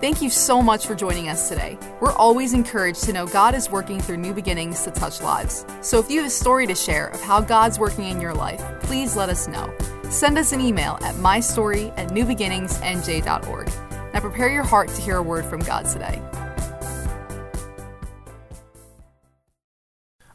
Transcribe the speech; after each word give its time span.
Thank 0.00 0.22
you 0.22 0.30
so 0.30 0.62
much 0.62 0.86
for 0.86 0.94
joining 0.94 1.28
us 1.28 1.50
today. 1.50 1.76
We're 2.00 2.14
always 2.14 2.54
encouraged 2.54 3.04
to 3.04 3.12
know 3.12 3.26
God 3.26 3.54
is 3.54 3.68
working 3.68 4.00
through 4.00 4.16
new 4.16 4.32
beginnings 4.32 4.82
to 4.84 4.90
touch 4.90 5.20
lives. 5.20 5.66
So 5.82 5.98
if 5.98 6.10
you 6.10 6.20
have 6.20 6.26
a 6.26 6.30
story 6.30 6.66
to 6.68 6.74
share 6.74 7.08
of 7.08 7.20
how 7.20 7.42
God's 7.42 7.78
working 7.78 8.06
in 8.06 8.18
your 8.18 8.32
life, 8.32 8.62
please 8.80 9.14
let 9.14 9.28
us 9.28 9.46
know. 9.46 9.70
Send 10.08 10.38
us 10.38 10.52
an 10.52 10.62
email 10.62 10.98
at 11.02 11.16
mystory 11.16 11.92
at 11.98 12.08
newbeginningsnj.org. 12.12 13.66
Now 14.14 14.20
prepare 14.20 14.48
your 14.48 14.62
heart 14.62 14.88
to 14.88 15.02
hear 15.02 15.18
a 15.18 15.22
word 15.22 15.44
from 15.44 15.60
God 15.60 15.84
today. 15.84 16.22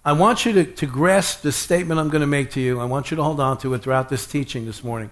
I 0.05 0.11
want 0.11 0.45
you 0.45 0.53
to, 0.53 0.63
to 0.63 0.85
grasp 0.85 1.41
the 1.41 1.51
statement 1.51 1.99
I'm 1.99 2.09
going 2.09 2.21
to 2.21 2.27
make 2.27 2.51
to 2.51 2.61
you. 2.61 2.79
I 2.79 2.85
want 2.85 3.09
you 3.09 3.17
to 3.17 3.23
hold 3.23 3.39
on 3.39 3.57
to 3.59 3.73
it 3.73 3.81
throughout 3.81 4.09
this 4.09 4.27
teaching 4.27 4.67
this 4.67 4.83
morning. 4.83 5.09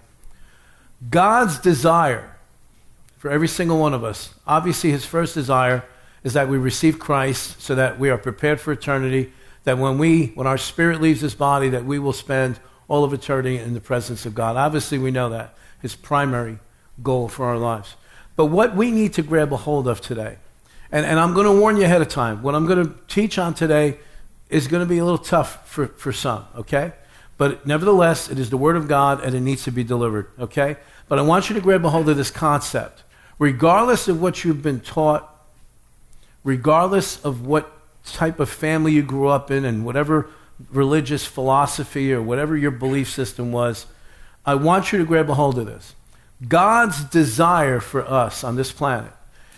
God's 1.09 1.57
desire 1.57 2.32
for 3.23 3.29
every 3.29 3.47
single 3.47 3.79
one 3.79 3.93
of 3.93 4.03
us. 4.03 4.33
Obviously, 4.45 4.91
his 4.91 5.05
first 5.05 5.33
desire 5.33 5.85
is 6.25 6.33
that 6.33 6.49
we 6.49 6.57
receive 6.57 6.99
Christ 6.99 7.61
so 7.61 7.73
that 7.73 7.97
we 7.97 8.09
are 8.09 8.17
prepared 8.17 8.59
for 8.59 8.73
eternity, 8.73 9.31
that 9.63 9.77
when 9.77 9.97
we 9.97 10.33
when 10.35 10.45
our 10.45 10.57
spirit 10.57 11.01
leaves 11.01 11.21
this 11.21 11.33
body 11.33 11.69
that 11.69 11.85
we 11.85 11.99
will 11.99 12.11
spend 12.11 12.59
all 12.89 13.05
of 13.05 13.13
eternity 13.13 13.57
in 13.57 13.73
the 13.73 13.79
presence 13.79 14.25
of 14.25 14.35
God. 14.35 14.57
Obviously, 14.57 14.97
we 14.97 15.09
know 15.09 15.29
that 15.29 15.55
his 15.81 15.95
primary 15.95 16.59
goal 17.01 17.29
for 17.29 17.45
our 17.45 17.57
lives. 17.57 17.95
But 18.35 18.47
what 18.47 18.75
we 18.75 18.91
need 18.91 19.13
to 19.13 19.21
grab 19.21 19.53
a 19.53 19.57
hold 19.57 19.87
of 19.87 20.01
today, 20.01 20.35
and, 20.91 21.05
and 21.05 21.17
I'm 21.17 21.33
going 21.33 21.45
to 21.45 21.57
warn 21.57 21.77
you 21.77 21.85
ahead 21.85 22.01
of 22.01 22.09
time, 22.09 22.43
what 22.43 22.55
I'm 22.55 22.65
going 22.65 22.85
to 22.85 22.93
teach 23.07 23.37
on 23.37 23.53
today 23.53 23.99
is 24.49 24.67
going 24.67 24.83
to 24.83 24.89
be 24.89 24.97
a 24.97 25.05
little 25.05 25.17
tough 25.17 25.65
for, 25.69 25.87
for 25.87 26.11
some, 26.11 26.45
okay? 26.57 26.91
But 27.37 27.65
nevertheless, 27.65 28.29
it 28.29 28.37
is 28.37 28.49
the 28.49 28.57
Word 28.57 28.75
of 28.75 28.89
God 28.89 29.23
and 29.23 29.33
it 29.33 29.39
needs 29.39 29.63
to 29.63 29.71
be 29.71 29.85
delivered, 29.85 30.27
okay? 30.37 30.75
But 31.07 31.19
I 31.19 31.21
want 31.21 31.49
you 31.49 31.55
to 31.55 31.61
grab 31.61 31.85
a 31.85 31.89
hold 31.89 32.09
of 32.09 32.17
this 32.17 32.29
concept 32.29 33.03
regardless 33.43 34.07
of 34.07 34.21
what 34.21 34.45
you've 34.45 34.61
been 34.61 34.79
taught, 34.79 35.29
regardless 36.45 37.21
of 37.25 37.45
what 37.45 37.69
type 38.05 38.39
of 38.39 38.49
family 38.49 38.93
you 38.93 39.03
grew 39.03 39.27
up 39.27 39.51
in, 39.51 39.65
and 39.65 39.85
whatever 39.85 40.29
religious 40.71 41.25
philosophy 41.25 42.13
or 42.13 42.21
whatever 42.21 42.55
your 42.55 42.71
belief 42.71 43.09
system 43.09 43.51
was, 43.51 43.85
I 44.45 44.55
want 44.55 44.93
you 44.93 44.99
to 44.99 45.03
grab 45.03 45.29
a 45.29 45.33
hold 45.33 45.59
of 45.59 45.65
this. 45.65 45.93
God's 46.47 47.03
desire 47.03 47.81
for 47.81 48.09
us 48.09 48.45
on 48.45 48.55
this 48.55 48.71
planet 48.71 49.11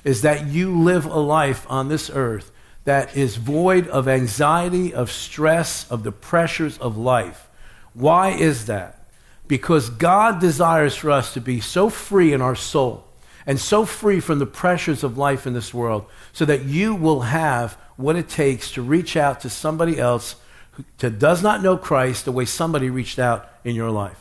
is 0.03 0.23
that 0.23 0.47
you 0.47 0.81
live 0.81 1.05
a 1.05 1.19
life 1.19 1.63
on 1.69 1.87
this 1.87 2.09
earth 2.09 2.51
that 2.85 3.15
is 3.15 3.35
void 3.35 3.87
of 3.89 4.07
anxiety, 4.07 4.95
of 4.95 5.11
stress, 5.11 5.87
of 5.91 6.01
the 6.01 6.11
pressures 6.11 6.79
of 6.79 6.97
life. 6.97 7.47
Why 7.93 8.29
is 8.29 8.65
that? 8.65 9.05
Because 9.47 9.91
God 9.91 10.41
desires 10.41 10.95
for 10.95 11.11
us 11.11 11.35
to 11.35 11.39
be 11.39 11.59
so 11.59 11.91
free 11.91 12.33
in 12.33 12.41
our 12.41 12.55
soul 12.55 13.05
and 13.47 13.59
so 13.59 13.85
free 13.85 14.19
from 14.19 14.39
the 14.39 14.45
pressures 14.45 15.03
of 15.03 15.17
life 15.17 15.45
in 15.45 15.53
this 15.53 15.73
world 15.73 16.05
so 16.33 16.45
that 16.45 16.63
you 16.63 16.95
will 16.95 17.21
have 17.21 17.73
what 17.97 18.15
it 18.15 18.27
takes 18.27 18.71
to 18.71 18.81
reach 18.81 19.15
out 19.15 19.41
to 19.41 19.49
somebody 19.49 19.99
else 19.99 20.35
who 20.71 21.09
does 21.09 21.41
not 21.41 21.63
know 21.63 21.77
Christ 21.77 22.25
the 22.25 22.31
way 22.31 22.45
somebody 22.45 22.89
reached 22.89 23.19
out 23.19 23.49
in 23.63 23.75
your 23.75 23.91
life. 23.91 24.19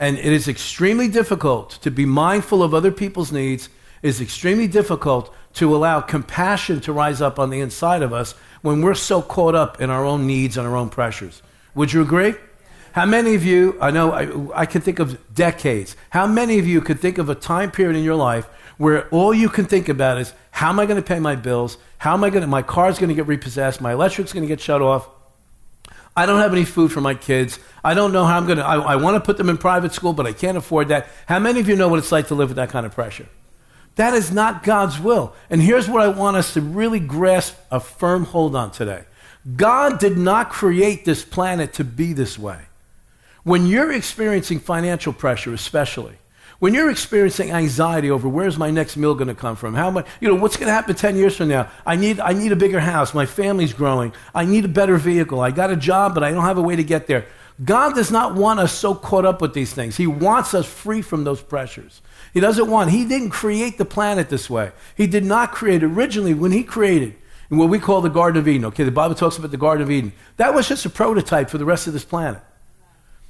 And 0.00 0.18
it 0.18 0.32
is 0.32 0.48
extremely 0.48 1.08
difficult 1.08 1.70
to 1.82 1.90
be 1.90 2.04
mindful 2.04 2.62
of 2.62 2.74
other 2.74 2.90
people's 2.90 3.30
needs. 3.30 3.68
It 4.02 4.08
is 4.08 4.20
extremely 4.20 4.66
difficult 4.66 5.32
to 5.54 5.74
allow 5.74 6.00
compassion 6.00 6.80
to 6.80 6.92
rise 6.92 7.20
up 7.20 7.38
on 7.38 7.50
the 7.50 7.60
inside 7.60 8.02
of 8.02 8.12
us 8.12 8.32
when 8.62 8.82
we're 8.82 8.94
so 8.94 9.22
caught 9.22 9.54
up 9.54 9.80
in 9.80 9.90
our 9.90 10.04
own 10.04 10.26
needs 10.26 10.56
and 10.56 10.66
our 10.66 10.76
own 10.76 10.88
pressures. 10.88 11.42
Would 11.76 11.92
you 11.92 12.02
agree? 12.02 12.34
How 12.94 13.06
many 13.06 13.34
of 13.34 13.44
you, 13.44 13.76
I 13.80 13.90
know 13.90 14.12
I, 14.12 14.60
I 14.60 14.66
can 14.66 14.80
think 14.80 15.00
of 15.00 15.34
decades, 15.34 15.96
how 16.10 16.28
many 16.28 16.60
of 16.60 16.66
you 16.68 16.80
could 16.80 17.00
think 17.00 17.18
of 17.18 17.28
a 17.28 17.34
time 17.34 17.72
period 17.72 17.96
in 17.96 18.04
your 18.04 18.14
life 18.14 18.46
where 18.78 19.08
all 19.08 19.34
you 19.34 19.48
can 19.48 19.64
think 19.64 19.88
about 19.88 20.16
is 20.16 20.32
how 20.52 20.68
am 20.68 20.78
I 20.78 20.86
going 20.86 21.02
to 21.02 21.02
pay 21.02 21.18
my 21.18 21.34
bills? 21.34 21.76
How 21.98 22.14
am 22.14 22.22
I 22.22 22.30
going 22.30 22.42
to, 22.42 22.46
my 22.46 22.62
car's 22.62 23.00
going 23.00 23.08
to 23.08 23.14
get 23.16 23.26
repossessed, 23.26 23.80
my 23.80 23.94
electric's 23.94 24.32
going 24.32 24.44
to 24.44 24.48
get 24.48 24.60
shut 24.60 24.80
off. 24.80 25.08
I 26.16 26.24
don't 26.24 26.38
have 26.38 26.52
any 26.52 26.64
food 26.64 26.92
for 26.92 27.00
my 27.00 27.14
kids. 27.14 27.58
I 27.82 27.94
don't 27.94 28.12
know 28.12 28.24
how 28.24 28.36
I'm 28.36 28.46
going 28.46 28.58
to, 28.58 28.64
I, 28.64 28.76
I 28.76 28.94
want 28.94 29.16
to 29.16 29.20
put 29.20 29.38
them 29.38 29.48
in 29.48 29.58
private 29.58 29.92
school, 29.92 30.12
but 30.12 30.24
I 30.24 30.32
can't 30.32 30.56
afford 30.56 30.86
that. 30.86 31.08
How 31.26 31.40
many 31.40 31.58
of 31.58 31.68
you 31.68 31.74
know 31.74 31.88
what 31.88 31.98
it's 31.98 32.12
like 32.12 32.28
to 32.28 32.36
live 32.36 32.50
with 32.50 32.56
that 32.58 32.70
kind 32.70 32.86
of 32.86 32.94
pressure? 32.94 33.26
That 33.96 34.14
is 34.14 34.30
not 34.30 34.62
God's 34.62 35.00
will. 35.00 35.34
And 35.50 35.60
here's 35.60 35.88
what 35.88 36.00
I 36.00 36.06
want 36.06 36.36
us 36.36 36.54
to 36.54 36.60
really 36.60 37.00
grasp 37.00 37.56
a 37.72 37.80
firm 37.80 38.24
hold 38.26 38.54
on 38.54 38.70
today 38.70 39.02
God 39.56 39.98
did 39.98 40.16
not 40.16 40.50
create 40.50 41.04
this 41.04 41.24
planet 41.24 41.72
to 41.74 41.82
be 41.82 42.12
this 42.12 42.38
way. 42.38 42.60
When 43.44 43.66
you're 43.66 43.92
experiencing 43.92 44.58
financial 44.58 45.12
pressure, 45.12 45.52
especially, 45.52 46.16
when 46.60 46.72
you're 46.72 46.90
experiencing 46.90 47.50
anxiety 47.50 48.10
over 48.10 48.26
where's 48.26 48.56
my 48.56 48.70
next 48.70 48.96
meal 48.96 49.14
going 49.14 49.28
to 49.28 49.34
come 49.34 49.54
from, 49.54 49.74
how 49.74 49.90
much, 49.90 50.06
you 50.18 50.28
know, 50.28 50.34
what's 50.34 50.56
going 50.56 50.68
to 50.68 50.72
happen 50.72 50.94
10 50.94 51.16
years 51.16 51.36
from 51.36 51.48
now? 51.48 51.70
I 51.84 51.96
need, 51.96 52.20
I 52.20 52.32
need 52.32 52.52
a 52.52 52.56
bigger 52.56 52.80
house. 52.80 53.12
My 53.12 53.26
family's 53.26 53.74
growing. 53.74 54.14
I 54.34 54.46
need 54.46 54.64
a 54.64 54.68
better 54.68 54.96
vehicle. 54.96 55.40
I 55.40 55.50
got 55.50 55.70
a 55.70 55.76
job, 55.76 56.14
but 56.14 56.24
I 56.24 56.30
don't 56.30 56.44
have 56.44 56.56
a 56.56 56.62
way 56.62 56.74
to 56.74 56.82
get 56.82 57.06
there. 57.06 57.26
God 57.62 57.94
does 57.94 58.10
not 58.10 58.34
want 58.34 58.60
us 58.60 58.72
so 58.72 58.94
caught 58.94 59.26
up 59.26 59.42
with 59.42 59.52
these 59.52 59.74
things. 59.74 59.96
He 59.96 60.06
wants 60.06 60.54
us 60.54 60.66
free 60.66 61.02
from 61.02 61.24
those 61.24 61.42
pressures. 61.42 62.00
He 62.32 62.40
doesn't 62.40 62.70
want, 62.70 62.90
He 62.90 63.04
didn't 63.04 63.30
create 63.30 63.76
the 63.76 63.84
planet 63.84 64.30
this 64.30 64.48
way. 64.48 64.72
He 64.96 65.06
did 65.06 65.24
not 65.24 65.52
create 65.52 65.82
originally 65.82 66.32
when 66.32 66.50
He 66.50 66.64
created 66.64 67.14
in 67.50 67.58
what 67.58 67.68
we 67.68 67.78
call 67.78 68.00
the 68.00 68.08
Garden 68.08 68.40
of 68.40 68.48
Eden. 68.48 68.64
Okay, 68.66 68.84
the 68.84 68.90
Bible 68.90 69.14
talks 69.14 69.36
about 69.36 69.50
the 69.50 69.56
Garden 69.56 69.82
of 69.82 69.90
Eden. 69.90 70.12
That 70.38 70.54
was 70.54 70.66
just 70.66 70.86
a 70.86 70.90
prototype 70.90 71.50
for 71.50 71.58
the 71.58 71.64
rest 71.66 71.86
of 71.86 71.92
this 71.92 72.04
planet. 72.04 72.40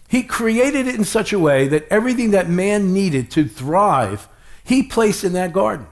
He 0.08 0.22
created 0.22 0.86
it 0.86 0.94
in 0.94 1.04
such 1.04 1.32
a 1.32 1.38
way 1.38 1.68
that 1.68 1.86
everything 1.90 2.30
that 2.32 2.48
man 2.48 2.92
needed 2.92 3.30
to 3.32 3.44
thrive, 3.46 4.28
he 4.62 4.82
placed 4.82 5.24
in 5.24 5.32
that 5.32 5.52
garden. 5.52 5.86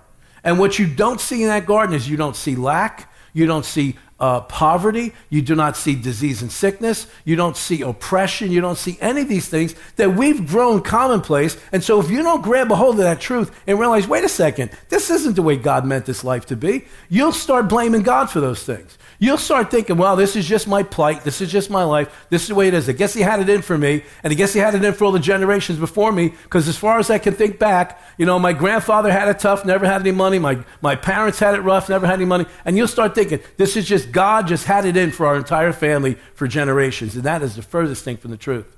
And 0.45 0.59
what 0.59 0.79
you 0.79 0.87
don't 0.87 1.21
see 1.21 1.43
in 1.43 1.49
that 1.49 1.67
garden 1.67 1.95
is 1.95 2.09
you 2.09 2.17
don't 2.17 2.37
see 2.37 2.55
lack, 2.55 3.13
you 3.33 3.47
don't 3.47 3.65
see 3.65 3.97
uh, 4.23 4.41
poverty, 4.43 5.13
you 5.31 5.43
do 5.43 5.57
not 5.57 5.77
see 5.77 5.97
disease 5.97 6.43
and 6.43 6.53
sickness, 6.53 7.09
you 7.25 7.35
don't 7.35 7.57
see 7.57 7.83
oppression, 7.83 8.53
you 8.53 8.61
don't 8.61 8.79
see 8.79 8.97
any 9.01 9.23
of 9.23 9.29
these 9.29 9.49
things 9.49 9.75
that 9.97 10.15
we've 10.15 10.47
grown 10.47 10.81
commonplace. 10.81 11.59
And 11.73 11.83
so 11.83 11.99
if 12.01 12.09
you 12.09 12.23
don't 12.23 12.41
grab 12.41 12.71
a 12.71 12.77
hold 12.77 12.95
of 12.95 13.05
that 13.05 13.21
truth 13.21 13.51
and 13.67 13.81
realize, 13.81 14.07
wait 14.07 14.23
a 14.23 14.29
second, 14.29 14.71
this 14.91 15.11
isn't 15.11 15.35
the 15.35 15.43
way 15.43 15.57
God 15.57 15.85
meant 15.85 16.07
this 16.07 16.23
life 16.23 16.47
to 16.47 16.57
be, 16.57 16.85
you'll 17.09 17.33
start 17.33 17.69
blaming 17.69 18.03
God 18.03 18.31
for 18.31 18.41
those 18.41 18.63
things. 18.63 18.97
You'll 19.19 19.39
start 19.39 19.71
thinking, 19.71 19.99
well, 19.99 20.17
this 20.17 20.35
is 20.35 20.47
just 20.47 20.67
my 20.67 20.83
plight. 20.83 21.23
This 21.23 21.41
is 21.41 21.51
just 21.51 21.71
my 21.71 21.85
life. 21.85 22.27
This 22.29 22.43
is 22.43 22.49
the 22.49 22.57
way 22.57 22.67
it 22.67 22.75
is. 22.75 22.89
I 22.89 22.93
guess 22.93 23.15
he 23.15 23.21
had 23.21 23.39
it 23.39 23.49
in 23.49 23.63
for 23.63 23.79
me, 23.79 24.03
and 24.25 24.33
I 24.33 24.35
guess 24.35 24.53
he 24.53 24.59
had 24.59 24.75
it 24.75 24.85
in 24.85 24.95
for 24.95 25.05
all 25.05 25.13
the 25.13 25.21
generations 25.21 25.79
before 25.79 26.11
me, 26.11 26.31
because 26.43 26.67
as 26.67 26.77
far 26.77 26.99
as 26.99 27.09
I 27.09 27.19
can 27.19 27.35
think 27.35 27.59
back, 27.59 28.01
you 28.19 28.27
know, 28.27 28.39
my 28.41 28.53
grandfather 28.53 29.13
had 29.13 29.29
it 29.29 29.39
tough, 29.39 29.65
never 29.65 29.87
had 29.87 30.01
any 30.01 30.11
money. 30.11 30.41
My, 30.41 30.65
my 30.81 30.97
parents 30.97 31.39
had 31.39 31.55
it 31.55 31.61
rough, 31.61 31.89
never 31.89 32.07
had 32.07 32.15
any 32.15 32.25
money. 32.25 32.47
And 32.65 32.77
you'll 32.77 32.89
start 32.89 33.15
thinking, 33.15 33.41
this 33.57 33.77
is 33.77 33.87
just 33.87 34.12
God 34.13 34.47
just 34.47 34.67
had 34.67 34.85
it 34.85 34.97
in 34.97 35.11
for 35.11 35.27
our 35.27 35.37
entire 35.37 35.73
family 35.73 36.17
for 36.35 36.47
generations. 36.47 37.15
And 37.15 37.25
that 37.25 37.43
is 37.43 37.57
the 37.57 37.63
furthest 37.63 38.05
thing 38.05 38.17
from 38.17 38.31
the 38.31 38.37
truth. 38.37 38.77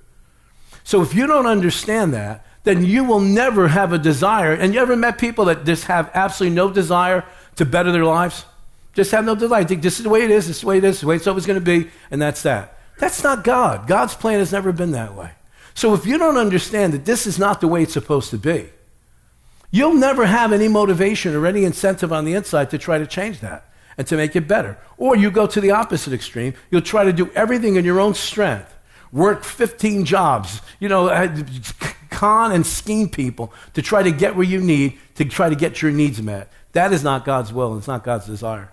So 0.84 1.03
if 1.03 1.15
you 1.15 1.27
don't 1.27 1.47
understand 1.47 2.15
that, 2.15 2.47
then 2.62 2.84
you 2.84 3.05
will 3.05 3.21
never 3.21 3.69
have 3.69 3.93
a 3.93 3.99
desire. 3.99 4.53
And 4.53 4.72
you 4.72 4.81
ever 4.81 4.97
met 4.97 5.19
people 5.19 5.47
that 5.47 5.65
just 5.65 5.84
have 5.84 6.11
absolutely 6.15 6.55
no 6.55 6.71
desire 6.71 7.25
to 7.56 7.65
better 7.65 7.93
their 7.93 8.05
lives? 8.05 8.45
Just 8.95 9.11
have 9.11 9.25
no 9.25 9.34
desire. 9.34 9.65
Think 9.65 9.83
this 9.83 9.99
is 9.99 10.05
the 10.05 10.11
way 10.11 10.22
it 10.22 10.31
is, 10.31 10.47
this 10.47 10.56
is 10.56 10.62
the 10.62 10.69
way 10.69 10.78
it 10.78 10.84
is, 10.84 10.91
this 10.91 10.97
is 10.97 11.00
the 11.03 11.06
way 11.09 11.17
it's 11.17 11.27
always 11.27 11.47
going 11.47 11.59
to 11.59 11.65
be, 11.65 11.91
and 12.11 12.22
that's 12.22 12.43
that. 12.43 12.78
That's 12.99 13.22
not 13.22 13.45
God. 13.45 13.87
God's 13.87 14.15
plan 14.15 14.39
has 14.39 14.53
never 14.53 14.72
been 14.72 14.93
that 14.93 15.15
way. 15.15 15.33
So 15.75 15.95
if 15.95 16.06
you 16.06 16.16
don't 16.16 16.37
understand 16.37 16.93
that 16.95 17.05
this 17.05 17.27
is 17.27 17.39
not 17.39 17.61
the 17.61 17.66
way 17.69 17.83
it's 17.83 17.93
supposed 17.93 18.31
to 18.31 18.39
be, 18.39 18.69
you'll 19.72 19.95
never 19.95 20.27
have 20.27 20.53
any 20.53 20.69
motivation 20.69 21.34
or 21.34 21.47
any 21.47 21.65
incentive 21.65 22.12
on 22.12 22.25
the 22.25 22.34
inside 22.34 22.71
to 22.71 22.78
try 22.78 22.99
to 22.99 23.06
change 23.06 23.41
that 23.41 23.65
and 23.97 24.06
to 24.06 24.16
make 24.16 24.34
it 24.37 24.49
better. 24.49 24.78
Or 24.97 25.16
you 25.16 25.31
go 25.31 25.47
to 25.47 25.60
the 25.60 25.71
opposite 25.71 26.12
extreme. 26.12 26.55
You'll 26.71 26.82
try 26.82 27.05
to 27.05 27.12
do 27.12 27.31
everything 27.34 27.77
in 27.77 27.84
your 27.84 28.00
own 28.00 28.15
strength. 28.15 28.72
Work 29.12 29.44
15 29.44 30.05
jobs, 30.05 30.60
you 30.81 30.88
know, 30.88 31.09
uh, 31.09 31.34
con 32.10 32.53
and 32.53 32.66
scheme 32.66 33.09
people 33.09 33.53
to 33.75 33.83
try 33.83 34.03
to 34.03 34.10
get 34.10 34.34
where 34.34 34.44
you 34.44 34.60
need, 34.60 34.99
to 35.15 35.25
try 35.25 35.49
to 35.49 35.54
get 35.54 35.83
your 35.83 35.93
needs 35.93 36.21
met. 36.21 36.50
That 36.72 36.93
is 36.93 37.04
not 37.04 37.24
God's 37.24 37.53
will, 37.53 37.78
it's 37.78 37.86
not 37.86 38.03
God's 38.03 38.27
desire. 38.27 38.72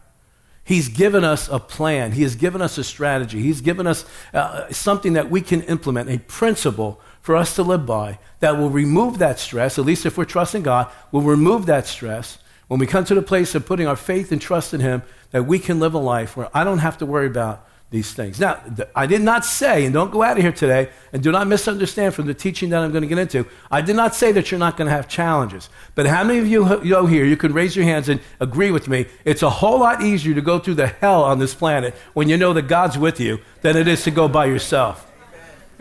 He's 0.64 0.90
given 0.90 1.24
us 1.24 1.50
a 1.50 1.60
plan. 1.60 2.12
He 2.14 2.22
has 2.22 2.36
given 2.36 2.62
us 2.62 2.78
a 2.78 2.84
strategy. 2.84 3.42
He's 3.42 3.62
given 3.62 3.88
us 3.88 4.06
uh, 4.34 4.72
something 4.72 5.14
that 5.14 5.30
we 5.30 5.42
can 5.42 5.64
implement, 5.64 6.10
a 6.10 6.20
principle 6.20 7.02
for 7.22 7.36
us 7.36 7.56
to 7.56 7.64
live 7.64 7.86
by 7.86 8.20
that 8.40 8.58
will 8.58 8.70
remove 8.70 9.18
that 9.20 9.40
stress, 9.40 9.78
at 9.78 9.86
least 9.86 10.06
if 10.06 10.18
we're 10.18 10.26
trusting 10.26 10.64
God, 10.64 10.92
will 11.12 11.22
remove 11.22 11.66
that 11.66 11.88
stress 11.88 12.38
when 12.72 12.80
we 12.80 12.88
come 12.88 13.04
to 13.04 13.14
the 13.14 13.22
place 13.22 13.54
of 13.54 13.66
putting 13.66 13.86
our 13.86 13.98
faith 13.98 14.32
and 14.32 14.42
trust 14.42 14.74
in 14.74 14.80
Him, 14.80 15.04
that 15.32 15.44
we 15.44 15.60
can 15.60 15.82
live 15.82 15.94
a 15.94 15.98
life 15.98 16.38
where 16.38 16.48
I 16.54 16.64
don't 16.64 16.78
have 16.78 16.98
to 17.00 17.06
worry 17.06 17.28
about 17.28 17.68
these 17.90 18.14
things. 18.14 18.40
Now, 18.40 18.64
I 18.96 19.08
did 19.08 19.20
not 19.20 19.44
say, 19.44 19.84
and 19.84 19.94
don't 19.94 20.10
go 20.10 20.24
out 20.24 20.38
of 20.38 20.42
here 20.42 20.54
today, 20.54 20.88
and 21.12 21.22
do 21.22 21.34
not 21.34 21.48
misunderstand 21.48 22.16
from 22.16 22.28
the 22.28 22.34
teaching 22.34 22.70
that 22.70 22.82
I'm 22.82 22.94
going 22.94 23.02
to 23.02 23.10
get 23.10 23.18
into, 23.18 23.46
I 23.70 23.82
did 23.82 23.98
not 23.98 24.16
say 24.16 24.32
that 24.32 24.52
you're 24.52 24.58
not 24.58 24.78
going 24.78 24.86
to 24.90 24.96
have 24.96 25.10
challenges. 25.10 25.70
But 25.96 26.06
how 26.06 26.24
many 26.24 26.40
of 26.40 26.48
you 26.48 26.64
know 26.86 27.08
here, 27.08 27.26
you 27.26 27.36
can 27.36 27.52
raise 27.52 27.76
your 27.76 27.84
hands 27.84 28.08
and 28.08 28.22
agree 28.40 28.72
with 28.72 28.88
me, 28.88 29.08
it's 29.26 29.44
a 29.44 29.50
whole 29.50 29.82
lot 29.82 30.02
easier 30.02 30.34
to 30.34 30.42
go 30.42 30.58
through 30.58 30.76
the 30.76 30.88
hell 30.88 31.26
on 31.26 31.40
this 31.40 31.54
planet 31.54 31.94
when 32.14 32.30
you 32.30 32.38
know 32.38 32.54
that 32.54 32.70
God's 32.70 32.98
with 32.98 33.20
you 33.20 33.40
than 33.64 33.76
it 33.76 33.90
is 33.90 34.02
to 34.06 34.12
go 34.12 34.30
by 34.30 34.46
yourself. 34.46 35.12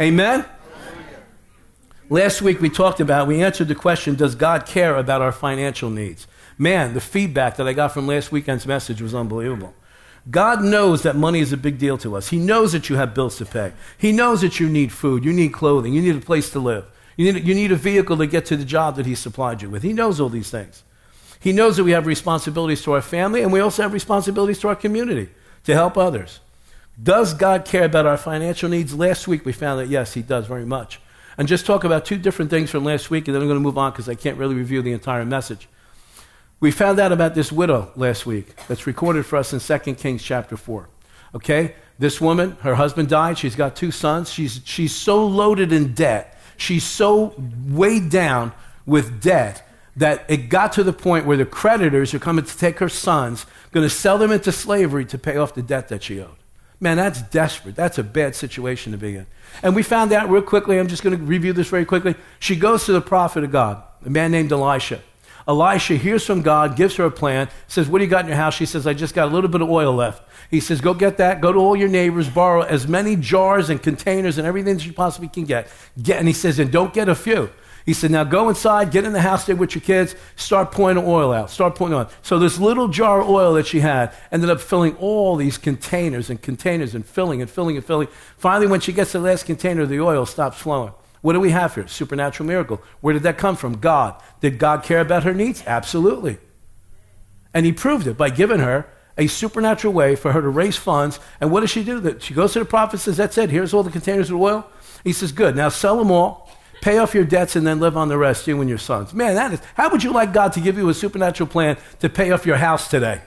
Amen? 0.00 0.44
Last 2.08 2.42
week 2.42 2.60
we 2.60 2.69
talked 2.69 2.98
about, 2.98 3.28
we 3.28 3.44
answered 3.44 3.69
the 3.69 3.76
question, 3.76 4.16
does 4.16 4.34
God 4.34 4.66
care 4.66 4.96
about 4.96 5.22
our 5.22 5.31
financial 5.31 5.88
needs? 5.88 6.26
Man, 6.61 6.93
the 6.93 7.01
feedback 7.01 7.57
that 7.57 7.67
I 7.67 7.73
got 7.73 7.95
from 7.95 8.07
last 8.07 8.31
weekend's 8.31 8.67
message 8.67 9.01
was 9.01 9.15
unbelievable. 9.15 9.73
God 10.31 10.62
knows 10.62 11.03
that 11.05 11.17
money 11.17 11.41
is 11.41 11.55
a 11.55 11.57
big 11.57 11.79
deal 11.79 11.97
to 11.97 12.15
us. 12.17 12.29
He 12.29 12.39
knows 12.39 12.73
that 12.73 12.91
you 12.91 12.97
have 12.97 13.15
bills 13.15 13.39
to 13.39 13.47
pay. 13.47 13.73
He 13.97 14.12
knows 14.12 14.43
that 14.43 14.61
you 14.61 14.69
need 14.69 14.93
food, 14.93 15.25
you 15.25 15.33
need 15.33 15.55
clothing, 15.55 15.95
you 15.95 16.03
need 16.03 16.17
a 16.17 16.21
place 16.21 16.51
to 16.51 16.59
live. 16.59 16.85
You 17.17 17.33
need, 17.33 17.49
you 17.49 17.55
need 17.55 17.73
a 17.73 17.77
vehicle 17.77 18.19
to 18.19 18.27
get 18.27 18.45
to 18.47 18.59
the 18.59 18.67
job 18.67 18.97
that 18.97 19.07
He 19.07 19.15
supplied 19.15 19.62
you 19.62 19.71
with. 19.71 19.83
He 19.83 19.95
knows 19.95 20.21
all 20.21 20.29
these 20.29 20.51
things. 20.51 20.83
He 21.41 21.51
knows 21.51 21.79
that 21.79 21.85
we 21.85 21.93
have 21.93 22.05
responsibilities 22.05 22.83
to 22.83 22.93
our 22.93 23.01
family, 23.01 23.41
and 23.41 23.55
we 23.55 23.61
also 23.61 23.81
have 23.81 23.95
responsibilities 23.95 24.59
to 24.59 24.69
our 24.69 24.77
community 24.77 25.31
to 25.65 25.73
help 25.73 25.97
others. 25.97 26.41
Does 27.03 27.33
God 27.33 27.65
care 27.65 27.85
about 27.85 28.05
our 28.05 28.19
financial 28.19 28.69
needs? 28.69 28.95
Last 28.95 29.27
week 29.27 29.47
we 29.47 29.53
found 29.53 29.81
that 29.81 29.89
yes, 29.89 30.12
He 30.12 30.21
does 30.21 30.47
very 30.47 30.67
much. 30.67 31.01
And 31.39 31.49
just 31.49 31.65
talk 31.65 31.85
about 31.85 32.05
two 32.05 32.19
different 32.19 32.51
things 32.51 32.71
from 32.71 32.85
last 32.85 33.11
week, 33.11 33.29
and 33.29 33.35
then 33.35 33.41
I'm 33.41 33.49
going 33.49 33.59
to 33.59 33.65
move 33.65 33.79
on 33.79 33.93
because 33.93 34.11
I 34.11 34.15
can't 34.15 34.37
really 34.37 34.57
review 34.57 34.83
the 34.83 34.93
entire 34.93 35.25
message. 35.25 35.67
We 36.61 36.71
found 36.71 37.01
out 37.01 37.11
about 37.11 37.35
this 37.35 37.51
widow 37.51 37.91
last 37.97 38.27
week 38.27 38.55
that's 38.69 38.87
recorded 38.87 39.25
for 39.25 39.37
us 39.37 39.53
in 39.53 39.61
2 39.61 39.95
Kings 39.95 40.23
chapter 40.23 40.59
4. 40.59 40.89
Okay? 41.35 41.75
This 41.99 42.21
woman, 42.21 42.53
her 42.61 42.75
husband 42.75 43.09
died. 43.09 43.39
She's 43.39 43.57
got 43.57 43.77
two 43.77 43.91
sons. 43.91 44.31
She's, 44.31 44.61
she's 44.65 44.95
so 44.95 45.27
loaded 45.27 45.73
in 45.73 45.95
debt. 45.95 46.39
She's 46.59 46.85
so 46.85 47.35
weighed 47.67 48.11
down 48.11 48.53
with 48.85 49.23
debt 49.23 49.67
that 49.97 50.25
it 50.29 50.49
got 50.49 50.73
to 50.75 50.83
the 50.83 50.93
point 50.93 51.27
where 51.27 51.37
the 51.37 51.47
creditors 51.47 52.12
are 52.12 52.19
coming 52.19 52.45
to 52.45 52.59
take 52.59 52.79
her 52.79 52.89
sons, 52.89 53.47
going 53.73 53.85
to 53.85 53.91
sell 53.91 54.19
them 54.19 54.31
into 54.31 54.53
slavery 54.53 55.05
to 55.07 55.19
pay 55.19 55.37
off 55.37 55.55
the 55.55 55.62
debt 55.62 55.89
that 55.89 56.03
she 56.03 56.21
owed. 56.21 56.37
Man, 56.79 56.97
that's 56.97 57.23
desperate. 57.23 57.75
That's 57.75 57.99
a 57.99 58.03
bad 58.03 58.35
situation 58.35 58.93
to 58.93 58.99
be 58.99 59.17
in. 59.17 59.27
And 59.62 59.75
we 59.75 59.83
found 59.83 60.12
out 60.12 60.31
real 60.31 60.43
quickly, 60.43 60.79
I'm 60.79 60.89
just 60.89 61.03
going 61.03 61.17
to 61.17 61.23
review 61.23 61.53
this 61.53 61.69
very 61.69 61.85
quickly. 61.85 62.15
She 62.39 62.57
goes 62.57 62.87
to 62.87 62.93
the 62.93 63.01
prophet 63.01 63.45
of 63.45 63.53
God, 63.53 63.83
a 64.05 64.11
man 64.11 64.31
named 64.31 64.53
Elisha. 64.53 65.01
Elisha 65.48 65.96
hears 65.96 66.25
from 66.25 66.42
God, 66.42 66.76
gives 66.76 66.96
her 66.96 67.04
a 67.04 67.10
plan, 67.10 67.48
says, 67.66 67.88
What 67.88 67.98
do 67.98 68.04
you 68.04 68.10
got 68.10 68.25
in 68.25 68.28
your 68.28 68.37
house? 68.37 68.54
She 68.54 68.66
says, 68.66 68.87
I 68.87 68.94
just 68.94 69.14
got 69.14 69.28
a 69.28 69.34
little 69.34 69.50
bit 69.50 69.62
of 69.62 69.70
oil 69.70 69.92
left. 69.92 70.22
He 70.50 70.60
says, 70.60 70.81
Go 70.81 70.94
get 70.94 71.16
that. 71.19 71.40
Go 71.40 71.52
to 71.52 71.58
all 71.58 71.76
your 71.76 71.88
neighbors, 71.88 72.28
borrow 72.28 72.62
as 72.62 72.87
many 72.87 73.16
jars 73.16 73.70
and 73.70 73.82
containers 73.82 74.38
and 74.38 74.46
everything 74.46 74.76
that 74.76 74.87
you 74.87 74.92
possibly 74.92 75.28
can 75.28 75.44
get. 75.44 75.69
get 76.00 76.19
and 76.19 76.28
he 76.28 76.34
says, 76.34 76.58
And 76.58 76.70
don't 76.70 76.92
get 76.92 77.08
a 77.08 77.14
few. 77.14 77.50
He 77.87 77.94
said, 77.94 78.10
Now 78.10 78.25
go 78.25 78.48
inside, 78.48 78.90
get 78.90 79.04
in 79.04 79.12
the 79.12 79.20
house 79.20 79.46
there 79.46 79.56
with 79.56 79.75
your 79.75 79.82
kids, 79.82 80.14
start 80.37 80.70
pouring 80.72 80.98
oil 80.98 81.32
out. 81.32 81.50
Start 81.50 81.75
pouring 81.75 81.94
on. 81.94 82.08
So 82.22 82.38
this 82.38 82.58
little 82.58 82.88
jar 82.88 83.22
of 83.22 83.28
oil 83.28 83.54
that 83.54 83.66
she 83.66 83.81
had 83.81 84.12
ended 84.31 84.50
up 84.50 84.60
filling 84.60 84.96
all 84.96 85.37
these 85.37 85.58
containers 85.58 86.31
and 86.31 86.40
containers 86.40 86.94
and 86.94 87.04
filling 87.04 87.40
and 87.40 87.50
filling 87.50 87.76
and 87.76 87.84
filling. 87.84 88.08
Finally, 88.37 88.66
when 88.66 88.81
she 88.81 88.92
gets 88.92 89.12
the 89.12 89.20
last 89.20 89.46
container, 89.46 89.87
the 89.87 90.00
oil 90.00 90.26
stops 90.26 90.58
flowing. 90.58 90.92
What 91.22 91.34
do 91.34 91.40
we 91.40 91.50
have 91.50 91.75
here? 91.75 91.87
Supernatural 91.87 92.46
miracle. 92.46 92.82
Where 93.00 93.12
did 93.12 93.22
that 93.25 93.38
come 93.38 93.56
from? 93.56 93.78
God. 93.78 94.20
Did 94.40 94.58
God 94.58 94.82
care 94.82 95.00
about 95.00 95.25
her 95.25 95.34
needs? 95.34 95.62
Absolutely. 95.67 96.38
And 97.52 97.67
he 97.67 97.72
proved 97.72 98.06
it 98.06 98.17
by 98.17 98.31
giving 98.31 98.61
her 98.61 98.87
a 99.19 99.26
supernatural 99.26 99.93
way 99.93 100.17
for 100.17 100.32
her 100.32 100.40
to 100.40 100.49
raise 100.49 100.76
funds. 100.76 101.20
And 101.40 101.50
what 101.50 101.61
does 101.61 101.70
she 101.70 101.84
do? 101.84 102.19
She 102.20 102.32
goes 102.32 102.55
to 102.55 102.61
the 102.61 102.64
prophet 102.64 102.94
and 102.94 103.00
says, 103.00 103.17
That's 103.17 103.37
it. 103.37 103.50
Here's 103.50 103.75
all 103.75 103.82
the 103.82 103.90
containers 103.90 104.31
of 104.31 104.40
oil. 104.40 104.67
He 105.05 105.12
says, 105.12 105.32
Good. 105.32 105.56
Now 105.56 105.69
sell 105.69 105.99
them 105.99 106.11
all 106.11 106.50
pay 106.81 106.99
off 106.99 107.14
your 107.14 107.25
debts, 107.25 107.56
and 107.56 107.66
then 107.66 107.81
live 107.81 107.96
on 107.96 108.08
the 108.08 108.19
rest, 108.19 108.46
you 108.46 108.61
and 108.61 108.69
your 108.69 108.78
sons. 108.78 109.12
Man, 109.12 109.34
that 109.34 109.52
is, 109.52 109.61
how 109.75 109.90
would 109.90 110.02
you 110.02 110.12
like 110.12 110.32
God 110.32 110.52
to 110.55 110.61
give 110.61 110.76
you 110.76 110.88
a 110.88 110.94
supernatural 110.94 111.49
plan 111.49 111.76
to 112.00 112.08
pay 112.08 112.31
off 112.31 112.46
your 112.46 112.56
house 112.56 112.88
today? 112.88 113.20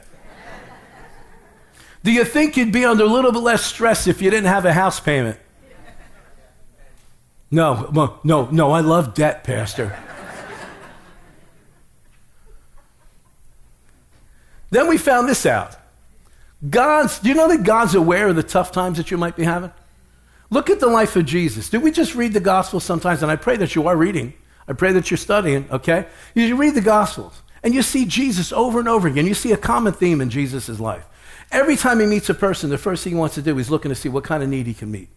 Do 2.03 2.11
you 2.11 2.25
think 2.25 2.57
you'd 2.57 2.73
be 2.73 2.83
under 2.83 3.03
a 3.03 3.07
little 3.07 3.31
bit 3.31 3.39
less 3.39 3.63
stress 3.63 4.07
if 4.07 4.21
you 4.21 4.29
didn't 4.29 4.49
have 4.49 4.65
a 4.65 4.73
house 4.73 4.99
payment? 4.99 5.37
No, 7.53 8.17
no, 8.23 8.49
no, 8.49 8.71
I 8.71 8.79
love 8.79 9.13
debt, 9.13 9.43
Pastor. 9.43 9.95
then 14.71 14.87
we 14.87 14.97
found 14.97 15.29
this 15.29 15.45
out. 15.45 15.75
God's, 16.67 17.19
do 17.19 17.29
you 17.29 17.35
know 17.35 17.47
that 17.49 17.61
God's 17.61 17.93
aware 17.93 18.29
of 18.29 18.35
the 18.35 18.41
tough 18.41 18.71
times 18.71 18.97
that 18.97 19.11
you 19.11 19.19
might 19.19 19.35
be 19.35 19.43
having? 19.43 19.71
Look 20.49 20.71
at 20.71 20.79
the 20.79 20.87
life 20.87 21.15
of 21.15 21.27
Jesus. 21.27 21.69
Do 21.69 21.79
we 21.79 21.91
just 21.91 22.15
read 22.15 22.33
the 22.33 22.39
Gospels 22.39 22.85
sometimes? 22.85 23.21
And 23.21 23.31
I 23.31 23.35
pray 23.35 23.55
that 23.57 23.75
you 23.75 23.87
are 23.87 23.95
reading. 23.95 24.33
I 24.67 24.73
pray 24.73 24.91
that 24.93 25.11
you're 25.11 25.19
studying, 25.19 25.67
okay? 25.69 26.07
You 26.33 26.55
read 26.55 26.73
the 26.73 26.81
Gospels 26.81 27.43
and 27.61 27.75
you 27.75 27.83
see 27.83 28.05
Jesus 28.05 28.51
over 28.51 28.79
and 28.79 28.87
over 28.87 29.07
again. 29.07 29.27
You 29.27 29.35
see 29.35 29.51
a 29.51 29.57
common 29.57 29.93
theme 29.93 30.21
in 30.21 30.31
Jesus' 30.31 30.79
life. 30.79 31.05
Every 31.51 31.75
time 31.75 31.99
he 31.99 32.07
meets 32.07 32.31
a 32.31 32.33
person, 32.33 32.71
the 32.71 32.79
first 32.79 33.03
thing 33.03 33.13
he 33.13 33.19
wants 33.19 33.35
to 33.35 33.43
do 33.43 33.59
is 33.59 33.69
looking 33.69 33.89
to 33.89 33.95
see 33.95 34.09
what 34.09 34.23
kind 34.23 34.41
of 34.41 34.49
need 34.49 34.65
he 34.65 34.73
can 34.73 34.89
meet. 34.89 35.09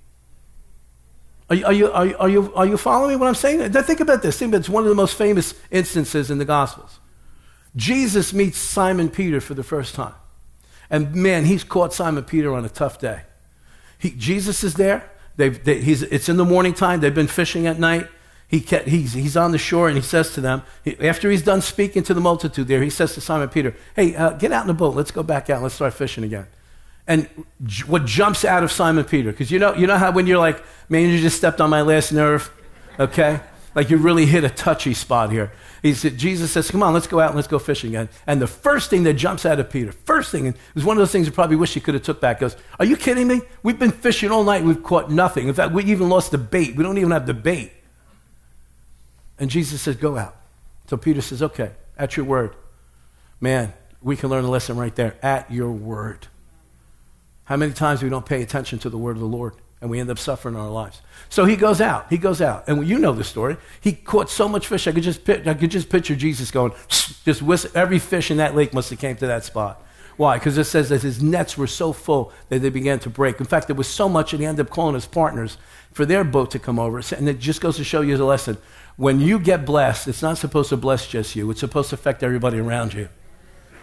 Are 1.48 1.56
you, 1.56 1.66
are 1.66 1.72
you, 1.72 1.92
are 1.92 2.06
you, 2.06 2.16
are 2.18 2.28
you, 2.28 2.54
are 2.54 2.66
you 2.66 2.76
following 2.76 3.18
what 3.18 3.28
I'm 3.28 3.34
saying? 3.34 3.72
Think 3.72 4.00
about 4.00 4.22
this. 4.22 4.38
Think 4.38 4.50
about 4.50 4.58
it's 4.58 4.68
one 4.68 4.82
of 4.82 4.88
the 4.88 4.96
most 4.96 5.16
famous 5.16 5.54
instances 5.70 6.30
in 6.30 6.38
the 6.38 6.44
Gospels. 6.44 6.98
Jesus 7.76 8.32
meets 8.32 8.58
Simon 8.58 9.08
Peter 9.08 9.40
for 9.40 9.54
the 9.54 9.62
first 9.62 9.94
time. 9.94 10.14
And 10.90 11.14
man, 11.14 11.44
he's 11.44 11.62
caught 11.62 11.92
Simon 11.92 12.24
Peter 12.24 12.52
on 12.54 12.64
a 12.64 12.68
tough 12.68 12.98
day. 12.98 13.22
He, 13.98 14.10
Jesus 14.10 14.64
is 14.64 14.74
there. 14.74 15.08
They've, 15.36 15.62
they, 15.62 15.80
he's, 15.80 16.02
it's 16.02 16.28
in 16.28 16.36
the 16.36 16.44
morning 16.44 16.74
time. 16.74 17.00
They've 17.00 17.14
been 17.14 17.26
fishing 17.26 17.66
at 17.66 17.78
night. 17.78 18.08
He 18.48 18.60
kept, 18.60 18.88
he's, 18.88 19.12
he's 19.12 19.36
on 19.36 19.50
the 19.50 19.58
shore 19.58 19.88
and 19.88 19.96
he 19.96 20.02
says 20.02 20.32
to 20.34 20.40
them, 20.40 20.62
he, 20.84 20.96
after 21.00 21.30
he's 21.30 21.42
done 21.42 21.60
speaking 21.60 22.02
to 22.04 22.14
the 22.14 22.20
multitude 22.20 22.68
there, 22.68 22.82
he 22.82 22.90
says 22.90 23.14
to 23.14 23.20
Simon 23.20 23.48
Peter, 23.48 23.74
Hey, 23.94 24.14
uh, 24.14 24.30
get 24.30 24.52
out 24.52 24.62
in 24.62 24.68
the 24.68 24.74
boat. 24.74 24.94
Let's 24.94 25.10
go 25.10 25.22
back 25.22 25.50
out 25.50 25.62
let's 25.62 25.74
start 25.74 25.94
fishing 25.94 26.24
again. 26.24 26.46
And 27.08 27.28
j- 27.64 27.84
what 27.84 28.04
jumps 28.04 28.44
out 28.44 28.64
of 28.64 28.72
Simon 28.72 29.04
Peter, 29.04 29.30
because 29.30 29.50
you 29.50 29.58
know, 29.58 29.74
you 29.74 29.86
know 29.86 29.96
how 29.96 30.10
when 30.10 30.26
you're 30.26 30.38
like, 30.38 30.62
Man, 30.88 31.10
you 31.10 31.20
just 31.20 31.36
stepped 31.36 31.60
on 31.60 31.70
my 31.70 31.82
last 31.82 32.12
nerve, 32.12 32.50
okay? 32.98 33.40
Like 33.74 33.90
you 33.90 33.96
really 33.96 34.26
hit 34.26 34.44
a 34.44 34.48
touchy 34.48 34.94
spot 34.94 35.30
here. 35.30 35.52
He 35.82 35.94
said, 35.94 36.16
Jesus 36.16 36.50
says, 36.50 36.70
Come 36.70 36.82
on, 36.82 36.94
let's 36.94 37.06
go 37.06 37.20
out 37.20 37.28
and 37.28 37.36
let's 37.36 37.48
go 37.48 37.58
fishing 37.58 37.90
again. 37.90 38.08
And 38.26 38.40
the 38.40 38.46
first 38.46 38.90
thing 38.90 39.04
that 39.04 39.14
jumps 39.14 39.44
out 39.44 39.60
of 39.60 39.70
Peter, 39.70 39.92
first 39.92 40.30
thing, 40.30 40.46
and 40.46 40.56
it 40.56 40.74
was 40.74 40.84
one 40.84 40.96
of 40.96 41.00
those 41.00 41.12
things 41.12 41.26
you 41.26 41.32
probably 41.32 41.56
wish 41.56 41.74
he 41.74 41.80
could 41.80 41.94
have 41.94 42.02
took 42.02 42.20
back, 42.20 42.40
goes, 42.40 42.56
Are 42.78 42.86
you 42.86 42.96
kidding 42.96 43.28
me? 43.28 43.42
We've 43.62 43.78
been 43.78 43.92
fishing 43.92 44.30
all 44.30 44.44
night, 44.44 44.64
we've 44.64 44.82
caught 44.82 45.10
nothing. 45.10 45.48
In 45.48 45.54
fact, 45.54 45.72
we 45.72 45.84
even 45.84 46.08
lost 46.08 46.30
the 46.30 46.38
bait. 46.38 46.74
We 46.74 46.82
don't 46.82 46.98
even 46.98 47.10
have 47.10 47.26
the 47.26 47.34
bait. 47.34 47.72
And 49.38 49.50
Jesus 49.50 49.82
says, 49.82 49.96
Go 49.96 50.16
out. 50.16 50.34
So 50.88 50.96
Peter 50.96 51.20
says, 51.20 51.42
Okay, 51.42 51.70
at 51.98 52.16
your 52.16 52.26
word. 52.26 52.54
Man, 53.40 53.72
we 54.02 54.16
can 54.16 54.30
learn 54.30 54.44
a 54.44 54.50
lesson 54.50 54.76
right 54.76 54.94
there. 54.94 55.16
At 55.22 55.50
your 55.52 55.70
word. 55.70 56.28
How 57.46 57.56
many 57.56 57.72
times 57.72 58.02
we 58.02 58.08
don't 58.08 58.26
pay 58.26 58.42
attention 58.42 58.78
to 58.80 58.90
the 58.90 58.98
word 58.98 59.16
of 59.16 59.20
the 59.20 59.26
Lord? 59.26 59.54
and 59.80 59.90
we 59.90 60.00
end 60.00 60.10
up 60.10 60.18
suffering 60.18 60.54
in 60.54 60.60
our 60.60 60.70
lives. 60.70 61.02
So 61.28 61.44
he 61.44 61.54
goes 61.56 61.80
out. 61.80 62.06
He 62.08 62.18
goes 62.18 62.40
out, 62.40 62.66
and 62.68 62.86
you 62.86 62.98
know 62.98 63.12
the 63.12 63.24
story. 63.24 63.56
He 63.80 63.92
caught 63.92 64.30
so 64.30 64.48
much 64.48 64.66
fish. 64.66 64.86
I 64.86 64.92
could 64.92 65.02
just 65.02 65.28
I 65.28 65.54
could 65.54 65.70
just 65.70 65.88
picture 65.90 66.16
Jesus 66.16 66.50
going, 66.50 66.72
just 66.88 67.42
whistle. 67.42 67.70
Every 67.74 67.98
fish 67.98 68.30
in 68.30 68.38
that 68.38 68.54
lake 68.54 68.72
must 68.72 68.90
have 68.90 68.98
came 68.98 69.16
to 69.16 69.26
that 69.26 69.44
spot. 69.44 69.82
Why? 70.16 70.38
Because 70.38 70.56
it 70.56 70.64
says 70.64 70.88
that 70.88 71.02
his 71.02 71.22
nets 71.22 71.58
were 71.58 71.66
so 71.66 71.92
full 71.92 72.32
that 72.48 72.60
they 72.60 72.70
began 72.70 72.98
to 73.00 73.10
break. 73.10 73.38
In 73.38 73.44
fact, 73.44 73.66
there 73.66 73.76
was 73.76 73.86
so 73.86 74.08
much 74.08 74.30
that 74.30 74.40
he 74.40 74.46
ended 74.46 74.66
up 74.66 74.72
calling 74.72 74.94
his 74.94 75.06
partners 75.06 75.58
for 75.92 76.06
their 76.06 76.24
boat 76.24 76.50
to 76.52 76.58
come 76.58 76.78
over. 76.78 77.02
And 77.14 77.28
it 77.28 77.38
just 77.38 77.60
goes 77.60 77.76
to 77.76 77.84
show 77.84 78.00
you 78.00 78.16
the 78.16 78.24
lesson. 78.24 78.56
When 78.96 79.20
you 79.20 79.38
get 79.38 79.66
blessed, 79.66 80.08
it's 80.08 80.22
not 80.22 80.38
supposed 80.38 80.70
to 80.70 80.78
bless 80.78 81.06
just 81.06 81.36
you. 81.36 81.50
It's 81.50 81.60
supposed 81.60 81.90
to 81.90 81.96
affect 81.96 82.22
everybody 82.22 82.58
around 82.58 82.94
you. 82.94 83.10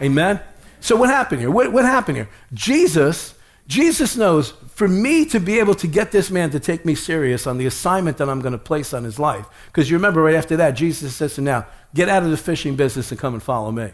Amen. 0.02 0.40
So 0.80 0.96
what 0.96 1.10
happened 1.10 1.40
here? 1.40 1.52
What, 1.52 1.72
what 1.72 1.86
happened 1.86 2.18
here? 2.18 2.30
Jesus 2.52 3.33
Jesus 3.68 4.18
knows 4.18 4.52
for 4.74 4.88
me 4.88 5.26
to 5.26 5.40
be 5.40 5.60
able 5.60 5.76
to 5.76 5.88
get 5.88 6.12
this 6.12 6.30
man 6.30 6.50
to 6.52 6.60
take 6.60 6.84
me 6.84 6.96
serious 6.96 7.48
on 7.48 7.58
the 7.58 7.66
assignment 7.66 8.18
that 8.18 8.30
I'm 8.30 8.42
going 8.42 8.52
to 8.52 8.58
place 8.58 8.94
on 8.94 9.04
his 9.04 9.20
life, 9.20 9.46
because 9.68 9.90
you 9.90 9.96
remember 9.96 10.22
right 10.22 10.36
after 10.36 10.58
that, 10.58 10.72
Jesus 10.72 11.16
says 11.16 11.36
to 11.36 11.42
him, 11.42 11.46
Now, 11.46 11.68
get 11.96 12.10
out 12.10 12.24
of 12.24 12.32
the 12.32 12.38
fishing 12.38 12.76
business 12.76 13.12
and 13.12 13.20
come 13.20 13.34
and 13.34 13.42
follow 13.42 13.72
me. 13.72 13.92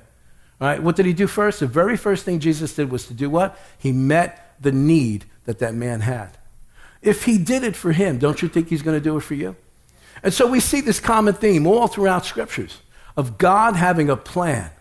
All 0.61 0.67
right, 0.67 0.81
what 0.81 0.95
did 0.95 1.05
he 1.05 1.13
do 1.13 1.27
first? 1.27 1.59
The 1.59 1.67
very 1.67 1.95
first 1.95 2.25
thing 2.25 2.39
Jesus 2.39 2.75
did 2.75 2.91
was 2.91 3.07
to 3.07 3.13
do 3.13 3.29
what? 3.29 3.57
He 3.77 3.91
met 3.91 4.55
the 4.59 4.71
need 4.71 5.25
that 5.45 5.59
that 5.59 5.73
man 5.73 6.01
had. 6.01 6.37
If 7.01 7.25
he 7.25 7.37
did 7.37 7.63
it 7.63 7.75
for 7.75 7.91
him, 7.93 8.17
don't 8.17 8.41
you 8.41 8.49
think 8.49 8.67
he's 8.67 8.81
going 8.81 8.97
to 8.97 9.03
do 9.03 9.15
it 9.17 9.21
for 9.21 9.35
you? 9.35 9.55
And 10.21 10.33
so 10.33 10.47
we 10.47 10.59
see 10.59 10.81
this 10.81 10.99
common 10.99 11.33
theme 11.33 11.65
all 11.65 11.87
throughout 11.87 12.25
scriptures 12.25 12.81
of 13.15 13.37
God 13.37 13.75
having 13.75 14.09
a 14.09 14.17
plan. 14.17 14.71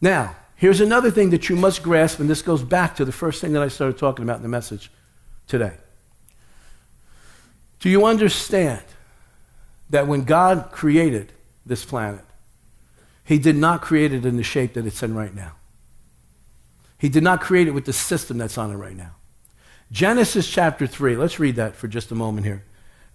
Now, 0.00 0.34
Here's 0.64 0.80
another 0.80 1.10
thing 1.10 1.28
that 1.28 1.50
you 1.50 1.56
must 1.56 1.82
grasp, 1.82 2.20
and 2.20 2.30
this 2.30 2.40
goes 2.40 2.62
back 2.62 2.96
to 2.96 3.04
the 3.04 3.12
first 3.12 3.42
thing 3.42 3.52
that 3.52 3.62
I 3.62 3.68
started 3.68 3.98
talking 3.98 4.22
about 4.22 4.36
in 4.36 4.42
the 4.42 4.48
message 4.48 4.90
today. 5.46 5.74
Do 7.80 7.90
you 7.90 8.06
understand 8.06 8.82
that 9.90 10.06
when 10.06 10.24
God 10.24 10.70
created 10.72 11.32
this 11.66 11.84
planet, 11.84 12.24
He 13.26 13.36
did 13.36 13.56
not 13.56 13.82
create 13.82 14.14
it 14.14 14.24
in 14.24 14.38
the 14.38 14.42
shape 14.42 14.72
that 14.72 14.86
it's 14.86 15.02
in 15.02 15.14
right 15.14 15.34
now? 15.34 15.52
He 16.96 17.10
did 17.10 17.22
not 17.22 17.42
create 17.42 17.68
it 17.68 17.72
with 17.72 17.84
the 17.84 17.92
system 17.92 18.38
that's 18.38 18.56
on 18.56 18.72
it 18.72 18.76
right 18.76 18.96
now. 18.96 19.10
Genesis 19.92 20.48
chapter 20.48 20.86
3, 20.86 21.14
let's 21.16 21.38
read 21.38 21.56
that 21.56 21.76
for 21.76 21.88
just 21.88 22.10
a 22.10 22.14
moment 22.14 22.46
here. 22.46 22.62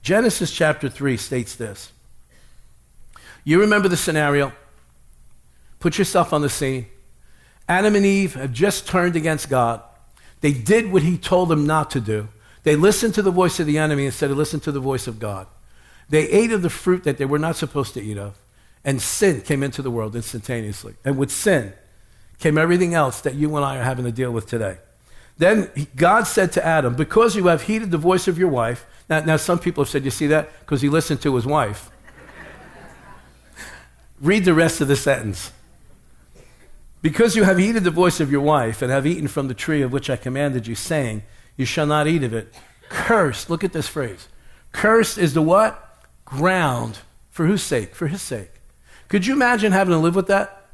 Genesis 0.03 0.51
chapter 0.51 0.88
3 0.88 1.18
states 1.18 1.56
this. 1.56 1.91
You 3.44 3.60
remember 3.60 3.88
the 3.88 3.98
scenario. 3.98 4.53
Put 5.79 5.98
yourself 5.98 6.32
on 6.32 6.44
the 6.44 6.50
scene. 6.50 6.86
Adam 7.69 7.95
and 7.95 8.05
Eve 8.05 8.33
have 8.33 8.51
just 8.51 8.88
turned 8.88 9.15
against 9.15 9.47
God. 9.47 9.81
They 10.41 10.51
did 10.51 10.91
what 10.91 11.03
he 11.03 11.17
told 11.17 11.49
them 11.49 11.67
not 11.67 11.91
to 11.91 12.01
do. 12.01 12.27
They 12.63 12.75
listened 12.75 13.13
to 13.13 13.21
the 13.21 13.31
voice 13.31 13.59
of 13.59 13.67
the 13.67 13.77
enemy 13.77 14.07
instead 14.07 14.31
of 14.31 14.38
listening 14.38 14.61
to 14.61 14.71
the 14.71 14.79
voice 14.79 15.07
of 15.07 15.19
God. 15.19 15.45
They 16.09 16.27
ate 16.29 16.51
of 16.51 16.63
the 16.63 16.69
fruit 16.69 17.03
that 17.03 17.17
they 17.17 17.25
were 17.25 17.39
not 17.39 17.55
supposed 17.55 17.93
to 17.93 18.01
eat 18.01 18.17
of. 18.17 18.35
And 18.83 18.99
sin 18.99 19.41
came 19.41 19.61
into 19.61 19.83
the 19.83 19.91
world 19.91 20.15
instantaneously. 20.15 20.95
And 21.05 21.17
with 21.17 21.29
sin 21.29 21.73
came 22.39 22.57
everything 22.57 22.95
else 22.95 23.21
that 23.21 23.35
you 23.35 23.55
and 23.55 23.63
I 23.63 23.77
are 23.77 23.83
having 23.83 24.05
to 24.05 24.11
deal 24.11 24.31
with 24.31 24.47
today. 24.47 24.77
Then 25.38 25.69
God 25.95 26.23
said 26.23 26.51
to 26.53 26.65
Adam, 26.65 26.95
Because 26.95 27.35
you 27.35 27.47
have 27.47 27.63
heeded 27.63 27.91
the 27.91 27.97
voice 27.97 28.27
of 28.27 28.39
your 28.39 28.49
wife. 28.49 28.85
Now, 29.09 29.19
now 29.21 29.38
some 29.38 29.59
people 29.59 29.83
have 29.83 29.89
said, 29.89 30.03
You 30.03 30.11
see 30.11 30.27
that? 30.27 30.49
Because 30.61 30.81
he 30.81 30.89
listened 30.89 31.21
to 31.21 31.35
his 31.35 31.45
wife. 31.45 31.91
Read 34.21 34.43
the 34.43 34.53
rest 34.53 34.81
of 34.81 34.88
the 34.88 34.95
sentence. 34.95 35.51
Because 37.01 37.36
you 37.36 37.44
have 37.44 37.58
heeded 37.58 37.84
the 37.84 37.91
voice 37.91 38.20
of 38.20 38.32
your 38.32 38.41
wife 38.41 38.82
and 38.82 38.91
have 38.91 39.08
eaten 39.08 39.27
from 39.27 39.48
the 39.48 39.53
tree 39.53 39.82
of 39.82 39.91
which 39.91 40.10
I 40.10 40.18
commanded 40.18 40.68
you, 40.68 40.75
saying, 40.75 41.24
You 41.56 41.65
shall 41.65 41.86
not 41.86 42.08
eat 42.08 42.24
of 42.24 42.34
it. 42.34 42.53
Cursed, 42.89 43.50
look 43.50 43.63
at 43.63 43.74
this 43.74 43.88
phrase. 43.88 44.27
Cursed 44.72 45.18
is 45.18 45.34
the 45.34 45.41
what? 45.41 46.06
Ground. 46.25 47.00
For 47.32 47.46
whose 47.46 47.63
sake? 47.63 47.96
For 47.96 48.08
his 48.08 48.22
sake. 48.22 48.51
Could 49.08 49.25
you 49.25 49.34
imagine 49.34 49.72
having 49.72 49.94
to 49.94 49.98
live 49.98 50.15
with 50.15 50.27
that? 50.27 50.68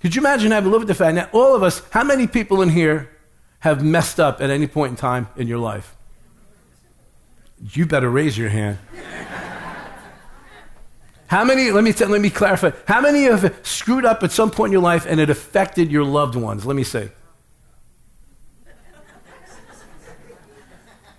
Could 0.00 0.14
you 0.14 0.20
imagine 0.20 0.50
having 0.50 0.68
to 0.68 0.72
live 0.72 0.82
with 0.82 0.88
the 0.88 0.94
fact 0.94 1.14
that 1.14 1.30
all 1.32 1.54
of 1.54 1.62
us, 1.62 1.82
how 1.90 2.04
many 2.04 2.26
people 2.26 2.60
in 2.60 2.70
here 2.70 3.10
have 3.60 3.84
messed 3.84 4.20
up 4.20 4.40
at 4.40 4.50
any 4.50 4.66
point 4.66 4.90
in 4.90 4.96
time 4.96 5.28
in 5.36 5.46
your 5.48 5.58
life? 5.58 5.94
You 7.72 7.86
better 7.86 8.10
raise 8.10 8.36
your 8.36 8.50
hand. 8.50 8.78
How 11.28 11.44
many, 11.44 11.70
let 11.70 11.82
me, 11.82 11.92
let 11.92 12.20
me 12.20 12.30
clarify, 12.30 12.70
how 12.86 13.00
many 13.00 13.22
have 13.24 13.58
screwed 13.62 14.04
up 14.04 14.22
at 14.22 14.30
some 14.30 14.50
point 14.50 14.68
in 14.68 14.72
your 14.72 14.82
life 14.82 15.06
and 15.06 15.18
it 15.18 15.28
affected 15.28 15.90
your 15.90 16.04
loved 16.04 16.36
ones? 16.36 16.64
Let 16.64 16.76
me 16.76 16.84
say. 16.84 17.10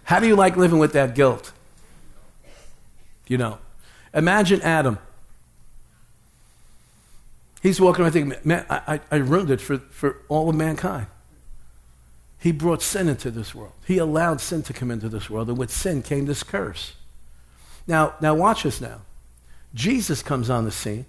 How 0.03 0.21
do 0.21 0.27
you 0.27 0.37
like 0.37 0.55
living 0.55 0.79
with 0.79 0.93
that 0.93 1.15
guilt? 1.15 1.51
You 3.27 3.37
know, 3.37 3.57
imagine 4.13 4.61
Adam. 4.61 4.99
He's 7.61 7.81
walking 7.81 8.03
around 8.03 8.13
thinking, 8.13 8.39
man, 8.45 8.65
I, 8.69 9.01
I 9.11 9.17
ruined 9.17 9.51
it 9.51 9.59
for, 9.59 9.79
for 9.79 10.21
all 10.29 10.49
of 10.49 10.55
mankind. 10.55 11.07
He 12.39 12.53
brought 12.53 12.81
sin 12.81 13.09
into 13.09 13.31
this 13.31 13.53
world. 13.53 13.73
He 13.85 13.97
allowed 13.97 14.39
sin 14.39 14.63
to 14.63 14.73
come 14.73 14.91
into 14.91 15.09
this 15.09 15.29
world, 15.29 15.49
and 15.49 15.57
with 15.57 15.71
sin 15.71 16.01
came 16.01 16.25
this 16.25 16.43
curse. 16.43 16.93
Now, 17.85 18.13
now 18.21 18.33
watch 18.35 18.63
this 18.63 18.79
now. 18.79 19.01
Jesus 19.73 20.23
comes 20.23 20.49
on 20.49 20.65
the 20.65 20.71
scene, 20.71 21.05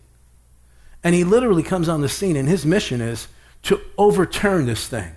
and 1.02 1.14
he 1.14 1.24
literally 1.24 1.62
comes 1.62 1.88
on 1.88 2.00
the 2.00 2.08
scene, 2.08 2.36
and 2.36 2.48
his 2.48 2.66
mission 2.66 3.00
is 3.00 3.28
to 3.64 3.80
overturn 3.96 4.66
this 4.66 4.86
thing, 4.88 5.16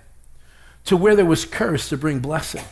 to 0.84 0.96
where 0.96 1.14
there 1.16 1.24
was 1.24 1.44
curse, 1.44 1.88
to 1.88 1.96
bring 1.96 2.20
blessing. 2.20 2.64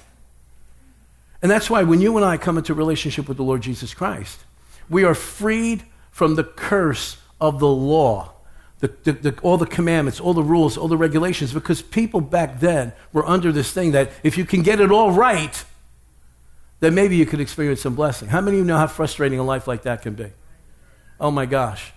And 1.42 1.50
that's 1.50 1.70
why 1.70 1.82
when 1.82 2.00
you 2.00 2.16
and 2.16 2.24
I 2.24 2.36
come 2.36 2.58
into 2.58 2.74
relationship 2.74 3.28
with 3.28 3.36
the 3.36 3.42
Lord 3.42 3.62
Jesus 3.62 3.94
Christ, 3.94 4.40
we 4.88 5.04
are 5.04 5.14
freed 5.14 5.84
from 6.10 6.34
the 6.34 6.44
curse 6.44 7.16
of 7.40 7.60
the 7.60 7.68
law, 7.68 8.32
the, 8.80 8.92
the, 9.04 9.12
the, 9.12 9.40
all 9.40 9.56
the 9.56 9.66
commandments, 9.66 10.20
all 10.20 10.34
the 10.34 10.42
rules, 10.42 10.76
all 10.76 10.88
the 10.88 10.96
regulations, 10.96 11.52
because 11.52 11.80
people 11.80 12.20
back 12.20 12.60
then 12.60 12.92
were 13.12 13.26
under 13.26 13.52
this 13.52 13.72
thing 13.72 13.92
that 13.92 14.10
if 14.22 14.36
you 14.36 14.44
can 14.44 14.62
get 14.62 14.80
it 14.80 14.90
all 14.90 15.12
right, 15.12 15.64
then 16.80 16.94
maybe 16.94 17.16
you 17.16 17.26
could 17.26 17.40
experience 17.40 17.80
some 17.82 17.94
blessing. 17.94 18.28
How 18.28 18.40
many 18.40 18.58
of 18.58 18.62
you 18.62 18.66
know 18.66 18.78
how 18.78 18.86
frustrating 18.86 19.38
a 19.38 19.42
life 19.42 19.66
like 19.66 19.82
that 19.82 20.02
can 20.02 20.14
be? 20.14 20.30
Oh 21.20 21.30
my 21.30 21.46
gosh. 21.46 21.92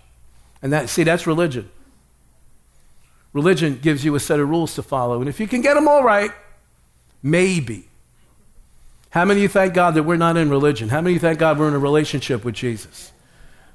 And 0.62 0.72
that, 0.74 0.90
see, 0.90 1.04
that's 1.04 1.26
religion. 1.26 1.70
Religion 3.32 3.80
gives 3.82 4.06
you 4.06 4.14
a 4.16 4.20
set 4.20 4.40
of 4.40 4.48
rules 4.50 4.76
to 4.76 4.84
follow. 4.84 5.20
And 5.20 5.28
if 5.28 5.40
you 5.40 5.48
can 5.48 5.62
get 5.62 5.74
them 5.74 5.88
all 5.88 6.04
right, 6.04 6.32
maybe. 7.24 7.88
How 9.10 9.26
many 9.26 9.40
of 9.40 9.44
you 9.44 9.48
thank 9.48 9.74
God 9.74 9.96
that 9.96 10.04
we're 10.04 10.18
not 10.18 10.38
in 10.38 10.50
religion? 10.50 10.90
How 10.90 11.02
many 11.02 11.16
of 11.16 11.22
you 11.22 11.28
thank 11.28 11.40
God 11.40 11.58
we're 11.58 11.68
in 11.68 11.74
a 11.74 11.80
relationship 11.80 12.44
with 12.44 12.56
Jesus? 12.56 13.12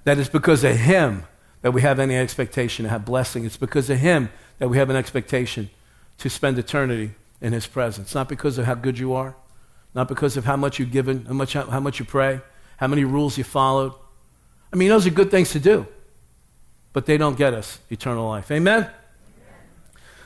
That 0.05 0.19
it's 0.19 0.29
because 0.29 0.65
of 0.65 0.77
Him 0.77 1.25
that 1.63 1.73
we 1.73 1.83
have 1.83 1.99
any 1.99 2.17
expectation 2.17 2.85
to 2.85 2.89
have 2.89 3.05
blessing. 3.05 3.45
It's 3.45 3.57
because 3.57 3.91
of 3.91 3.99
Him 3.99 4.31
that 4.59 4.69
we 4.69 4.79
have 4.79 4.91
an 4.91 4.97
expectation 4.97 5.71
to 6.19 6.29
spend 6.29 6.59
eternity 6.59 7.13
in 7.41 7.53
His 7.53 7.67
presence. 7.67 8.15
Not 8.15 8.29
because 8.29 8.59
of 8.59 8.67
how 8.67 8.75
good 8.75 8.99
you 8.99 9.13
are, 9.13 9.35
not 9.95 10.09
because 10.09 10.37
of 10.37 10.45
how 10.45 10.57
much 10.57 10.79
you've 10.79 10.93
given, 10.93 11.25
how 11.27 11.35
much, 11.35 11.53
how 11.55 11.81
much 11.81 11.99
you 11.99 12.05
pray, 12.05 12.41
how 12.77 12.87
many 12.87 13.05
rules 13.05 13.39
you 13.39 13.45
followed. 13.45 13.93
I 14.73 14.77
mean, 14.77 14.89
those 14.89 15.07
are 15.07 15.11
good 15.11 15.31
things 15.31 15.51
to 15.53 15.61
do, 15.61 15.87
but 16.93 17.07
they 17.07 17.17
don't 17.17 17.37
get 17.37 17.55
us 17.55 17.79
eternal 17.91 18.29
life. 18.29 18.51
Amen? 18.51 18.89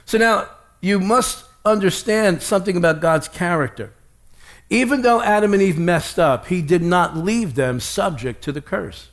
So 0.05 0.19
now, 0.19 0.49
you 0.81 0.99
must 0.99 1.45
understand 1.65 2.43
something 2.43 2.77
about 2.77 3.01
God's 3.01 3.29
character. 3.29 3.93
Even 4.69 5.03
though 5.03 5.23
Adam 5.23 5.53
and 5.53 5.63
Eve 5.63 5.79
messed 5.79 6.19
up, 6.19 6.47
he 6.47 6.63
did 6.63 6.83
not 6.83 7.17
leave 7.17 7.55
them 7.55 7.79
subject 7.79 8.43
to 8.45 8.53
the 8.53 8.61
curse. 8.61 9.09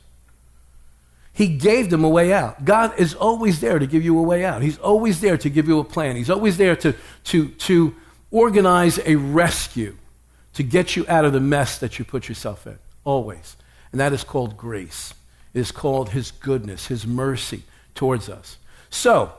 He 1.32 1.46
gave 1.46 1.90
them 1.90 2.02
a 2.02 2.08
way 2.08 2.32
out. 2.32 2.64
God 2.64 2.98
is 2.98 3.14
always 3.14 3.60
there 3.60 3.78
to 3.78 3.86
give 3.86 4.04
you 4.04 4.18
a 4.18 4.22
way 4.22 4.44
out. 4.44 4.62
He's 4.62 4.78
always 4.78 5.20
there 5.20 5.38
to 5.38 5.48
give 5.48 5.68
you 5.68 5.78
a 5.78 5.84
plan. 5.84 6.16
He's 6.16 6.30
always 6.30 6.56
there 6.56 6.76
to, 6.76 6.94
to, 7.24 7.48
to 7.48 7.94
organize 8.30 8.98
a 9.06 9.16
rescue 9.16 9.96
to 10.54 10.62
get 10.62 10.96
you 10.96 11.04
out 11.08 11.24
of 11.24 11.32
the 11.32 11.40
mess 11.40 11.78
that 11.78 11.98
you 11.98 12.04
put 12.04 12.28
yourself 12.28 12.66
in. 12.66 12.78
Always. 13.04 13.56
And 13.92 14.00
that 14.00 14.12
is 14.12 14.24
called 14.24 14.56
grace. 14.56 15.14
Is 15.52 15.72
called 15.72 16.10
His 16.10 16.30
goodness, 16.30 16.86
His 16.86 17.06
mercy 17.06 17.62
towards 17.94 18.28
us. 18.28 18.56
So, 18.88 19.32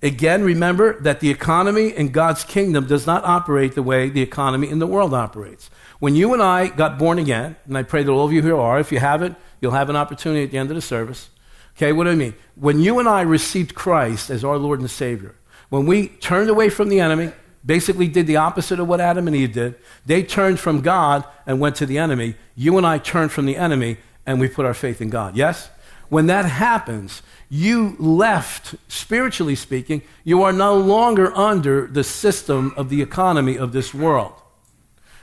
Again, 0.00 0.44
remember 0.44 1.00
that 1.00 1.18
the 1.18 1.30
economy 1.30 1.88
in 1.88 2.10
God's 2.10 2.44
kingdom 2.44 2.86
does 2.86 3.04
not 3.04 3.24
operate 3.24 3.74
the 3.74 3.82
way 3.82 4.08
the 4.08 4.22
economy 4.22 4.68
in 4.70 4.78
the 4.78 4.86
world 4.86 5.12
operates. 5.12 5.70
When 5.98 6.14
you 6.14 6.32
and 6.32 6.40
I 6.40 6.68
got 6.68 7.00
born 7.00 7.18
again, 7.18 7.56
and 7.66 7.76
I 7.76 7.82
pray 7.82 8.04
that 8.04 8.12
all 8.12 8.24
of 8.24 8.32
you 8.32 8.40
here 8.40 8.56
are, 8.56 8.78
if 8.78 8.92
you 8.92 9.00
haven't, 9.00 9.36
you'll 9.60 9.72
have 9.72 9.90
an 9.90 9.96
opportunity 9.96 10.44
at 10.44 10.52
the 10.52 10.58
end 10.58 10.70
of 10.70 10.76
the 10.76 10.82
service. 10.82 11.30
Okay, 11.76 11.92
what 11.92 12.04
do 12.04 12.10
I 12.10 12.14
mean? 12.14 12.34
When 12.54 12.78
you 12.78 13.00
and 13.00 13.08
I 13.08 13.22
received 13.22 13.74
Christ 13.74 14.30
as 14.30 14.44
our 14.44 14.56
Lord 14.56 14.78
and 14.78 14.88
Savior, 14.88 15.34
when 15.68 15.84
we 15.84 16.08
turned 16.08 16.48
away 16.48 16.70
from 16.70 16.90
the 16.90 17.00
enemy, 17.00 17.32
basically 17.66 18.06
did 18.06 18.28
the 18.28 18.36
opposite 18.36 18.78
of 18.78 18.86
what 18.86 19.00
Adam 19.00 19.26
and 19.26 19.34
Eve 19.34 19.52
did, 19.52 19.74
they 20.06 20.22
turned 20.22 20.60
from 20.60 20.80
God 20.80 21.24
and 21.44 21.58
went 21.58 21.74
to 21.76 21.86
the 21.86 21.98
enemy. 21.98 22.36
You 22.54 22.78
and 22.78 22.86
I 22.86 22.98
turned 22.98 23.32
from 23.32 23.46
the 23.46 23.56
enemy 23.56 23.96
and 24.28 24.38
we 24.38 24.46
put 24.46 24.66
our 24.66 24.74
faith 24.74 25.00
in 25.00 25.08
God. 25.08 25.36
Yes? 25.36 25.70
When 26.10 26.26
that 26.26 26.44
happens, 26.44 27.22
you 27.48 27.96
left, 27.98 28.74
spiritually 28.86 29.54
speaking, 29.54 30.02
you 30.22 30.42
are 30.42 30.52
no 30.52 30.76
longer 30.76 31.34
under 31.34 31.86
the 31.86 32.04
system 32.04 32.74
of 32.76 32.90
the 32.90 33.00
economy 33.00 33.56
of 33.56 33.72
this 33.72 33.94
world. 33.94 34.34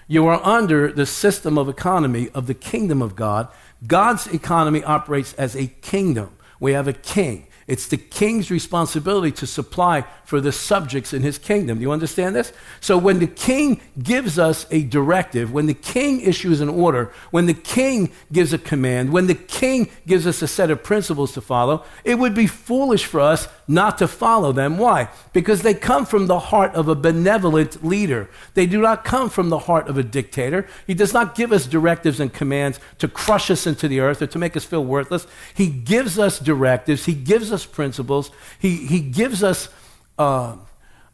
You 0.08 0.26
are 0.26 0.44
under 0.44 0.92
the 0.92 1.06
system 1.06 1.56
of 1.56 1.70
economy 1.70 2.30
of 2.34 2.48
the 2.48 2.56
kingdom 2.56 3.04
of 3.04 3.16
God. 3.16 3.48
God's 3.86 4.26
economy 4.26 4.84
operates 4.84 5.34
as 5.34 5.56
a 5.56 5.68
kingdom. 5.68 6.36
We 6.60 6.74
have 6.74 6.88
a 6.88 6.94
king. 6.94 7.46
It's 7.68 7.88
the 7.88 7.98
king's 7.98 8.52
responsibility 8.52 9.32
to 9.38 9.48
supply 9.48 10.06
for 10.24 10.40
the 10.40 10.52
subjects 10.52 11.14
in 11.14 11.24
his 11.24 11.40
kingdom. 11.40 11.80
Do 11.80 11.82
you 11.82 11.92
understand 11.92 12.36
this? 12.36 12.54
So 12.80 12.96
when 12.96 13.18
the 13.18 13.28
king 13.28 13.82
gives 14.02 14.38
us 14.38 14.68
a 14.70 14.84
directive, 14.84 15.52
when 15.52 15.66
the 15.66 15.74
king 15.74 16.22
issues 16.22 16.62
an 16.62 16.70
order, 16.70 17.12
when 17.32 17.48
the 17.48 17.56
king 17.56 18.12
gives 18.32 18.54
a 18.54 18.60
command, 18.60 19.12
when 19.12 19.26
the 19.26 19.34
king 19.34 19.90
gives 20.06 20.28
us 20.28 20.44
a 20.44 20.48
set 20.48 20.70
of 20.70 20.84
principles 20.84 21.34
to 21.34 21.42
follow, 21.42 21.84
it 22.04 22.20
would 22.20 22.36
be 22.36 22.46
foolish 22.46 23.06
for 23.06 23.20
us 23.20 23.48
not 23.68 23.98
to 23.98 24.08
follow 24.08 24.52
them. 24.52 24.78
Why? 24.78 25.10
Because 25.34 25.64
they 25.64 25.74
come 25.74 26.06
from 26.06 26.28
the 26.28 26.38
heart 26.38 26.76
of 26.76 26.88
a 26.88 26.94
benevolent 26.94 27.84
leader. 27.84 28.30
They 28.54 28.68
do 28.68 28.80
not 28.80 29.04
come 29.04 29.28
from 29.28 29.50
the 29.50 29.60
heart 29.60 29.88
of 29.88 29.98
a 29.98 30.04
dictator. 30.04 30.68
He 30.86 30.94
does 30.94 31.14
not 31.14 31.34
give 31.34 31.52
us 31.52 31.66
directives 31.66 32.20
and 32.20 32.32
commands 32.32 32.80
to 33.00 33.08
crush 33.08 33.50
us 33.50 33.66
into 33.66 33.88
the 33.88 34.02
earth 34.02 34.22
or 34.22 34.28
to 34.28 34.38
make 34.38 34.56
us 34.56 34.66
feel 34.66 34.86
worthless. 34.86 35.26
He 35.56 35.68
gives 35.68 36.20
us 36.20 36.38
directives. 36.38 37.06
He 37.06 37.16
gives 37.16 37.52
principles. 37.64 38.32
He, 38.58 38.88
he 38.88 39.00
gives 39.00 39.44
us 39.44 39.70
uh, 40.18 40.56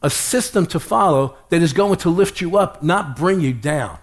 a 0.02 0.10
system 0.10 0.66
to 0.68 0.80
follow 0.80 1.36
that 1.50 1.62
is 1.62 1.74
going 1.74 1.98
to 1.98 2.10
lift 2.10 2.40
you 2.40 2.58
up, 2.58 2.82
not 2.82 3.18
bring 3.18 3.42
you 3.42 3.54
down. 3.54 3.98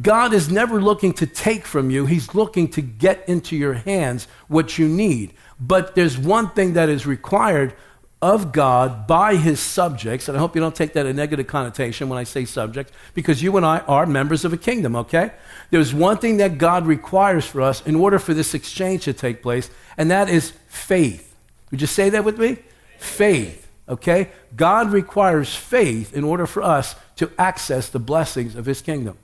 God 0.00 0.32
is 0.32 0.50
never 0.50 0.80
looking 0.80 1.12
to 1.14 1.26
take 1.26 1.66
from 1.66 1.90
you, 1.90 2.06
He's 2.06 2.34
looking 2.34 2.68
to 2.68 2.80
get 2.80 3.28
into 3.28 3.54
your 3.56 3.74
hands 3.74 4.26
what 4.48 4.78
you 4.78 4.88
need. 4.88 5.34
But 5.60 5.94
there's 5.94 6.18
one 6.18 6.50
thing 6.50 6.72
that 6.72 6.88
is 6.88 7.06
required 7.06 7.74
of 8.22 8.52
God 8.52 9.06
by 9.06 9.36
His 9.36 9.60
subjects, 9.60 10.28
and 10.28 10.36
I 10.36 10.40
hope 10.40 10.54
you 10.54 10.60
don't 10.62 10.74
take 10.74 10.94
that 10.94 11.04
a 11.04 11.12
negative 11.12 11.46
connotation 11.46 12.08
when 12.08 12.18
I 12.18 12.24
say 12.24 12.46
subject, 12.46 12.90
because 13.12 13.42
you 13.42 13.54
and 13.58 13.66
I 13.66 13.80
are 13.80 14.06
members 14.06 14.46
of 14.46 14.54
a 14.54 14.56
kingdom, 14.56 14.96
okay? 14.96 15.32
There's 15.70 15.92
one 15.92 16.16
thing 16.16 16.38
that 16.38 16.56
God 16.56 16.86
requires 16.86 17.44
for 17.44 17.60
us 17.60 17.86
in 17.86 17.94
order 17.94 18.18
for 18.18 18.32
this 18.32 18.54
exchange 18.54 19.04
to 19.04 19.12
take 19.12 19.42
place, 19.42 19.68
and 19.96 20.10
that 20.10 20.28
is 20.28 20.52
faith. 20.68 21.34
Would 21.70 21.80
you 21.80 21.86
say 21.86 22.10
that 22.10 22.24
with 22.24 22.38
me? 22.38 22.58
Faith. 22.98 23.68
Okay? 23.88 24.30
God 24.56 24.92
requires 24.92 25.54
faith 25.54 26.14
in 26.14 26.24
order 26.24 26.46
for 26.46 26.62
us 26.62 26.94
to 27.16 27.30
access 27.38 27.88
the 27.88 27.98
blessings 27.98 28.54
of 28.56 28.66
his 28.66 28.80
kingdom. 28.80 29.16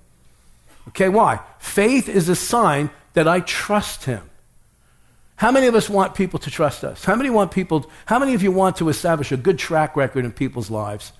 Okay, 0.88 1.08
why? 1.08 1.40
Faith 1.58 2.08
is 2.08 2.28
a 2.28 2.36
sign 2.36 2.90
that 3.14 3.28
I 3.28 3.40
trust 3.40 4.04
him. 4.04 4.22
How 5.36 5.50
many 5.50 5.66
of 5.66 5.74
us 5.74 5.88
want 5.88 6.14
people 6.14 6.38
to 6.40 6.50
trust 6.50 6.84
us? 6.84 7.04
How 7.04 7.14
many 7.14 7.30
want 7.30 7.50
people 7.50 7.90
how 8.06 8.18
many 8.18 8.34
of 8.34 8.42
you 8.42 8.52
want 8.52 8.76
to 8.76 8.88
establish 8.88 9.32
a 9.32 9.38
good 9.38 9.58
track 9.58 9.96
record 9.96 10.24
in 10.24 10.32
people's 10.32 10.70
lives? 10.70 11.12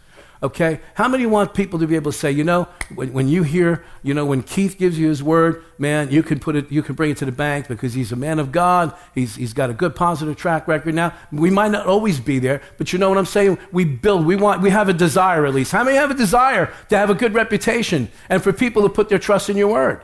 Okay? 0.43 0.81
How 0.95 1.07
many 1.07 1.27
want 1.27 1.53
people 1.53 1.79
to 1.81 1.87
be 1.87 1.97
able 1.97 2.13
to 2.13 2.17
say, 2.17 2.31
you 2.33 2.45
know, 2.45 2.67
when, 2.95 3.13
when, 3.13 3.29
you 3.29 3.43
hear, 3.43 3.85
you 4.03 4.15
know, 4.15 4.25
when 4.25 4.43
Keith 4.43 4.79
gives 4.79 4.99
you 4.99 5.09
his 5.09 5.23
word, 5.23 5.63
man, 5.79 6.11
you 6.11 6.23
can 6.23 6.39
put 6.41 6.57
it, 6.57 6.73
you 6.73 6.83
can 6.83 6.95
bring 6.95 7.11
it 7.11 7.19
to 7.19 7.27
the 7.27 7.33
bank 7.33 7.69
because 7.69 7.93
he's 7.93 8.11
a 8.11 8.17
man 8.17 8.39
of 8.39 8.51
God. 8.51 8.95
He's, 9.15 9.37
he's 9.37 9.53
got 9.53 9.69
a 9.69 9.75
good 9.75 9.95
positive 9.95 10.37
track 10.37 10.67
record 10.67 10.95
now. 10.95 11.13
We 11.31 11.51
might 11.51 11.71
not 11.71 11.87
always 11.87 12.21
be 12.21 12.39
there, 12.39 12.63
but 12.79 12.93
you 12.93 12.99
know 12.99 13.11
what 13.11 13.19
I'm 13.19 13.27
saying? 13.27 13.59
We 13.71 13.85
build, 13.85 14.25
we 14.25 14.37
want, 14.37 14.63
we 14.63 14.71
have 14.71 14.89
a 14.89 14.95
desire 14.95 15.45
at 15.45 15.55
least. 15.55 15.73
How 15.73 15.85
many 15.85 15.99
have 15.99 16.11
a 16.11 16.15
desire 16.15 16.73
to 16.89 16.97
have 16.97 17.11
a 17.11 17.15
good 17.15 17.35
reputation 17.35 18.11
and 18.31 18.43
for 18.43 18.53
people 18.53 18.83
to 18.83 18.89
put 18.89 19.11
their 19.11 19.19
trust 19.19 19.51
in 19.51 19.59
your 19.59 19.69
word? 19.69 20.03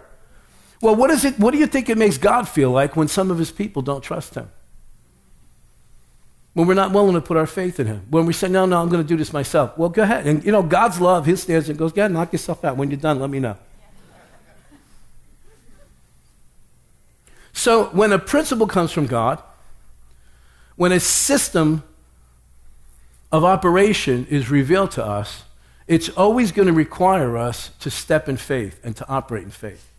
Well, 0.82 0.94
what 0.94 1.10
is 1.10 1.24
it, 1.24 1.38
what 1.38 1.52
do 1.52 1.58
you 1.58 1.66
think 1.66 1.88
it 1.88 1.96
makes 1.96 2.18
God 2.18 2.46
feel 2.46 2.70
like 2.70 2.94
when 2.94 3.08
some 3.08 3.30
of 3.30 3.38
his 3.38 3.50
people 3.50 3.80
don't 3.80 4.02
trust 4.02 4.34
him? 4.34 4.50
When 6.56 6.66
we're 6.66 6.72
not 6.72 6.90
willing 6.90 7.12
to 7.12 7.20
put 7.20 7.36
our 7.36 7.46
faith 7.46 7.78
in 7.78 7.86
Him. 7.86 8.06
When 8.08 8.24
we 8.24 8.32
say, 8.32 8.48
no, 8.48 8.64
no, 8.64 8.80
I'm 8.80 8.88
going 8.88 9.02
to 9.02 9.06
do 9.06 9.18
this 9.18 9.30
myself. 9.30 9.76
Well, 9.76 9.90
go 9.90 10.04
ahead. 10.04 10.26
And, 10.26 10.42
you 10.42 10.50
know, 10.50 10.62
God's 10.62 10.98
love, 10.98 11.26
His 11.26 11.42
stands 11.42 11.68
and 11.68 11.78
goes, 11.78 11.92
go 11.92 12.00
ahead, 12.00 12.12
knock 12.12 12.32
yourself 12.32 12.64
out. 12.64 12.78
When 12.78 12.90
you're 12.90 12.98
done, 12.98 13.20
let 13.20 13.28
me 13.28 13.40
know. 13.40 13.58
So 17.52 17.88
when 17.88 18.10
a 18.10 18.18
principle 18.18 18.66
comes 18.66 18.90
from 18.90 19.04
God, 19.04 19.38
when 20.76 20.92
a 20.92 21.00
system 21.00 21.82
of 23.30 23.44
operation 23.44 24.26
is 24.30 24.48
revealed 24.48 24.92
to 24.92 25.04
us, 25.04 25.44
it's 25.86 26.08
always 26.08 26.52
going 26.52 26.68
to 26.68 26.72
require 26.72 27.36
us 27.36 27.68
to 27.80 27.90
step 27.90 28.30
in 28.30 28.38
faith 28.38 28.80
and 28.82 28.96
to 28.96 29.06
operate 29.10 29.44
in 29.44 29.50
faith. 29.50 29.90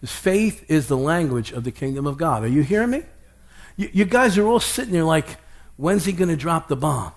Because 0.00 0.16
faith 0.16 0.64
is 0.66 0.86
the 0.86 0.96
language 0.96 1.52
of 1.52 1.64
the 1.64 1.70
kingdom 1.70 2.06
of 2.06 2.16
God. 2.16 2.42
Are 2.42 2.48
you 2.48 2.62
hearing 2.62 2.88
me? 2.88 3.02
You, 3.76 3.90
you 3.92 4.04
guys 4.06 4.38
are 4.38 4.46
all 4.46 4.60
sitting 4.60 4.94
there 4.94 5.04
like, 5.04 5.36
When's 5.80 6.04
he 6.04 6.12
going 6.12 6.28
to 6.28 6.36
drop 6.36 6.68
the 6.68 6.76
bomb? 6.76 7.12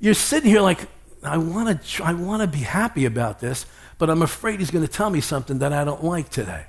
You're 0.00 0.12
sitting 0.12 0.50
here 0.50 0.60
like, 0.60 0.80
I 1.22 1.38
want 1.38 1.80
to 1.80 2.04
I 2.04 2.14
want 2.14 2.42
to 2.42 2.48
be 2.48 2.64
happy 2.64 3.04
about 3.04 3.38
this, 3.38 3.64
but 3.96 4.10
I'm 4.10 4.22
afraid 4.22 4.58
he's 4.58 4.72
going 4.72 4.84
to 4.84 4.92
tell 4.92 5.08
me 5.08 5.20
something 5.20 5.60
that 5.60 5.72
I 5.72 5.84
don't 5.84 6.02
like 6.02 6.28
today. 6.28 6.66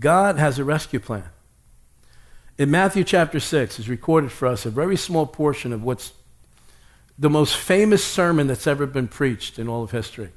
God 0.00 0.36
has 0.36 0.58
a 0.58 0.64
rescue 0.64 0.98
plan. 0.98 1.28
In 2.58 2.72
Matthew 2.72 3.04
chapter 3.04 3.38
6 3.38 3.78
is 3.78 3.88
recorded 3.88 4.32
for 4.32 4.48
us 4.48 4.66
a 4.66 4.70
very 4.70 4.96
small 4.96 5.26
portion 5.26 5.72
of 5.72 5.84
what's 5.84 6.12
the 7.16 7.30
most 7.30 7.56
famous 7.56 8.04
sermon 8.04 8.48
that's 8.48 8.66
ever 8.66 8.84
been 8.84 9.06
preached 9.06 9.60
in 9.60 9.68
all 9.68 9.84
of 9.84 9.92
history. 9.92 10.32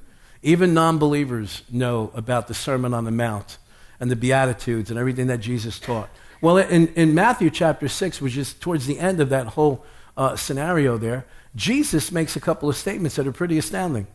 Even 0.45 0.75
non 0.75 0.99
believers 0.99 1.63
know 1.71 2.11
about 2.13 2.47
the 2.47 2.53
Sermon 2.53 2.93
on 2.93 3.03
the 3.03 3.11
Mount 3.11 3.57
and 3.99 4.11
the 4.11 4.15
Beatitudes 4.15 4.91
and 4.91 4.99
everything 4.99 5.25
that 5.25 5.39
Jesus 5.39 5.79
taught. 5.79 6.07
Well, 6.39 6.59
in, 6.59 6.89
in 6.89 7.15
Matthew 7.15 7.49
chapter 7.49 7.87
6, 7.87 8.21
which 8.21 8.37
is 8.37 8.53
towards 8.53 8.85
the 8.85 8.99
end 8.99 9.19
of 9.19 9.29
that 9.29 9.47
whole 9.47 9.83
uh, 10.15 10.35
scenario 10.35 10.99
there, 10.99 11.25
Jesus 11.55 12.11
makes 12.11 12.35
a 12.35 12.39
couple 12.39 12.69
of 12.69 12.75
statements 12.75 13.15
that 13.15 13.25
are 13.25 13.31
pretty 13.31 13.57
astounding. 13.57 14.05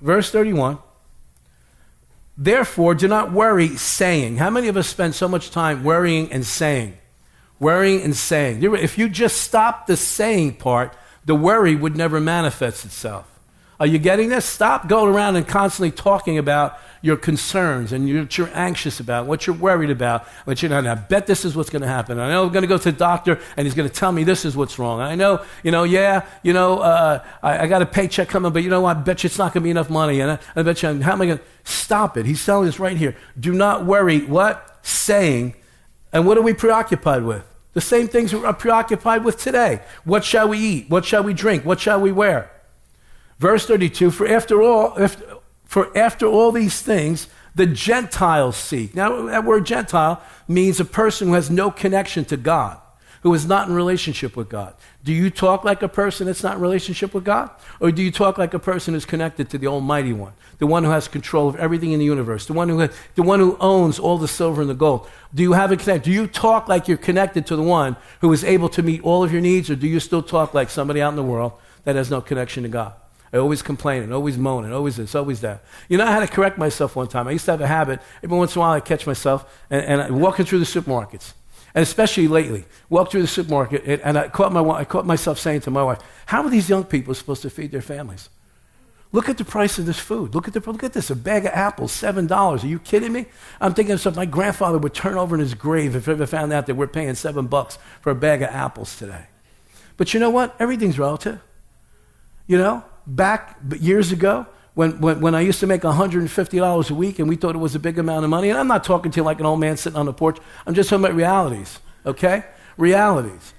Verse 0.00 0.32
31 0.32 0.78
Therefore, 2.36 2.96
do 2.96 3.06
not 3.06 3.30
worry, 3.30 3.68
saying. 3.76 4.38
How 4.38 4.50
many 4.50 4.66
of 4.66 4.76
us 4.76 4.88
spend 4.88 5.14
so 5.14 5.28
much 5.28 5.52
time 5.52 5.84
worrying 5.84 6.32
and 6.32 6.44
saying? 6.44 6.98
Worrying 7.60 8.02
and 8.02 8.16
saying. 8.16 8.64
If 8.64 8.98
you 8.98 9.08
just 9.08 9.42
stop 9.42 9.86
the 9.86 9.96
saying 9.96 10.54
part, 10.54 10.92
the 11.24 11.36
worry 11.36 11.76
would 11.76 11.96
never 11.96 12.20
manifest 12.20 12.84
itself. 12.84 13.31
Are 13.82 13.86
you 13.86 13.98
getting 13.98 14.28
this? 14.28 14.44
Stop 14.44 14.86
going 14.86 15.12
around 15.12 15.34
and 15.34 15.44
constantly 15.44 15.90
talking 15.90 16.38
about 16.38 16.78
your 17.00 17.16
concerns 17.16 17.92
and 17.92 18.04
what 18.16 18.38
you're 18.38 18.48
anxious 18.54 19.00
about, 19.00 19.26
what 19.26 19.44
you're 19.44 19.56
worried 19.56 19.90
about. 19.90 20.24
What 20.44 20.62
you're 20.62 20.70
know, 20.70 20.88
I 20.88 20.94
bet 20.94 21.26
this 21.26 21.44
is 21.44 21.56
what's 21.56 21.68
going 21.68 21.82
to 21.82 21.88
happen. 21.88 22.20
I 22.20 22.28
know 22.28 22.44
I'm 22.44 22.52
going 22.52 22.62
to 22.62 22.68
go 22.68 22.78
to 22.78 22.92
the 22.92 22.96
doctor 22.96 23.40
and 23.56 23.66
he's 23.66 23.74
going 23.74 23.88
to 23.88 23.92
tell 23.92 24.12
me 24.12 24.22
this 24.22 24.44
is 24.44 24.56
what's 24.56 24.78
wrong. 24.78 25.00
I 25.00 25.16
know, 25.16 25.44
you 25.64 25.72
know, 25.72 25.82
yeah, 25.82 26.24
you 26.44 26.52
know, 26.52 26.78
uh, 26.78 27.24
I, 27.42 27.64
I, 27.64 27.66
got 27.66 27.82
a 27.82 27.86
paycheck 27.86 28.28
coming, 28.28 28.52
but 28.52 28.62
you 28.62 28.70
know 28.70 28.82
what? 28.82 28.98
I 28.98 29.00
bet 29.00 29.24
you 29.24 29.26
it's 29.26 29.36
not 29.36 29.52
going 29.52 29.62
to 29.62 29.64
be 29.64 29.70
enough 29.72 29.90
money. 29.90 30.20
And 30.20 30.30
I, 30.30 30.38
I 30.54 30.62
bet 30.62 30.80
you, 30.84 31.02
how 31.02 31.14
am 31.14 31.22
I 31.22 31.26
going 31.26 31.38
to 31.38 31.44
stop 31.64 32.16
it? 32.16 32.24
He's 32.24 32.46
telling 32.46 32.68
us 32.68 32.78
right 32.78 32.96
here 32.96 33.16
do 33.40 33.52
not 33.52 33.84
worry. 33.84 34.20
What? 34.20 34.78
Saying. 34.82 35.56
And 36.12 36.24
what 36.24 36.38
are 36.38 36.42
we 36.42 36.54
preoccupied 36.54 37.24
with? 37.24 37.44
The 37.72 37.80
same 37.80 38.06
things 38.06 38.32
we're 38.32 38.52
preoccupied 38.52 39.24
with 39.24 39.38
today. 39.38 39.80
What 40.04 40.24
shall 40.24 40.46
we 40.46 40.58
eat? 40.58 40.88
What 40.88 41.04
shall 41.04 41.24
we 41.24 41.34
drink? 41.34 41.64
What 41.64 41.80
shall 41.80 42.00
we 42.00 42.12
wear? 42.12 42.51
Verse 43.42 43.66
32 43.66 44.12
For 44.12 44.28
after 44.28 44.62
all, 44.62 44.96
if, 44.96 45.20
for 45.64 45.96
after 45.98 46.26
all 46.26 46.52
these 46.52 46.80
things, 46.80 47.26
the 47.56 47.66
Gentiles 47.66 48.56
seek. 48.56 48.94
Now, 48.94 49.22
that 49.26 49.44
word 49.44 49.66
Gentile 49.66 50.22
means 50.46 50.78
a 50.78 50.84
person 50.84 51.26
who 51.26 51.34
has 51.34 51.50
no 51.50 51.72
connection 51.72 52.24
to 52.26 52.36
God, 52.36 52.78
who 53.24 53.34
is 53.34 53.44
not 53.44 53.66
in 53.66 53.74
relationship 53.74 54.36
with 54.36 54.48
God. 54.48 54.74
Do 55.02 55.12
you 55.12 55.28
talk 55.28 55.64
like 55.64 55.82
a 55.82 55.88
person 55.88 56.28
that's 56.28 56.44
not 56.44 56.54
in 56.54 56.62
relationship 56.62 57.12
with 57.14 57.24
God? 57.24 57.50
Or 57.80 57.90
do 57.90 58.00
you 58.00 58.12
talk 58.12 58.38
like 58.38 58.54
a 58.54 58.60
person 58.60 58.94
who's 58.94 59.04
connected 59.04 59.50
to 59.50 59.58
the 59.58 59.66
Almighty 59.66 60.12
One, 60.12 60.34
the 60.58 60.68
one 60.68 60.84
who 60.84 60.90
has 60.90 61.08
control 61.08 61.48
of 61.48 61.56
everything 61.56 61.90
in 61.90 61.98
the 61.98 62.04
universe, 62.04 62.46
the 62.46 62.52
one 62.52 62.68
who, 62.68 62.88
the 63.16 63.22
one 63.24 63.40
who 63.40 63.56
owns 63.58 63.98
all 63.98 64.18
the 64.18 64.28
silver 64.28 64.60
and 64.60 64.70
the 64.70 64.74
gold? 64.74 65.08
Do 65.34 65.42
you 65.42 65.54
have 65.54 65.72
a 65.72 65.76
connect? 65.76 66.04
Do 66.04 66.12
you 66.12 66.28
talk 66.28 66.68
like 66.68 66.86
you're 66.86 66.96
connected 66.96 67.44
to 67.46 67.56
the 67.56 67.62
one 67.64 67.96
who 68.20 68.32
is 68.32 68.44
able 68.44 68.68
to 68.68 68.84
meet 68.84 69.02
all 69.02 69.24
of 69.24 69.32
your 69.32 69.40
needs, 69.40 69.68
or 69.68 69.74
do 69.74 69.88
you 69.88 69.98
still 69.98 70.22
talk 70.22 70.54
like 70.54 70.70
somebody 70.70 71.02
out 71.02 71.10
in 71.10 71.16
the 71.16 71.24
world 71.24 71.54
that 71.82 71.96
has 71.96 72.08
no 72.08 72.20
connection 72.20 72.62
to 72.62 72.68
God? 72.68 72.94
I 73.32 73.38
always 73.38 73.62
complaining, 73.62 74.12
always 74.12 74.36
moaning, 74.36 74.72
always 74.72 74.96
this, 74.96 75.14
always 75.14 75.40
that. 75.40 75.64
You 75.88 75.96
know, 75.96 76.04
I 76.04 76.10
had 76.10 76.20
to 76.20 76.26
correct 76.26 76.58
myself 76.58 76.96
one 76.96 77.08
time. 77.08 77.26
I 77.26 77.30
used 77.30 77.46
to 77.46 77.52
have 77.52 77.62
a 77.62 77.66
habit, 77.66 78.00
every 78.22 78.36
once 78.36 78.54
in 78.54 78.58
a 78.58 78.60
while 78.60 78.72
I 78.72 78.80
catch 78.80 79.06
myself, 79.06 79.60
and, 79.70 79.82
and 79.84 80.02
I'm 80.02 80.20
walking 80.20 80.44
through 80.44 80.58
the 80.58 80.66
supermarkets, 80.66 81.32
and 81.74 81.82
especially 81.82 82.28
lately, 82.28 82.66
walk 82.90 83.10
through 83.10 83.22
the 83.22 83.28
supermarket, 83.28 83.84
and, 83.86 84.02
and 84.02 84.18
I, 84.18 84.28
caught 84.28 84.52
my, 84.52 84.62
I 84.62 84.84
caught 84.84 85.06
myself 85.06 85.38
saying 85.38 85.62
to 85.62 85.70
my 85.70 85.82
wife, 85.82 86.00
how 86.26 86.42
are 86.42 86.50
these 86.50 86.68
young 86.68 86.84
people 86.84 87.14
supposed 87.14 87.40
to 87.42 87.50
feed 87.50 87.72
their 87.72 87.80
families? 87.80 88.28
Look 89.12 89.28
at 89.28 89.36
the 89.38 89.44
price 89.44 89.78
of 89.78 89.84
this 89.84 89.98
food. 89.98 90.34
Look 90.34 90.48
at, 90.48 90.54
the, 90.54 90.60
look 90.60 90.82
at 90.82 90.94
this, 90.94 91.10
a 91.10 91.16
bag 91.16 91.44
of 91.44 91.52
apples, 91.52 91.92
$7. 91.92 92.64
Are 92.64 92.66
you 92.66 92.78
kidding 92.78 93.12
me? 93.12 93.26
I'm 93.60 93.74
thinking 93.74 93.92
of 93.92 94.00
something 94.00 94.20
my 94.20 94.26
grandfather 94.26 94.78
would 94.78 94.94
turn 94.94 95.16
over 95.16 95.36
in 95.36 95.40
his 95.40 95.52
grave 95.52 95.94
if 95.94 96.06
he 96.06 96.12
ever 96.12 96.26
found 96.26 96.50
out 96.52 96.66
that 96.66 96.76
we're 96.76 96.86
paying 96.86 97.14
7 97.14 97.46
bucks 97.46 97.78
for 98.00 98.10
a 98.10 98.14
bag 98.14 98.40
of 98.40 98.48
apples 98.48 98.96
today. 98.96 99.26
But 99.98 100.14
you 100.14 100.20
know 100.20 100.30
what? 100.30 100.56
Everything's 100.58 100.98
relative. 100.98 101.40
You 102.46 102.56
know? 102.56 102.84
Back 103.06 103.58
years 103.78 104.12
ago 104.12 104.46
when, 104.74 105.00
when, 105.00 105.20
when 105.20 105.34
I 105.34 105.40
used 105.40 105.60
to 105.60 105.66
make 105.66 105.82
$150 105.82 106.90
a 106.90 106.94
week 106.94 107.18
and 107.18 107.28
we 107.28 107.36
thought 107.36 107.54
it 107.54 107.58
was 107.58 107.74
a 107.74 107.78
big 107.78 107.98
amount 107.98 108.24
of 108.24 108.30
money. 108.30 108.50
And 108.50 108.58
I'm 108.58 108.68
not 108.68 108.84
talking 108.84 109.10
to 109.12 109.20
you 109.20 109.24
like 109.24 109.40
an 109.40 109.46
old 109.46 109.60
man 109.60 109.76
sitting 109.76 109.98
on 109.98 110.06
the 110.06 110.12
porch. 110.12 110.38
I'm 110.66 110.74
just 110.74 110.88
talking 110.88 111.04
about 111.04 111.14
realities, 111.14 111.78
okay? 112.06 112.44
Realities. 112.76 113.54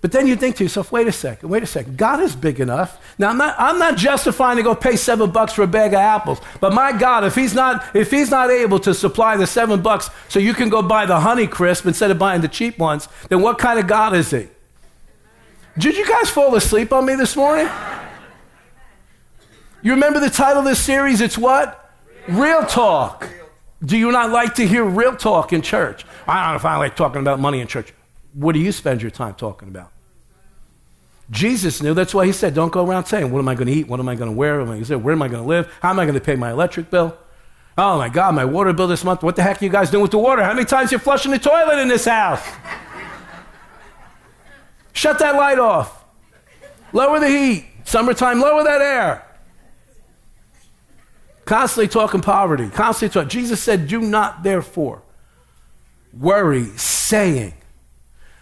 But 0.00 0.12
then 0.12 0.26
you 0.26 0.36
think 0.36 0.56
to 0.56 0.62
yourself, 0.62 0.92
wait 0.92 1.08
a 1.08 1.12
second, 1.12 1.48
wait 1.48 1.62
a 1.62 1.66
second. 1.66 1.96
God 1.96 2.20
is 2.20 2.36
big 2.36 2.60
enough. 2.60 3.02
Now 3.18 3.30
I'm 3.30 3.38
not, 3.38 3.56
I'm 3.58 3.78
not 3.78 3.96
justifying 3.96 4.56
to 4.56 4.62
go 4.62 4.74
pay 4.74 4.94
seven 4.94 5.30
bucks 5.30 5.54
for 5.54 5.62
a 5.62 5.66
bag 5.66 5.94
of 5.94 5.98
apples. 5.98 6.40
But 6.60 6.72
my 6.72 6.92
God, 6.92 7.24
if 7.24 7.34
he's 7.34 7.54
not 7.54 7.84
if 7.96 8.10
he's 8.10 8.30
not 8.30 8.50
able 8.50 8.78
to 8.80 8.94
supply 8.94 9.36
the 9.36 9.46
seven 9.46 9.82
bucks 9.82 10.10
so 10.28 10.38
you 10.38 10.54
can 10.54 10.68
go 10.68 10.80
buy 10.80 11.06
the 11.06 11.18
honey 11.18 11.46
crisp 11.46 11.86
instead 11.86 12.10
of 12.10 12.18
buying 12.18 12.40
the 12.40 12.48
cheap 12.48 12.78
ones, 12.78 13.08
then 13.30 13.40
what 13.42 13.58
kind 13.58 13.80
of 13.80 13.86
God 13.86 14.14
is 14.14 14.30
he? 14.30 14.48
Did 15.78 15.96
you 15.96 16.06
guys 16.06 16.30
fall 16.30 16.54
asleep 16.54 16.92
on 16.92 17.04
me 17.04 17.16
this 17.16 17.34
morning? 17.34 17.68
You 19.86 19.92
remember 19.92 20.18
the 20.18 20.30
title 20.30 20.58
of 20.58 20.64
this 20.64 20.80
series? 20.80 21.20
It's 21.20 21.38
what? 21.38 21.92
Real, 22.26 22.66
talk. 22.66 23.30
Do 23.84 23.96
you 23.96 24.10
not 24.10 24.30
like 24.30 24.56
to 24.56 24.66
hear 24.66 24.82
real 24.82 25.14
talk 25.14 25.52
in 25.52 25.62
church? 25.62 26.04
I 26.26 26.42
don't 26.42 26.54
know 26.54 26.56
if 26.56 26.64
I 26.64 26.76
like 26.76 26.96
talking 26.96 27.20
about 27.20 27.38
money 27.38 27.60
in 27.60 27.68
church. 27.68 27.94
What 28.34 28.54
do 28.54 28.58
you 28.58 28.72
spend 28.72 29.00
your 29.00 29.12
time 29.12 29.34
talking 29.34 29.68
about? 29.68 29.92
Jesus 31.30 31.80
knew. 31.80 31.94
That's 31.94 32.12
why 32.12 32.26
he 32.26 32.32
said, 32.32 32.52
don't 32.52 32.72
go 32.72 32.84
around 32.84 33.04
saying, 33.04 33.30
what 33.30 33.38
am 33.38 33.46
I 33.46 33.54
going 33.54 33.68
to 33.68 33.72
eat? 33.72 33.86
What 33.86 34.00
am 34.00 34.08
I 34.08 34.16
going 34.16 34.28
to 34.28 34.36
wear? 34.36 34.56
Where 34.56 35.12
am 35.12 35.22
I 35.22 35.28
going 35.28 35.42
to 35.44 35.48
live? 35.48 35.72
How 35.80 35.90
am 35.90 36.00
I 36.00 36.04
going 36.04 36.18
to 36.18 36.20
pay 36.20 36.34
my 36.34 36.50
electric 36.50 36.90
bill? 36.90 37.16
Oh 37.78 37.96
my 37.96 38.08
God, 38.08 38.34
my 38.34 38.44
water 38.44 38.72
bill 38.72 38.88
this 38.88 39.04
month. 39.04 39.22
What 39.22 39.36
the 39.36 39.44
heck 39.44 39.62
are 39.62 39.64
you 39.64 39.70
guys 39.70 39.88
doing 39.88 40.02
with 40.02 40.10
the 40.10 40.18
water? 40.18 40.42
How 40.42 40.52
many 40.52 40.66
times 40.66 40.90
you 40.90 40.98
flushing 40.98 41.30
the 41.30 41.38
toilet 41.38 41.78
in 41.78 41.86
this 41.86 42.06
house? 42.06 42.44
Shut 44.94 45.20
that 45.20 45.36
light 45.36 45.60
off. 45.60 46.04
Lower 46.92 47.20
the 47.20 47.28
heat. 47.28 47.66
Summertime, 47.84 48.40
lower 48.40 48.64
that 48.64 48.80
air. 48.80 49.22
Constantly 51.46 51.88
talking 51.88 52.20
poverty. 52.20 52.68
Constantly 52.68 53.14
talking. 53.14 53.30
Jesus 53.30 53.62
said, 53.62 53.88
Do 53.88 54.00
not 54.00 54.42
therefore 54.42 55.00
worry, 56.12 56.64
saying. 56.76 57.54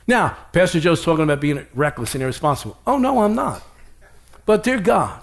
Now, 0.06 0.36
Pastor 0.52 0.80
Joe's 0.80 1.04
talking 1.04 1.22
about 1.22 1.40
being 1.40 1.66
reckless 1.74 2.14
and 2.14 2.22
irresponsible. 2.22 2.76
Oh, 2.86 2.98
no, 2.98 3.22
I'm 3.22 3.34
not. 3.34 3.62
But, 4.46 4.62
dear 4.62 4.80
God, 4.80 5.22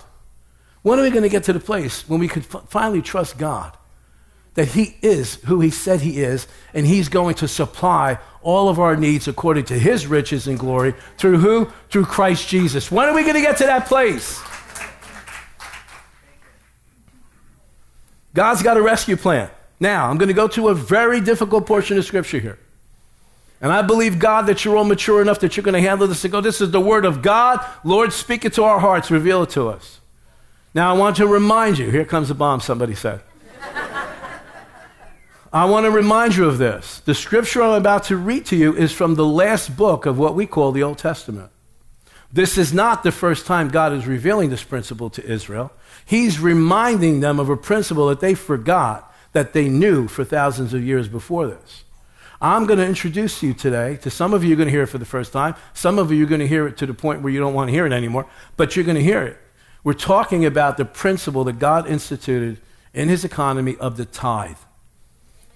when 0.83 0.99
are 0.99 1.03
we 1.03 1.09
going 1.09 1.23
to 1.23 1.29
get 1.29 1.43
to 1.45 1.53
the 1.53 1.59
place 1.59 2.07
when 2.07 2.19
we 2.19 2.27
could 2.27 2.45
f- 2.53 2.63
finally 2.67 3.01
trust 3.01 3.37
God 3.37 3.75
that 4.55 4.69
He 4.69 4.97
is 5.01 5.35
who 5.45 5.59
He 5.59 5.69
said 5.69 6.01
He 6.01 6.21
is, 6.21 6.47
and 6.73 6.85
He's 6.85 7.09
going 7.09 7.35
to 7.35 7.47
supply 7.47 8.17
all 8.41 8.69
of 8.69 8.79
our 8.79 8.95
needs 8.95 9.27
according 9.27 9.65
to 9.65 9.77
His 9.77 10.07
riches 10.07 10.47
and 10.47 10.57
glory 10.57 10.93
through 11.17 11.37
who? 11.37 11.71
Through 11.89 12.05
Christ 12.05 12.47
Jesus. 12.47 12.91
When 12.91 13.07
are 13.07 13.15
we 13.15 13.21
going 13.21 13.35
to 13.35 13.41
get 13.41 13.57
to 13.57 13.65
that 13.65 13.85
place? 13.85 14.41
God's 18.33 18.63
got 18.63 18.77
a 18.77 18.81
rescue 18.81 19.17
plan. 19.17 19.49
Now, 19.79 20.09
I'm 20.09 20.17
going 20.17 20.27
to 20.27 20.33
go 20.33 20.47
to 20.49 20.69
a 20.69 20.75
very 20.75 21.19
difficult 21.21 21.65
portion 21.65 21.97
of 21.97 22.05
Scripture 22.05 22.39
here. 22.39 22.59
And 23.61 23.71
I 23.71 23.81
believe, 23.83 24.17
God, 24.17 24.47
that 24.47 24.65
you're 24.65 24.75
all 24.75 24.83
mature 24.83 25.21
enough 25.21 25.39
that 25.41 25.55
you're 25.55 25.63
going 25.63 25.73
to 25.73 25.81
handle 25.81 26.07
this 26.07 26.23
and 26.23 26.31
go, 26.31 26.41
This 26.41 26.61
is 26.61 26.71
the 26.71 26.81
word 26.81 27.05
of 27.05 27.21
God. 27.21 27.63
Lord, 27.83 28.11
speak 28.11 28.43
it 28.43 28.53
to 28.53 28.63
our 28.63 28.79
hearts, 28.79 29.11
reveal 29.11 29.43
it 29.43 29.51
to 29.51 29.67
us. 29.69 29.99
Now, 30.73 30.93
I 30.93 30.97
want 30.97 31.17
to 31.17 31.27
remind 31.27 31.77
you 31.77 31.89
here 31.89 32.05
comes 32.05 32.29
a 32.29 32.35
bomb, 32.35 32.61
somebody 32.61 32.95
said. 32.95 33.21
I 35.53 35.65
want 35.65 35.85
to 35.85 35.91
remind 35.91 36.35
you 36.35 36.45
of 36.45 36.57
this. 36.57 37.01
The 37.01 37.13
scripture 37.13 37.61
I'm 37.61 37.73
about 37.73 38.05
to 38.05 38.17
read 38.17 38.45
to 38.47 38.55
you 38.55 38.75
is 38.75 38.91
from 38.91 39.15
the 39.15 39.25
last 39.25 39.75
book 39.75 40.05
of 40.05 40.17
what 40.17 40.33
we 40.33 40.47
call 40.47 40.71
the 40.71 40.81
Old 40.81 40.97
Testament. 40.97 41.51
This 42.33 42.57
is 42.57 42.73
not 42.73 43.03
the 43.03 43.11
first 43.11 43.45
time 43.45 43.69
God 43.69 43.93
is 43.93 44.07
revealing 44.07 44.49
this 44.49 44.63
principle 44.63 45.09
to 45.11 45.25
Israel. 45.25 45.71
He's 46.05 46.39
reminding 46.39 47.19
them 47.19 47.39
of 47.39 47.49
a 47.49 47.57
principle 47.57 48.07
that 48.07 48.21
they 48.21 48.33
forgot 48.33 49.13
that 49.33 49.53
they 49.53 49.69
knew 49.69 50.07
for 50.07 50.23
thousands 50.23 50.73
of 50.73 50.83
years 50.83 51.07
before 51.07 51.47
this. 51.47 51.83
I'm 52.41 52.65
going 52.65 52.79
to 52.79 52.85
introduce 52.85 53.43
you 53.43 53.53
today 53.53 53.97
to 53.97 54.09
some 54.09 54.33
of 54.33 54.43
you, 54.43 54.49
you're 54.49 54.57
going 54.57 54.67
to 54.67 54.71
hear 54.71 54.83
it 54.83 54.87
for 54.87 54.97
the 54.97 55.05
first 55.05 55.31
time. 55.31 55.55
Some 55.73 55.99
of 55.99 56.11
you 56.11 56.23
are 56.23 56.27
going 56.27 56.41
to 56.41 56.47
hear 56.47 56.67
it 56.67 56.77
to 56.77 56.85
the 56.85 56.93
point 56.93 57.21
where 57.21 57.31
you 57.31 57.39
don't 57.39 57.53
want 57.53 57.67
to 57.67 57.71
hear 57.71 57.85
it 57.85 57.93
anymore, 57.93 58.25
but 58.57 58.75
you're 58.75 58.85
going 58.85 58.97
to 58.97 59.03
hear 59.03 59.21
it. 59.21 59.37
We're 59.83 59.93
talking 59.93 60.45
about 60.45 60.77
the 60.77 60.85
principle 60.85 61.43
that 61.45 61.59
God 61.59 61.87
instituted 61.87 62.59
in 62.93 63.09
his 63.09 63.23
economy 63.23 63.77
of 63.77 63.97
the 63.97 64.05
tithe. 64.05 64.57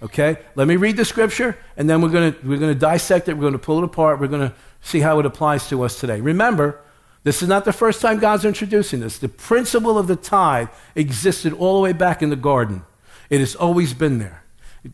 Okay? 0.01 0.38
Let 0.55 0.67
me 0.67 0.75
read 0.75 0.97
the 0.97 1.05
scripture, 1.05 1.57
and 1.75 1.89
then 1.89 2.01
we're 2.01 2.09
going 2.09 2.33
to, 2.33 2.47
we're 2.47 2.59
going 2.59 2.73
to 2.73 2.79
dissect 2.79 3.29
it. 3.29 3.33
We're 3.33 3.41
going 3.41 3.53
to 3.53 3.59
pull 3.59 3.79
it 3.79 3.83
apart. 3.83 4.19
We're 4.19 4.27
going 4.27 4.49
to 4.49 4.55
see 4.86 5.00
how 5.00 5.19
it 5.19 5.26
applies 5.26 5.67
to 5.69 5.82
us 5.84 6.00
today. 6.00 6.21
Remember, 6.21 6.80
this 7.24 7.41
is 7.41 7.50
not 7.50 7.65
the 7.65 7.74
first 7.74 8.02
time 8.02 8.19
God's 8.19 8.45
introducing 8.45 9.00
this. 9.00 9.17
The 9.17 9.28
principle 9.28 9.98
of 9.98 10.06
the 10.06 10.15
tithe 10.15 10.69
existed 10.93 11.54
all 11.54 11.78
the 11.78 11.82
way 11.82 11.91
back 11.91 12.21
in 12.21 12.30
the 12.30 12.36
garden, 12.36 12.84
it 13.30 13.39
has 13.39 13.56
always 13.56 13.93
been 13.93 14.19
there. 14.19 14.43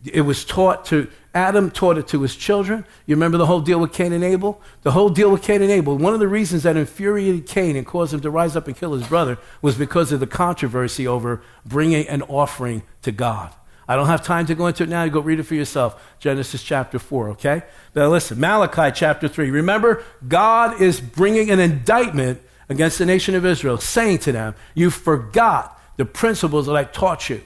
It 0.06 0.22
was 0.22 0.46
taught 0.46 0.86
to, 0.86 1.10
Adam 1.36 1.70
taught 1.70 1.98
it 1.98 2.08
to 2.08 2.22
his 2.22 2.38
children. 2.38 2.86
You 3.06 3.16
remember 3.16 3.38
the 3.38 3.46
whole 3.46 3.60
deal 3.60 3.78
with 3.78 3.92
Cain 3.92 4.14
and 4.14 4.24
Abel? 4.24 4.62
The 4.84 4.92
whole 4.92 5.10
deal 5.10 5.30
with 5.30 5.44
Cain 5.44 5.62
and 5.62 5.70
Abel, 5.70 5.98
one 5.98 6.14
of 6.14 6.22
the 6.22 6.30
reasons 6.30 6.64
that 6.64 6.78
infuriated 6.78 7.46
Cain 7.46 7.76
and 7.76 7.86
caused 7.86 8.14
him 8.14 8.22
to 8.22 8.30
rise 8.30 8.56
up 8.56 8.68
and 8.68 8.78
kill 8.78 8.94
his 8.94 9.06
brother 9.06 9.38
was 9.62 9.76
because 9.76 10.14
of 10.14 10.22
the 10.22 10.28
controversy 10.28 11.06
over 11.06 11.42
bringing 11.66 12.08
an 12.08 12.22
offering 12.22 12.84
to 13.02 13.12
God. 13.12 13.54
I 13.88 13.96
don't 13.96 14.08
have 14.08 14.24
time 14.24 14.46
to 14.46 14.56
go 14.56 14.68
into 14.68 14.84
it 14.84 14.90
now. 14.90 15.04
You 15.04 15.12
go 15.12 15.20
read 15.20 15.40
it 15.40 15.44
for 15.44 15.56
yourself. 15.56 16.02
Genesis 16.20 16.64
chapter 16.64 17.00
4, 17.00 17.30
okay? 17.30 17.64
Now 17.96 18.08
listen, 18.10 18.40
Malachi 18.40 18.92
chapter 18.94 19.28
3. 19.28 19.50
Remember, 19.50 20.04
God 20.28 20.82
is 20.82 21.02
bringing 21.02 21.50
an 21.50 21.60
indictment 21.60 22.42
against 22.70 23.00
the 23.00 23.06
nation 23.06 23.36
of 23.36 23.46
Israel, 23.46 23.78
saying 23.78 24.20
to 24.20 24.32
them, 24.32 24.56
You 24.76 24.90
forgot 24.90 25.80
the 25.98 26.06
principles 26.06 26.68
that 26.68 26.76
I 26.76 26.86
taught 26.86 27.30
you. 27.30 27.42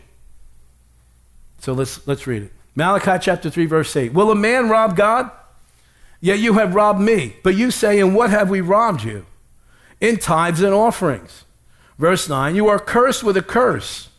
So 1.59 1.73
let's, 1.73 2.05
let's 2.07 2.27
read 2.27 2.43
it. 2.43 2.51
Malachi 2.75 3.17
chapter 3.19 3.49
3, 3.49 3.65
verse 3.65 3.95
8. 3.95 4.13
Will 4.13 4.29
a 4.29 4.35
man 4.35 4.69
rob 4.69 4.95
God? 4.95 5.31
Yet 6.21 6.39
you 6.39 6.53
have 6.53 6.75
robbed 6.75 6.99
me. 6.99 7.37
But 7.43 7.55
you 7.55 7.71
say, 7.71 7.99
In 7.99 8.13
what 8.13 8.29
have 8.29 8.49
we 8.49 8.61
robbed 8.61 9.03
you? 9.03 9.25
In 10.01 10.17
tithes 10.17 10.61
and 10.61 10.73
offerings. 10.73 11.45
Verse 11.97 12.29
9. 12.29 12.55
You 12.55 12.67
are 12.67 12.79
cursed 12.79 13.23
with 13.23 13.37
a 13.37 13.41
curse, 13.41 14.09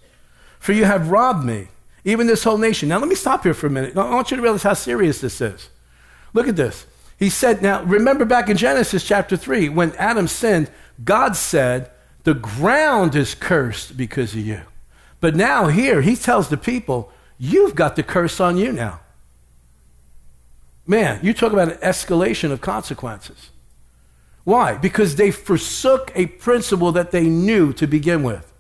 for 0.58 0.72
you 0.72 0.86
have 0.86 1.10
robbed 1.10 1.44
me 1.44 1.68
even 2.06 2.28
this 2.28 2.44
whole 2.44 2.56
nation. 2.56 2.88
Now, 2.88 2.98
let 2.98 3.08
me 3.08 3.16
stop 3.16 3.42
here 3.42 3.52
for 3.52 3.66
a 3.66 3.70
minute. 3.70 3.96
I 3.96 4.14
want 4.14 4.30
you 4.30 4.36
to 4.36 4.42
realize 4.42 4.62
how 4.62 4.74
serious 4.74 5.20
this 5.20 5.40
is. 5.40 5.68
Look 6.32 6.46
at 6.46 6.56
this. 6.56 6.86
He 7.18 7.28
said, 7.28 7.62
now, 7.62 7.82
remember 7.82 8.24
back 8.24 8.48
in 8.48 8.56
Genesis 8.56 9.02
chapter 9.02 9.36
3, 9.36 9.70
when 9.70 9.92
Adam 9.96 10.28
sinned, 10.28 10.70
God 11.04 11.34
said, 11.34 11.90
the 12.22 12.34
ground 12.34 13.16
is 13.16 13.34
cursed 13.34 13.96
because 13.96 14.34
of 14.34 14.40
you. 14.40 14.60
But 15.20 15.34
now, 15.34 15.66
here, 15.66 16.00
he 16.00 16.14
tells 16.14 16.48
the 16.48 16.56
people, 16.56 17.10
you've 17.38 17.74
got 17.74 17.96
the 17.96 18.04
curse 18.04 18.38
on 18.38 18.56
you 18.56 18.70
now. 18.70 19.00
Man, 20.86 21.18
you 21.24 21.34
talk 21.34 21.52
about 21.52 21.72
an 21.72 21.78
escalation 21.78 22.52
of 22.52 22.60
consequences. 22.60 23.50
Why? 24.44 24.76
Because 24.76 25.16
they 25.16 25.32
forsook 25.32 26.12
a 26.14 26.26
principle 26.26 26.92
that 26.92 27.10
they 27.10 27.24
knew 27.28 27.72
to 27.72 27.88
begin 27.88 28.22
with. 28.22 28.52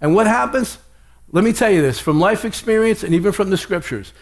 And 0.00 0.16
what 0.16 0.26
happens? 0.26 0.78
Let 1.32 1.44
me 1.44 1.52
tell 1.52 1.70
you 1.70 1.82
this 1.82 1.98
from 1.98 2.20
life 2.20 2.44
experience 2.44 3.02
and 3.02 3.14
even 3.14 3.32
from 3.32 3.50
the 3.50 3.56
scriptures. 3.56 4.12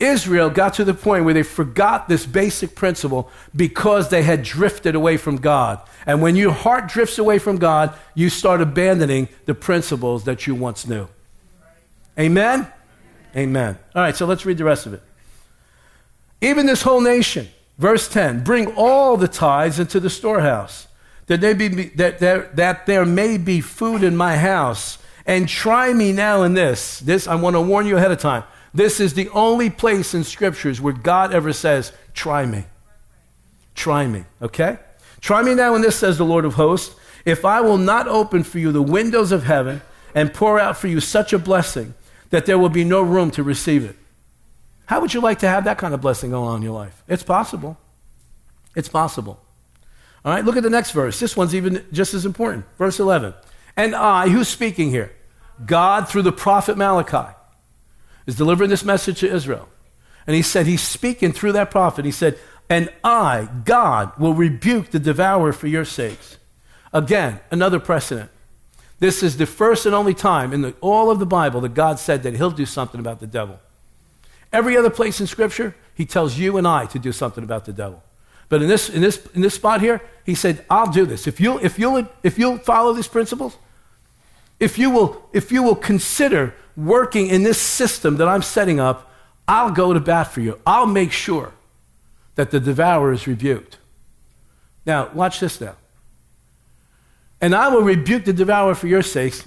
Israel 0.00 0.50
got 0.50 0.74
to 0.74 0.84
the 0.84 0.94
point 0.94 1.24
where 1.24 1.34
they 1.34 1.42
forgot 1.42 2.08
this 2.08 2.26
basic 2.26 2.74
principle 2.74 3.30
because 3.54 4.08
they 4.08 4.22
had 4.22 4.42
drifted 4.42 4.94
away 4.94 5.16
from 5.16 5.36
God. 5.36 5.80
And 6.04 6.20
when 6.20 6.36
your 6.36 6.52
heart 6.52 6.88
drifts 6.88 7.18
away 7.18 7.38
from 7.38 7.58
God, 7.58 7.96
you 8.14 8.28
start 8.28 8.60
abandoning 8.60 9.28
the 9.46 9.54
principles 9.54 10.24
that 10.24 10.46
you 10.46 10.54
once 10.54 10.86
knew. 10.86 11.08
Amen? 12.18 12.66
Amen. 13.36 13.78
All 13.94 14.02
right, 14.02 14.16
so 14.16 14.26
let's 14.26 14.44
read 14.44 14.58
the 14.58 14.64
rest 14.64 14.86
of 14.86 14.94
it. 14.94 15.02
Even 16.40 16.66
this 16.66 16.82
whole 16.82 17.00
nation, 17.00 17.48
verse 17.78 18.08
10 18.08 18.44
bring 18.44 18.74
all 18.74 19.16
the 19.16 19.28
tithes 19.28 19.78
into 19.78 20.00
the 20.00 20.10
storehouse, 20.10 20.88
that, 21.26 21.40
be, 21.56 21.68
that, 21.68 22.18
there, 22.18 22.50
that 22.54 22.86
there 22.86 23.06
may 23.06 23.38
be 23.38 23.60
food 23.60 24.02
in 24.02 24.16
my 24.16 24.36
house 24.36 24.98
and 25.26 25.48
try 25.48 25.92
me 25.92 26.12
now 26.12 26.42
in 26.42 26.54
this. 26.54 27.00
This, 27.00 27.26
I 27.26 27.34
want 27.34 27.56
to 27.56 27.60
warn 27.60 27.86
you 27.86 27.96
ahead 27.96 28.10
of 28.10 28.18
time. 28.18 28.44
This 28.72 29.00
is 29.00 29.14
the 29.14 29.28
only 29.30 29.70
place 29.70 30.14
in 30.14 30.24
scriptures 30.24 30.80
where 30.80 30.92
God 30.92 31.32
ever 31.32 31.52
says, 31.52 31.92
Try 32.12 32.46
me. 32.46 32.64
Try 33.74 34.06
me, 34.06 34.24
okay? 34.40 34.78
Try 35.20 35.42
me 35.42 35.54
now 35.54 35.74
in 35.74 35.82
this, 35.82 35.96
says 35.96 36.18
the 36.18 36.24
Lord 36.24 36.44
of 36.44 36.54
hosts, 36.54 36.94
if 37.24 37.44
I 37.44 37.60
will 37.60 37.78
not 37.78 38.06
open 38.06 38.42
for 38.44 38.58
you 38.58 38.72
the 38.72 38.82
windows 38.82 39.32
of 39.32 39.44
heaven 39.44 39.82
and 40.14 40.32
pour 40.32 40.60
out 40.60 40.76
for 40.76 40.86
you 40.86 41.00
such 41.00 41.32
a 41.32 41.38
blessing 41.38 41.94
that 42.30 42.46
there 42.46 42.58
will 42.58 42.68
be 42.68 42.84
no 42.84 43.02
room 43.02 43.30
to 43.32 43.42
receive 43.42 43.84
it. 43.84 43.96
How 44.86 45.00
would 45.00 45.14
you 45.14 45.20
like 45.20 45.38
to 45.38 45.48
have 45.48 45.64
that 45.64 45.78
kind 45.78 45.94
of 45.94 46.00
blessing 46.00 46.30
going 46.30 46.48
on 46.48 46.56
in 46.56 46.62
your 46.62 46.74
life? 46.74 47.02
It's 47.08 47.22
possible. 47.22 47.78
It's 48.76 48.88
possible. 48.88 49.40
All 50.24 50.32
right, 50.32 50.44
look 50.44 50.56
at 50.56 50.62
the 50.62 50.70
next 50.70 50.90
verse. 50.90 51.18
This 51.18 51.36
one's 51.36 51.54
even 51.54 51.84
just 51.92 52.14
as 52.14 52.26
important. 52.26 52.66
Verse 52.78 53.00
11. 53.00 53.34
And 53.76 53.94
I, 53.94 54.28
who's 54.28 54.48
speaking 54.48 54.90
here? 54.90 55.12
God, 55.64 56.08
through 56.08 56.22
the 56.22 56.32
prophet 56.32 56.76
Malachi, 56.76 57.34
is 58.26 58.36
delivering 58.36 58.70
this 58.70 58.84
message 58.84 59.20
to 59.20 59.32
Israel. 59.32 59.68
And 60.26 60.34
he 60.34 60.42
said, 60.42 60.66
He's 60.66 60.82
speaking 60.82 61.32
through 61.32 61.52
that 61.52 61.70
prophet. 61.70 62.04
He 62.04 62.10
said, 62.10 62.38
And 62.68 62.88
I, 63.02 63.48
God, 63.64 64.18
will 64.18 64.34
rebuke 64.34 64.90
the 64.90 64.98
devourer 64.98 65.52
for 65.52 65.66
your 65.66 65.84
sakes. 65.84 66.38
Again, 66.92 67.40
another 67.50 67.80
precedent. 67.80 68.30
This 69.00 69.22
is 69.22 69.36
the 69.36 69.46
first 69.46 69.86
and 69.86 69.94
only 69.94 70.14
time 70.14 70.52
in 70.52 70.62
the, 70.62 70.74
all 70.80 71.10
of 71.10 71.18
the 71.18 71.26
Bible 71.26 71.60
that 71.62 71.74
God 71.74 71.98
said 71.98 72.22
that 72.22 72.36
He'll 72.36 72.50
do 72.50 72.66
something 72.66 73.00
about 73.00 73.20
the 73.20 73.26
devil. 73.26 73.58
Every 74.52 74.76
other 74.76 74.90
place 74.90 75.20
in 75.20 75.26
Scripture, 75.26 75.74
He 75.94 76.06
tells 76.06 76.38
you 76.38 76.56
and 76.56 76.66
I 76.66 76.86
to 76.86 76.98
do 76.98 77.12
something 77.12 77.44
about 77.44 77.64
the 77.64 77.72
devil. 77.72 78.02
But 78.48 78.62
in 78.62 78.68
this, 78.68 78.88
in 78.88 79.02
this, 79.02 79.26
in 79.34 79.40
this 79.40 79.54
spot 79.54 79.80
here, 79.80 80.00
He 80.24 80.34
said, 80.34 80.64
I'll 80.70 80.90
do 80.90 81.04
this. 81.04 81.26
If 81.26 81.40
you'll, 81.40 81.58
if, 81.58 81.78
you'll, 81.78 82.06
if 82.22 82.38
you'll 82.38 82.58
follow 82.58 82.92
these 82.92 83.08
principles, 83.08 83.56
if 84.60 84.78
you 84.78 84.90
will, 84.90 85.28
if 85.32 85.52
you 85.52 85.62
will 85.62 85.74
consider 85.74 86.54
working 86.76 87.28
in 87.28 87.42
this 87.42 87.60
system 87.60 88.16
that 88.16 88.28
I'm 88.28 88.42
setting 88.42 88.80
up, 88.80 89.10
I'll 89.46 89.70
go 89.70 89.92
to 89.92 90.00
bat 90.00 90.28
for 90.28 90.40
you. 90.40 90.58
I'll 90.66 90.86
make 90.86 91.12
sure 91.12 91.52
that 92.34 92.50
the 92.50 92.60
devourer 92.60 93.12
is 93.12 93.26
rebuked. 93.26 93.78
Now, 94.86 95.10
watch 95.14 95.40
this 95.40 95.60
now. 95.60 95.76
And 97.40 97.54
I 97.54 97.68
will 97.68 97.82
rebuke 97.82 98.24
the 98.24 98.32
devourer 98.32 98.74
for 98.74 98.86
your 98.86 99.02
sakes. 99.02 99.46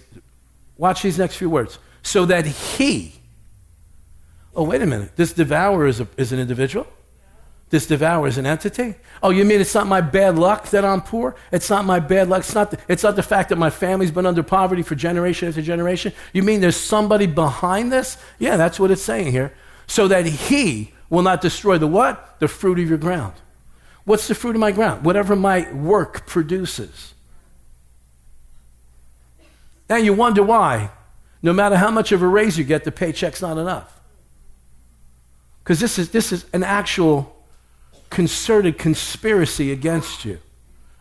Watch 0.78 1.02
these 1.02 1.18
next 1.18 1.36
few 1.38 1.50
words. 1.50 1.80
So 2.04 2.26
that 2.26 2.46
he, 2.46 3.16
oh, 4.56 4.64
wait 4.64 4.82
a 4.82 4.86
minute, 4.86 5.16
this 5.16 5.34
devourer 5.34 5.88
is, 5.88 6.00
a, 6.00 6.08
is 6.16 6.32
an 6.32 6.40
individual? 6.40 6.88
This 7.70 7.86
devourer 7.86 8.28
is 8.28 8.38
an 8.38 8.46
entity? 8.46 8.96
Oh, 9.22 9.30
you 9.30 9.44
mean 9.44 9.60
it's 9.60 9.76
not 9.76 9.88
my 9.88 10.00
bad 10.00 10.38
luck 10.38 10.70
that 10.70 10.86
I'm 10.86 11.02
poor? 11.02 11.36
It's 11.52 11.70
not 11.70 11.84
my 11.84 12.00
bad 12.00 12.30
luck. 12.30 12.40
It's 12.40 12.56
not, 12.56 12.72
the, 12.72 12.80
it's 12.88 13.04
not 13.04 13.18
the 13.18 13.24
fact 13.24 13.50
that 13.50 13.58
my 13.58 13.70
family's 13.70 14.12
been 14.12 14.26
under 14.26 14.44
poverty 14.44 14.84
for 14.84 14.96
generation 14.96 15.50
after 15.50 15.62
generation. 15.62 16.14
You 16.32 16.44
mean 16.44 16.62
there's 16.62 16.78
somebody 16.78 17.26
behind 17.26 17.92
this? 17.92 18.18
Yeah, 18.40 18.56
that's 18.56 18.80
what 18.80 18.90
it's 18.90 19.02
saying 19.02 19.32
here. 19.34 19.54
So 19.86 20.08
that 20.08 20.26
he 20.26 20.94
will 21.10 21.24
not 21.24 21.42
destroy 21.42 21.78
the 21.78 21.88
what? 21.88 22.40
The 22.40 22.48
fruit 22.48 22.80
of 22.80 22.88
your 22.88 22.98
ground. 22.98 23.34
What's 24.06 24.30
the 24.30 24.36
fruit 24.36 24.56
of 24.56 24.62
my 24.62 24.72
ground? 24.72 25.04
Whatever 25.04 25.36
my 25.36 25.70
work 25.74 26.26
produces. 26.26 27.14
And 29.90 30.06
you 30.06 30.14
wonder 30.14 30.44
why, 30.44 30.92
no 31.42 31.52
matter 31.52 31.76
how 31.76 31.92
much 31.92 32.14
of 32.14 32.22
a 32.22 32.28
raise 32.28 32.58
you 32.58 32.64
get, 32.64 32.86
the 32.86 32.92
paycheck's 32.92 33.42
not 33.42 33.58
enough. 33.58 34.00
Because 35.64 35.82
this 35.82 36.00
is, 36.00 36.12
this 36.12 36.32
is 36.32 36.46
an 36.54 36.64
actual 36.64 37.37
concerted 38.10 38.78
conspiracy 38.78 39.72
against 39.72 40.26
you. 40.26 40.40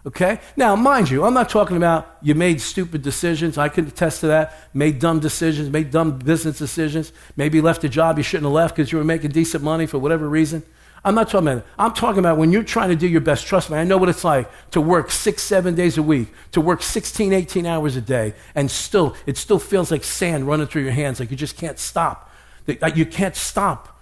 Okay? 0.06 0.38
Now, 0.56 0.76
mind 0.76 1.10
you, 1.10 1.24
I'm 1.24 1.34
not 1.34 1.48
talking 1.48 1.76
about 1.76 2.16
you 2.22 2.36
made 2.36 2.60
stupid 2.60 3.02
decisions. 3.02 3.58
I 3.58 3.68
can 3.68 3.88
attest 3.88 4.20
to 4.20 4.28
that. 4.28 4.54
Made 4.72 5.00
dumb 5.00 5.18
decisions, 5.18 5.68
made 5.68 5.90
dumb 5.90 6.18
business 6.18 6.58
decisions. 6.58 7.12
Maybe 7.36 7.60
left 7.60 7.82
a 7.82 7.88
job 7.88 8.16
you 8.16 8.22
shouldn't 8.22 8.44
have 8.44 8.52
left 8.52 8.76
because 8.76 8.92
you 8.92 8.98
were 8.98 9.04
making 9.04 9.32
decent 9.32 9.64
money 9.64 9.86
for 9.86 9.98
whatever 9.98 10.28
reason. 10.28 10.62
I'm 11.04 11.14
not 11.14 11.28
talking 11.28 11.48
about 11.48 11.64
that. 11.64 11.66
I'm 11.78 11.92
talking 11.92 12.18
about 12.20 12.38
when 12.38 12.52
you're 12.52 12.64
trying 12.64 12.88
to 12.90 12.96
do 12.96 13.06
your 13.06 13.20
best. 13.20 13.46
Trust 13.46 13.70
me, 13.70 13.78
I 13.78 13.84
know 13.84 13.96
what 13.96 14.08
it's 14.08 14.24
like 14.24 14.48
to 14.70 14.80
work 14.80 15.10
six, 15.10 15.42
seven 15.42 15.74
days 15.74 15.98
a 15.98 16.02
week, 16.02 16.28
to 16.52 16.60
work 16.60 16.82
16, 16.82 17.32
18 17.32 17.66
hours 17.66 17.96
a 17.96 18.00
day, 18.00 18.34
and 18.54 18.70
still, 18.70 19.16
it 19.24 19.36
still 19.36 19.60
feels 19.60 19.90
like 19.90 20.02
sand 20.02 20.46
running 20.46 20.66
through 20.66 20.82
your 20.82 20.92
hands, 20.92 21.20
like 21.20 21.30
you 21.30 21.36
just 21.36 21.56
can't 21.56 21.78
stop. 21.78 22.30
You 22.66 23.06
can't 23.06 23.36
stop 23.36 23.95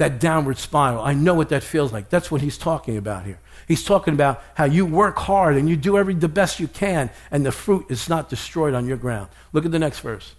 that 0.00 0.18
downward 0.18 0.56
spiral. 0.56 1.02
I 1.02 1.12
know 1.12 1.34
what 1.34 1.50
that 1.50 1.62
feels 1.62 1.92
like. 1.92 2.08
That's 2.08 2.30
what 2.30 2.40
he's 2.40 2.56
talking 2.56 2.96
about 2.96 3.26
here. 3.26 3.38
He's 3.68 3.84
talking 3.84 4.14
about 4.14 4.42
how 4.54 4.64
you 4.64 4.86
work 4.86 5.18
hard 5.18 5.56
and 5.56 5.68
you 5.68 5.76
do 5.76 5.98
every 5.98 6.14
the 6.14 6.26
best 6.26 6.58
you 6.58 6.68
can, 6.68 7.10
and 7.30 7.44
the 7.44 7.52
fruit 7.52 7.84
is 7.90 8.08
not 8.08 8.30
destroyed 8.30 8.72
on 8.72 8.86
your 8.86 8.96
ground. 8.96 9.28
Look 9.52 9.66
at 9.66 9.72
the 9.72 9.78
next 9.78 9.98
verse. 9.98 10.34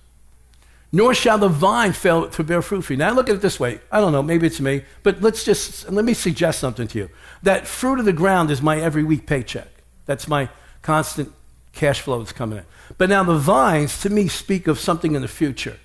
Nor 0.91 1.13
shall 1.13 1.37
the 1.37 1.47
vine 1.47 1.93
fail 1.93 2.27
to 2.27 2.43
bear 2.43 2.63
fruit 2.63 2.81
for 2.81 2.93
you. 2.93 2.97
Now 2.97 3.13
look 3.13 3.29
at 3.29 3.35
it 3.35 3.41
this 3.41 3.59
way. 3.59 3.79
I 3.91 4.01
don't 4.01 4.11
know, 4.11 4.23
maybe 4.23 4.47
it's 4.47 4.59
me, 4.59 4.81
but 5.03 5.21
let's 5.21 5.43
just 5.43 5.87
let 5.91 6.05
me 6.05 6.15
suggest 6.15 6.59
something 6.59 6.87
to 6.87 6.97
you. 6.97 7.09
That 7.43 7.67
fruit 7.67 7.99
of 7.99 8.05
the 8.05 8.13
ground 8.13 8.49
is 8.49 8.63
my 8.63 8.81
every 8.81 9.03
week 9.03 9.27
paycheck. 9.27 9.67
That's 10.07 10.27
my 10.27 10.49
constant 10.81 11.31
cash 11.71 12.01
flow 12.01 12.17
that's 12.17 12.33
coming 12.33 12.57
in. 12.57 12.65
But 12.97 13.09
now 13.09 13.23
the 13.23 13.37
vines, 13.37 14.01
to 14.01 14.09
me, 14.09 14.27
speak 14.27 14.67
of 14.67 14.79
something 14.79 15.13
in 15.13 15.21
the 15.21 15.27
future 15.27 15.77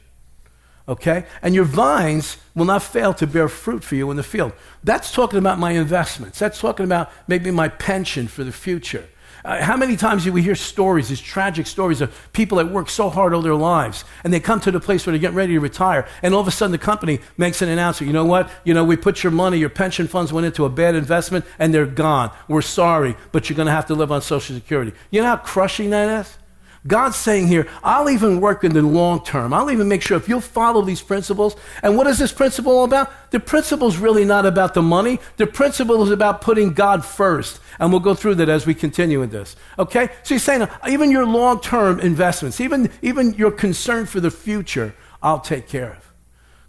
okay? 0.89 1.27
And 1.43 1.55
your 1.55 1.65
vines 1.65 2.37
will 2.55 2.65
not 2.65 2.83
fail 2.83 3.13
to 3.15 3.27
bear 3.27 3.49
fruit 3.49 3.83
for 3.83 3.95
you 3.95 4.11
in 4.11 4.17
the 4.17 4.23
field. 4.23 4.53
That's 4.85 5.13
talking 5.13 5.39
about 5.39 5.59
my 5.59 5.73
investments. 5.73 6.39
That's 6.39 6.61
talking 6.61 6.85
about 6.85 7.11
maybe 7.29 7.51
my 7.51 7.69
pension 7.69 8.29
for 8.29 8.45
the 8.45 8.53
future. 8.53 9.07
Uh, 9.45 9.63
how 9.63 9.77
many 9.77 9.97
times 9.97 10.25
do 10.25 10.33
we 10.33 10.43
hear 10.43 10.57
stories, 10.57 11.09
these 11.09 11.21
tragic 11.21 11.69
stories 11.69 12.01
of 12.01 12.33
people 12.33 12.59
that 12.59 12.69
work 12.69 12.91
so 12.91 13.09
hard 13.09 13.33
all 13.33 13.43
their 13.43 13.55
lives 13.55 14.05
and 14.25 14.33
they 14.33 14.41
come 14.41 14.59
to 14.59 14.73
the 14.73 14.81
place 14.81 15.07
where 15.07 15.13
they're 15.13 15.21
getting 15.21 15.37
ready 15.37 15.53
to 15.53 15.61
retire 15.61 16.05
and 16.23 16.35
all 16.35 16.41
of 16.41 16.49
a 16.49 16.51
sudden 16.51 16.73
the 16.73 16.79
company 16.79 17.21
makes 17.37 17.63
an 17.63 17.69
announcement, 17.69 18.09
you 18.09 18.13
know 18.13 18.25
what? 18.25 18.51
You 18.65 18.75
know, 18.75 18.83
we 18.83 18.97
put 18.97 19.23
your 19.23 19.31
money, 19.31 19.59
your 19.59 19.69
pension 19.69 20.09
funds 20.09 20.33
went 20.33 20.47
into 20.47 20.65
a 20.65 20.69
bad 20.69 20.97
investment 20.97 21.45
and 21.61 21.73
they're 21.73 21.87
gone. 21.87 22.33
We're 22.49 22.61
sorry, 22.61 23.17
but 23.31 23.49
you're 23.49 23.57
going 23.57 23.67
to 23.67 23.73
have 23.73 23.87
to 23.87 23.95
live 23.95 24.11
on 24.11 24.21
Social 24.21 24.57
Security. 24.57 24.93
You 25.13 25.23
know 25.23 25.29
how 25.29 25.37
crushing 25.37 25.91
that 25.91 26.27
is? 26.27 26.39
God's 26.87 27.17
saying 27.17 27.49
here, 27.49 27.67
I'll 27.83 28.11
even 28.11 28.41
work 28.41 28.63
in 28.63 28.73
the 28.73 28.83
long 28.83 29.25
term. 29.25 29.53
I'll 29.53 29.71
even 29.71 29.89
make 29.89 30.03
sure 30.03 30.17
if 30.17 30.29
you'll 30.29 30.41
follow 30.41 30.83
these 30.83 31.03
principles. 31.03 31.57
And 31.83 31.97
what 31.97 32.07
is 32.07 32.19
this 32.19 32.33
principle 32.33 32.73
all 32.73 32.85
about? 32.85 33.11
The 33.31 33.41
principle 33.41 33.89
is 33.89 33.99
really 33.99 34.25
not 34.25 34.47
about 34.47 34.75
the 34.75 34.83
money. 34.83 35.19
The 35.37 35.47
principle 35.47 36.03
is 36.03 36.11
about 36.11 36.41
putting 36.43 36.75
God 36.75 37.05
first. 37.05 37.61
And 37.79 37.91
we'll 37.91 38.01
go 38.01 38.15
through 38.15 38.37
that 38.37 38.49
as 38.49 38.67
we 38.67 38.75
continue 38.75 39.23
in 39.23 39.31
this. 39.31 39.57
Okay? 39.79 40.09
So 40.23 40.35
he's 40.35 40.43
saying, 40.43 40.69
even 40.89 41.11
your 41.11 41.27
long 41.27 41.61
term 41.61 42.01
investments, 42.01 42.61
even, 42.61 42.91
even 43.03 43.35
your 43.35 43.51
concern 43.51 44.07
for 44.07 44.21
the 44.21 44.31
future, 44.31 44.95
I'll 45.23 45.41
take 45.41 45.69
care 45.69 45.93
of. 45.93 46.13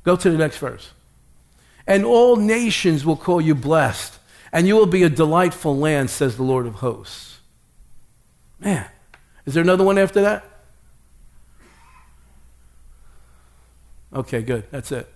Go 0.03 0.15
to 0.15 0.29
the 0.29 0.37
next 0.37 0.57
verse. 0.57 0.91
And 1.85 2.03
all 2.03 2.35
nations 2.35 3.05
will 3.05 3.15
call 3.15 3.39
you 3.39 3.55
blessed, 3.55 4.19
and 4.51 4.67
you 4.67 4.75
will 4.75 4.87
be 4.87 5.03
a 5.03 5.09
delightful 5.09 5.77
land, 5.77 6.09
says 6.09 6.35
the 6.35 6.43
Lord 6.43 6.65
of 6.65 6.75
hosts. 6.75 7.39
Man. 8.59 8.87
Is 9.47 9.53
there 9.53 9.63
another 9.63 9.85
one 9.85 9.97
after 9.97 10.21
that? 10.21 10.43
Okay, 14.13 14.41
good. 14.41 14.65
That's 14.71 14.91
it. 14.91 15.07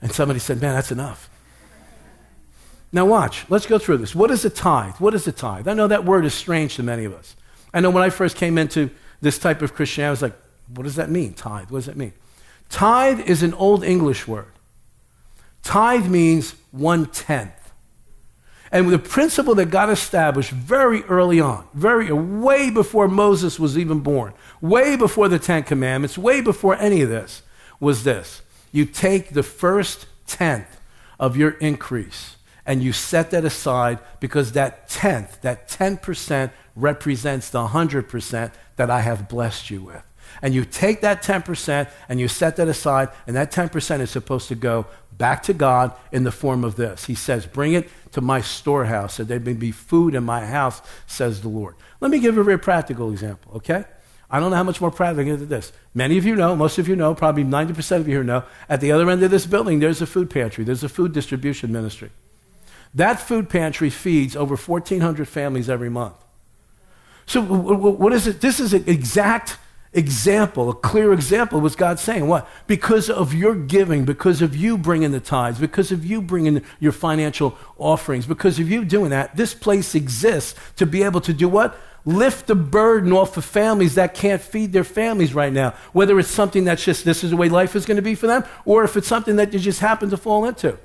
And 0.00 0.12
somebody 0.12 0.38
said, 0.38 0.62
Man, 0.62 0.74
that's 0.74 0.92
enough. 0.92 1.28
Now, 2.92 3.04
watch. 3.04 3.44
Let's 3.48 3.66
go 3.66 3.78
through 3.78 3.98
this. 3.98 4.14
What 4.14 4.30
is 4.30 4.44
a 4.44 4.50
tithe? 4.50 4.94
What 4.98 5.12
is 5.14 5.26
a 5.26 5.32
tithe? 5.32 5.66
I 5.66 5.74
know 5.74 5.88
that 5.88 6.04
word 6.04 6.24
is 6.24 6.34
strange 6.34 6.76
to 6.76 6.82
many 6.82 7.04
of 7.04 7.14
us. 7.14 7.34
I 7.74 7.80
know 7.80 7.90
when 7.90 8.02
I 8.02 8.10
first 8.10 8.36
came 8.36 8.58
into 8.58 8.90
this 9.20 9.38
type 9.38 9.62
of 9.62 9.74
Christianity, 9.74 10.08
I 10.08 10.10
was 10.10 10.22
like, 10.22 10.34
What 10.72 10.84
does 10.84 10.94
that 10.96 11.10
mean, 11.10 11.34
tithe? 11.34 11.70
What 11.70 11.78
does 11.78 11.86
that 11.86 11.96
mean? 11.96 12.12
Tithe 12.70 13.20
is 13.20 13.42
an 13.42 13.54
old 13.54 13.82
English 13.82 14.28
word. 14.28 14.52
Tithe 15.64 16.08
means 16.08 16.54
one 16.70 17.06
tenth. 17.06 17.61
And 18.72 18.88
the 18.88 18.98
principle 18.98 19.54
that 19.56 19.66
God 19.66 19.90
established 19.90 20.50
very 20.50 21.02
early 21.02 21.40
on, 21.40 21.68
very 21.74 22.10
way 22.10 22.70
before 22.70 23.06
Moses 23.06 23.60
was 23.60 23.76
even 23.76 24.00
born, 24.00 24.32
way 24.62 24.96
before 24.96 25.28
the 25.28 25.38
Ten 25.38 25.62
Commandments, 25.62 26.16
way 26.16 26.40
before 26.40 26.76
any 26.76 27.02
of 27.02 27.10
this, 27.10 27.42
was 27.78 28.04
this. 28.04 28.40
You 28.72 28.86
take 28.86 29.30
the 29.30 29.42
first 29.42 30.06
tenth 30.26 30.80
of 31.20 31.36
your 31.36 31.50
increase 31.50 32.36
and 32.64 32.82
you 32.82 32.92
set 32.92 33.30
that 33.32 33.44
aside 33.44 33.98
because 34.20 34.52
that 34.52 34.88
tenth, 34.88 35.40
that 35.42 35.68
10% 35.68 36.50
represents 36.74 37.50
the 37.50 37.66
100% 37.66 38.52
that 38.76 38.90
I 38.90 39.00
have 39.00 39.28
blessed 39.28 39.70
you 39.70 39.82
with. 39.82 40.02
And 40.40 40.54
you 40.54 40.64
take 40.64 41.02
that 41.02 41.22
10% 41.22 41.90
and 42.08 42.20
you 42.20 42.28
set 42.28 42.56
that 42.56 42.68
aside, 42.68 43.10
and 43.26 43.36
that 43.36 43.52
10% 43.52 44.00
is 44.00 44.10
supposed 44.10 44.48
to 44.48 44.54
go 44.54 44.86
back 45.18 45.42
to 45.44 45.52
God 45.52 45.92
in 46.10 46.24
the 46.24 46.32
form 46.32 46.64
of 46.64 46.76
this. 46.76 47.06
He 47.06 47.14
says, 47.14 47.46
Bring 47.46 47.74
it 47.74 47.88
to 48.12 48.20
my 48.20 48.40
storehouse, 48.40 49.16
that 49.16 49.28
there 49.28 49.40
may 49.40 49.52
be 49.52 49.70
food 49.72 50.14
in 50.14 50.24
my 50.24 50.44
house, 50.46 50.82
says 51.06 51.42
the 51.42 51.48
Lord. 51.48 51.74
Let 52.00 52.10
me 52.10 52.18
give 52.18 52.36
a 52.38 52.44
very 52.44 52.58
practical 52.58 53.10
example, 53.10 53.56
okay? 53.56 53.84
I 54.30 54.40
don't 54.40 54.50
know 54.50 54.56
how 54.56 54.64
much 54.64 54.80
more 54.80 54.90
practical 54.90 55.36
than 55.36 55.48
this. 55.48 55.72
Many 55.94 56.16
of 56.16 56.24
you 56.24 56.34
know, 56.34 56.56
most 56.56 56.78
of 56.78 56.88
you 56.88 56.96
know, 56.96 57.14
probably 57.14 57.44
90% 57.44 58.00
of 58.00 58.08
you 58.08 58.14
here 58.14 58.24
know, 58.24 58.44
at 58.68 58.80
the 58.80 58.90
other 58.90 59.08
end 59.10 59.22
of 59.22 59.30
this 59.30 59.44
building, 59.44 59.78
there's 59.78 60.00
a 60.00 60.06
food 60.06 60.30
pantry, 60.30 60.64
there's 60.64 60.82
a 60.82 60.88
food 60.88 61.12
distribution 61.12 61.70
ministry. 61.70 62.10
That 62.94 63.20
food 63.20 63.48
pantry 63.48 63.90
feeds 63.90 64.34
over 64.34 64.56
1,400 64.56 65.28
families 65.28 65.68
every 65.68 65.90
month. 65.90 66.14
So, 67.26 67.40
what 67.40 68.12
is 68.12 68.26
it? 68.26 68.40
This 68.40 68.58
is 68.58 68.74
an 68.74 68.84
exact 68.86 69.56
example, 69.92 70.70
a 70.70 70.74
clear 70.74 71.12
example 71.12 71.60
was 71.60 71.76
God 71.76 71.98
saying, 71.98 72.26
What? 72.26 72.48
Because 72.66 73.10
of 73.10 73.34
your 73.34 73.54
giving, 73.54 74.04
because 74.04 74.42
of 74.42 74.56
you 74.56 74.78
bringing 74.78 75.12
the 75.12 75.20
tithes, 75.20 75.58
because 75.58 75.92
of 75.92 76.04
you 76.04 76.22
bringing 76.22 76.62
your 76.80 76.92
financial 76.92 77.56
offerings, 77.78 78.26
because 78.26 78.58
of 78.58 78.70
you 78.70 78.84
doing 78.84 79.10
that, 79.10 79.36
this 79.36 79.54
place 79.54 79.94
exists 79.94 80.58
to 80.76 80.86
be 80.86 81.02
able 81.02 81.20
to 81.22 81.32
do 81.32 81.48
what? 81.48 81.78
Lift 82.04 82.46
the 82.48 82.54
burden 82.54 83.12
off 83.12 83.36
of 83.36 83.44
families 83.44 83.94
that 83.94 84.14
can't 84.14 84.42
feed 84.42 84.72
their 84.72 84.84
families 84.84 85.34
right 85.34 85.52
now. 85.52 85.74
Whether 85.92 86.18
it's 86.18 86.28
something 86.28 86.64
that's 86.64 86.84
just 86.84 87.04
this 87.04 87.22
is 87.22 87.30
the 87.30 87.36
way 87.36 87.48
life 87.48 87.76
is 87.76 87.86
going 87.86 87.96
to 87.96 88.02
be 88.02 88.14
for 88.14 88.26
them, 88.26 88.44
or 88.64 88.84
if 88.84 88.96
it's 88.96 89.06
something 89.06 89.36
that 89.36 89.52
you 89.52 89.58
just 89.58 89.80
happen 89.80 90.10
to 90.10 90.16
fall 90.16 90.44
into. 90.44 90.78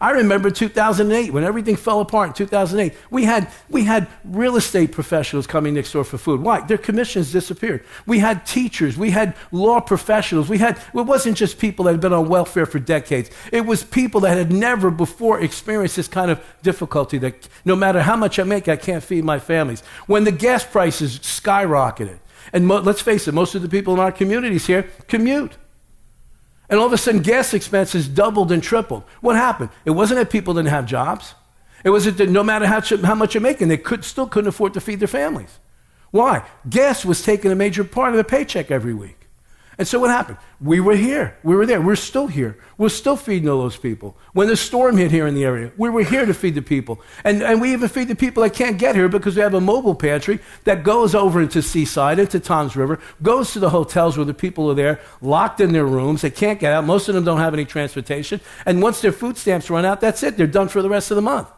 I 0.00 0.10
remember 0.12 0.50
2008 0.50 1.32
when 1.32 1.44
everything 1.44 1.76
fell 1.76 2.00
apart 2.00 2.28
in 2.28 2.34
2008. 2.34 2.94
We 3.10 3.24
had, 3.24 3.48
we 3.68 3.84
had 3.84 4.08
real 4.24 4.56
estate 4.56 4.92
professionals 4.92 5.46
coming 5.46 5.74
next 5.74 5.92
door 5.92 6.04
for 6.04 6.18
food. 6.18 6.40
Why? 6.40 6.60
Their 6.60 6.78
commissions 6.78 7.32
disappeared. 7.32 7.84
We 8.06 8.18
had 8.18 8.46
teachers. 8.46 8.96
We 8.96 9.10
had 9.10 9.34
law 9.52 9.80
professionals. 9.80 10.48
We 10.48 10.58
had, 10.58 10.76
it 10.76 11.02
wasn't 11.02 11.36
just 11.36 11.58
people 11.58 11.84
that 11.84 11.92
had 11.92 12.00
been 12.00 12.12
on 12.12 12.28
welfare 12.28 12.66
for 12.66 12.78
decades. 12.78 13.30
It 13.52 13.66
was 13.66 13.84
people 13.84 14.20
that 14.22 14.36
had 14.36 14.52
never 14.52 14.90
before 14.90 15.40
experienced 15.40 15.96
this 15.96 16.08
kind 16.08 16.30
of 16.30 16.40
difficulty 16.62 17.18
that 17.18 17.48
no 17.64 17.76
matter 17.76 18.02
how 18.02 18.16
much 18.16 18.38
I 18.38 18.44
make, 18.44 18.68
I 18.68 18.76
can't 18.76 19.02
feed 19.02 19.24
my 19.24 19.38
families. 19.38 19.82
When 20.06 20.24
the 20.24 20.32
gas 20.32 20.64
prices 20.64 21.18
skyrocketed, 21.18 22.18
and 22.52 22.66
mo- 22.66 22.80
let's 22.80 23.00
face 23.00 23.28
it, 23.28 23.34
most 23.34 23.54
of 23.54 23.62
the 23.62 23.68
people 23.68 23.94
in 23.94 24.00
our 24.00 24.12
communities 24.12 24.66
here 24.66 24.90
commute. 25.08 25.56
And 26.70 26.78
all 26.78 26.86
of 26.86 26.92
a 26.92 26.98
sudden, 26.98 27.20
gas 27.20 27.52
expenses 27.52 28.08
doubled 28.08 28.52
and 28.52 28.62
tripled. 28.62 29.02
What 29.20 29.36
happened? 29.36 29.70
It 29.84 29.90
wasn't 29.90 30.20
that 30.20 30.30
people 30.30 30.54
didn't 30.54 30.68
have 30.68 30.86
jobs. 30.86 31.34
It 31.84 31.90
wasn't 31.90 32.18
that 32.18 32.30
no 32.30 32.44
matter 32.44 32.66
how, 32.66 32.80
how 32.80 33.14
much 33.14 33.34
you're 33.34 33.40
making, 33.40 33.68
they 33.68 33.76
could, 33.76 34.04
still 34.04 34.28
couldn't 34.28 34.48
afford 34.48 34.74
to 34.74 34.80
feed 34.80 35.00
their 35.00 35.08
families. 35.08 35.58
Why? 36.12 36.44
Gas 36.68 37.04
was 37.04 37.22
taking 37.22 37.50
a 37.50 37.56
major 37.56 37.82
part 37.84 38.12
of 38.12 38.16
the 38.16 38.24
paycheck 38.24 38.70
every 38.70 38.94
week. 38.94 39.19
And 39.80 39.88
so 39.88 39.98
what 39.98 40.10
happened? 40.10 40.36
We 40.60 40.78
were 40.78 40.94
here. 40.94 41.38
We 41.42 41.56
were 41.56 41.64
there. 41.64 41.80
We're 41.80 41.96
still 41.96 42.26
here. 42.26 42.58
We're 42.76 42.90
still 42.90 43.16
feeding 43.16 43.48
all 43.48 43.62
those 43.62 43.78
people. 43.78 44.14
When 44.34 44.46
the 44.46 44.54
storm 44.54 44.98
hit 44.98 45.10
here 45.10 45.26
in 45.26 45.34
the 45.34 45.42
area, 45.42 45.72
we 45.78 45.88
were 45.88 46.02
here 46.02 46.26
to 46.26 46.34
feed 46.34 46.54
the 46.54 46.60
people. 46.60 47.00
And, 47.24 47.42
and 47.42 47.62
we 47.62 47.72
even 47.72 47.88
feed 47.88 48.08
the 48.08 48.14
people 48.14 48.42
that 48.42 48.52
can't 48.52 48.76
get 48.76 48.94
here 48.94 49.08
because 49.08 49.36
we 49.36 49.40
have 49.40 49.54
a 49.54 49.60
mobile 49.60 49.94
pantry 49.94 50.38
that 50.64 50.84
goes 50.84 51.14
over 51.14 51.40
into 51.40 51.62
Seaside, 51.62 52.18
into 52.18 52.38
Toms 52.38 52.76
River, 52.76 53.00
goes 53.22 53.54
to 53.54 53.58
the 53.58 53.70
hotels 53.70 54.18
where 54.18 54.26
the 54.26 54.34
people 54.34 54.70
are 54.70 54.74
there, 54.74 55.00
locked 55.22 55.62
in 55.62 55.72
their 55.72 55.86
rooms. 55.86 56.20
They 56.20 56.30
can't 56.30 56.60
get 56.60 56.74
out. 56.74 56.84
Most 56.84 57.08
of 57.08 57.14
them 57.14 57.24
don't 57.24 57.40
have 57.40 57.54
any 57.54 57.64
transportation. 57.64 58.42
And 58.66 58.82
once 58.82 59.00
their 59.00 59.12
food 59.12 59.38
stamps 59.38 59.70
run 59.70 59.86
out, 59.86 60.02
that's 60.02 60.22
it. 60.22 60.36
They're 60.36 60.46
done 60.46 60.68
for 60.68 60.82
the 60.82 60.90
rest 60.90 61.10
of 61.10 61.14
the 61.14 61.22
month. 61.22 61.48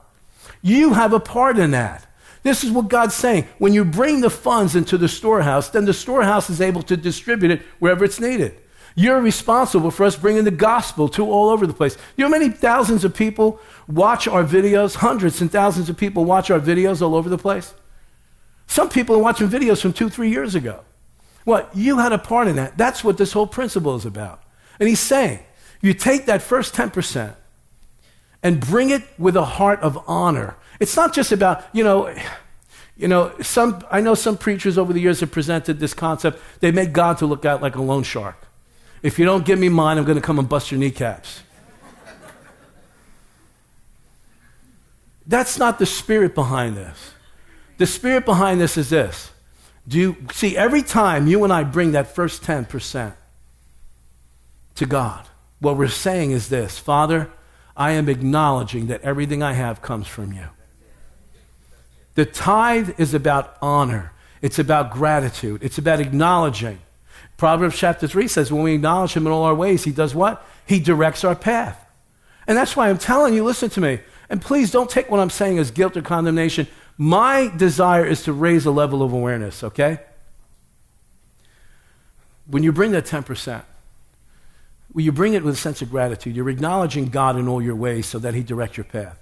You 0.63 0.93
have 0.93 1.13
a 1.13 1.19
part 1.19 1.59
in 1.59 1.73
that. 1.73 2.07
This 2.43 2.65
is 2.65 2.71
what 2.71 2.89
God's 2.89 3.15
saying. 3.15 3.47
When 3.59 3.73
you 3.73 3.85
bring 3.85 4.21
the 4.21 4.31
funds 4.31 4.75
into 4.75 4.99
the 4.99 5.09
storehouse, 5.09 5.71
then 5.71 5.85
the 5.85 5.95
storehouse 5.95 6.51
is 6.51 6.61
able 6.61 6.83
to 6.83 6.97
distribute 6.97 7.53
it 7.53 7.63
wherever 7.79 8.05
it's 8.05 8.21
needed. 8.21 8.57
You're 8.95 9.21
responsible 9.21 9.91
for 9.91 10.05
us 10.05 10.17
bringing 10.17 10.45
the 10.45 10.51
gospel 10.51 11.09
to 11.11 11.25
all 11.31 11.49
over 11.49 11.67
the 11.67 11.73
place. 11.73 11.97
You 12.17 12.25
know 12.25 12.31
many 12.31 12.51
thousands 12.51 13.05
of 13.05 13.15
people 13.15 13.61
watch 13.89 14.29
our 14.29 14.45
videos? 14.45 14.97
Hundreds 14.97 15.41
and 15.41 15.51
thousands 15.51 15.89
of 15.89 15.97
people 15.97 16.25
watch 16.25 16.51
our 16.51 16.61
videos 16.61 17.01
all 17.01 17.15
over 17.15 17.29
the 17.29 17.39
place. 17.39 17.73
Some 18.67 18.89
people 18.89 19.17
are 19.17 19.23
watching 19.23 19.49
videos 19.49 19.81
from 19.81 19.93
two, 19.93 20.09
three 20.09 20.31
years 20.31 20.55
ago. 20.55 20.81
What? 21.45 21.71
You 21.75 21.99
had 21.99 22.13
a 22.13 22.19
part 22.19 22.49
in 22.49 22.57
that. 22.57 22.77
That's 22.77 23.03
what 23.03 23.19
this 23.19 23.33
whole 23.33 23.47
principle 23.47 23.97
is 23.97 24.05
about. 24.05 24.43
And 24.79 24.89
he's 24.89 25.01
saying, 25.01 25.41
you 25.81 25.95
take 25.95 26.27
that 26.27 26.43
first 26.43 26.75
10% 26.75 27.35
and 28.43 28.61
bring 28.61 28.91
it 28.91 29.03
with 29.19 29.37
a 29.37 29.45
heart 29.45 29.81
of 29.81 29.99
honor 30.07 30.57
it's 30.83 30.97
not 30.97 31.15
just 31.15 31.31
about, 31.31 31.65
you 31.73 31.85
know, 31.85 32.13
you 32.97 33.07
know, 33.07 33.33
some, 33.41 33.85
I 33.89 34.01
know 34.01 34.17
some 34.17 34.37
preachers 34.37 34.77
over 34.77 34.93
the 34.93 34.99
years 34.99 35.21
have 35.21 35.31
presented 35.31 35.79
this 35.79 35.95
concept. 35.95 36.41
They 36.59 36.73
make 36.73 36.93
God 36.93 37.19
to 37.19 37.27
look 37.27 37.45
out 37.45 37.63
like 37.63 37.77
a 37.77 37.83
loan 37.83 38.03
shark. 38.03 38.37
If 39.01 39.17
you 39.17 39.25
don't 39.25 39.45
give 39.45 39.61
me 39.61 39.69
mine, 39.69 39.97
I'm 39.97 40.05
going 40.05 40.19
to 40.19 40.23
come 40.23 40.41
and 40.41 40.49
bust 40.49 40.73
your 40.73 40.81
kneecaps. 40.81 41.43
That's 45.25 45.57
not 45.57 45.79
the 45.79 45.87
spirit 45.87 46.35
behind 46.35 46.77
this. 46.77 47.13
The 47.79 47.87
spirit 47.87 48.25
behind 48.25 48.61
this 48.61 48.77
is 48.77 48.91
this. 48.91 49.31
Do 49.87 49.99
you 49.99 50.17
see 50.33 50.57
every 50.57 50.83
time 50.83 51.29
you 51.29 51.45
and 51.45 51.53
I 51.53 51.63
bring 51.63 51.93
that 51.93 52.13
first 52.13 52.43
10% 52.43 53.15
to 54.75 54.87
God, 54.87 55.29
What 55.61 55.77
we're 55.77 55.87
saying 55.87 56.33
is 56.33 56.49
this 56.49 56.77
Father, 56.81 57.31
I 57.77 57.93
am 57.93 58.09
acknowledging 58.09 58.89
that 58.89 59.01
everything 59.03 59.45
I 59.45 59.53
have 59.53 59.81
comes 59.81 60.09
from 60.09 60.33
you. 60.33 60.49
The 62.15 62.27
tithe 62.27 62.99
is 62.99 63.15
about 63.15 63.57
honor, 63.63 64.13
it's 64.41 64.59
about 64.59 64.93
gratitude, 64.93 65.63
it's 65.63 65.79
about 65.79 66.01
acknowledging. 66.01 66.79
Proverbs 67.37 67.77
chapter 67.77 68.07
3 68.07 68.29
says, 68.29 68.53
when 68.53 68.63
we 68.63 68.75
acknowledge 68.75 69.15
him 69.15 69.27
in 69.27 69.33
all 69.33 69.45
our 69.45 69.55
ways, 69.55 69.85
he 69.85 69.91
does 69.91 70.15
what? 70.15 70.47
He 70.67 70.79
directs 70.79 71.25
our 71.25 71.35
path. 71.35 71.79
And 72.47 72.57
that's 72.57 72.77
why 72.77 72.89
I'm 72.89 72.99
telling 72.99 73.35
you, 73.35 73.45
listen 73.45 73.71
to 73.71 73.81
me. 73.81 74.01
And 74.29 74.41
please 74.41 74.71
don't 74.71 74.89
take 74.89 75.11
what 75.11 75.21
I'm 75.21 75.31
saying 75.31 75.59
as 75.59 75.71
guilt 75.71 75.97
or 75.97 76.03
condemnation. 76.03 76.67
My 76.97 77.53
desire 77.57 78.05
is 78.05 78.23
to 78.25 78.33
raise 78.33 78.67
a 78.67 78.71
level 78.71 79.03
of 79.03 79.13
awareness, 79.13 79.65
okay? 79.65 80.01
When 82.47 82.63
you 82.63 82.73
bring 82.73 82.93
that 82.93 83.07
10%, 83.07 83.63
when 84.93 85.05
you 85.05 85.13
bring 85.13 85.35
it 85.35 85.43
with 85.43 85.55
a 85.55 85.59
sense 85.59 85.83
of 85.83 85.91
gratitude, 85.91 86.37
you're 86.37 86.51
acknowledging 86.51 87.07
God 87.07 87.37
in 87.37 87.49
all 87.49 87.63
your 87.63 87.77
ways 87.77 88.07
so 88.07 88.19
that 88.19 88.35
He 88.35 88.43
directs 88.43 88.77
your 88.77 88.85
path. 88.85 89.19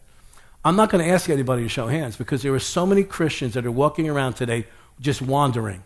I'm 0.64 0.76
not 0.76 0.90
going 0.90 1.02
to 1.02 1.10
ask 1.10 1.30
anybody 1.30 1.62
to 1.62 1.68
show 1.68 1.86
hands 1.86 2.16
because 2.16 2.42
there 2.42 2.54
are 2.54 2.58
so 2.58 2.84
many 2.84 3.02
Christians 3.02 3.54
that 3.54 3.64
are 3.64 3.70
walking 3.70 4.08
around 4.10 4.34
today 4.34 4.66
just 5.00 5.22
wandering, 5.22 5.82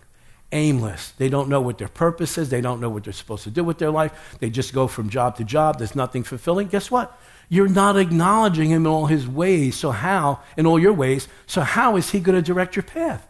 aimless. 0.50 1.12
They 1.12 1.28
don't 1.28 1.48
know 1.48 1.60
what 1.60 1.78
their 1.78 1.88
purpose 1.88 2.36
is. 2.38 2.50
They 2.50 2.60
don't 2.60 2.80
know 2.80 2.90
what 2.90 3.04
they're 3.04 3.12
supposed 3.12 3.44
to 3.44 3.50
do 3.50 3.62
with 3.62 3.78
their 3.78 3.92
life. 3.92 4.36
They 4.40 4.50
just 4.50 4.72
go 4.72 4.88
from 4.88 5.10
job 5.10 5.36
to 5.36 5.44
job. 5.44 5.78
There's 5.78 5.94
nothing 5.94 6.24
fulfilling. 6.24 6.68
Guess 6.68 6.90
what? 6.90 7.16
You're 7.48 7.68
not 7.68 7.96
acknowledging 7.96 8.70
him 8.70 8.84
in 8.84 8.86
all 8.86 9.06
his 9.06 9.28
ways. 9.28 9.76
So 9.76 9.92
how, 9.92 10.40
in 10.56 10.66
all 10.66 10.78
your 10.78 10.92
ways, 10.92 11.28
so 11.46 11.60
how 11.60 11.96
is 11.96 12.10
he 12.10 12.18
going 12.18 12.36
to 12.36 12.42
direct 12.42 12.74
your 12.74 12.82
path? 12.82 13.24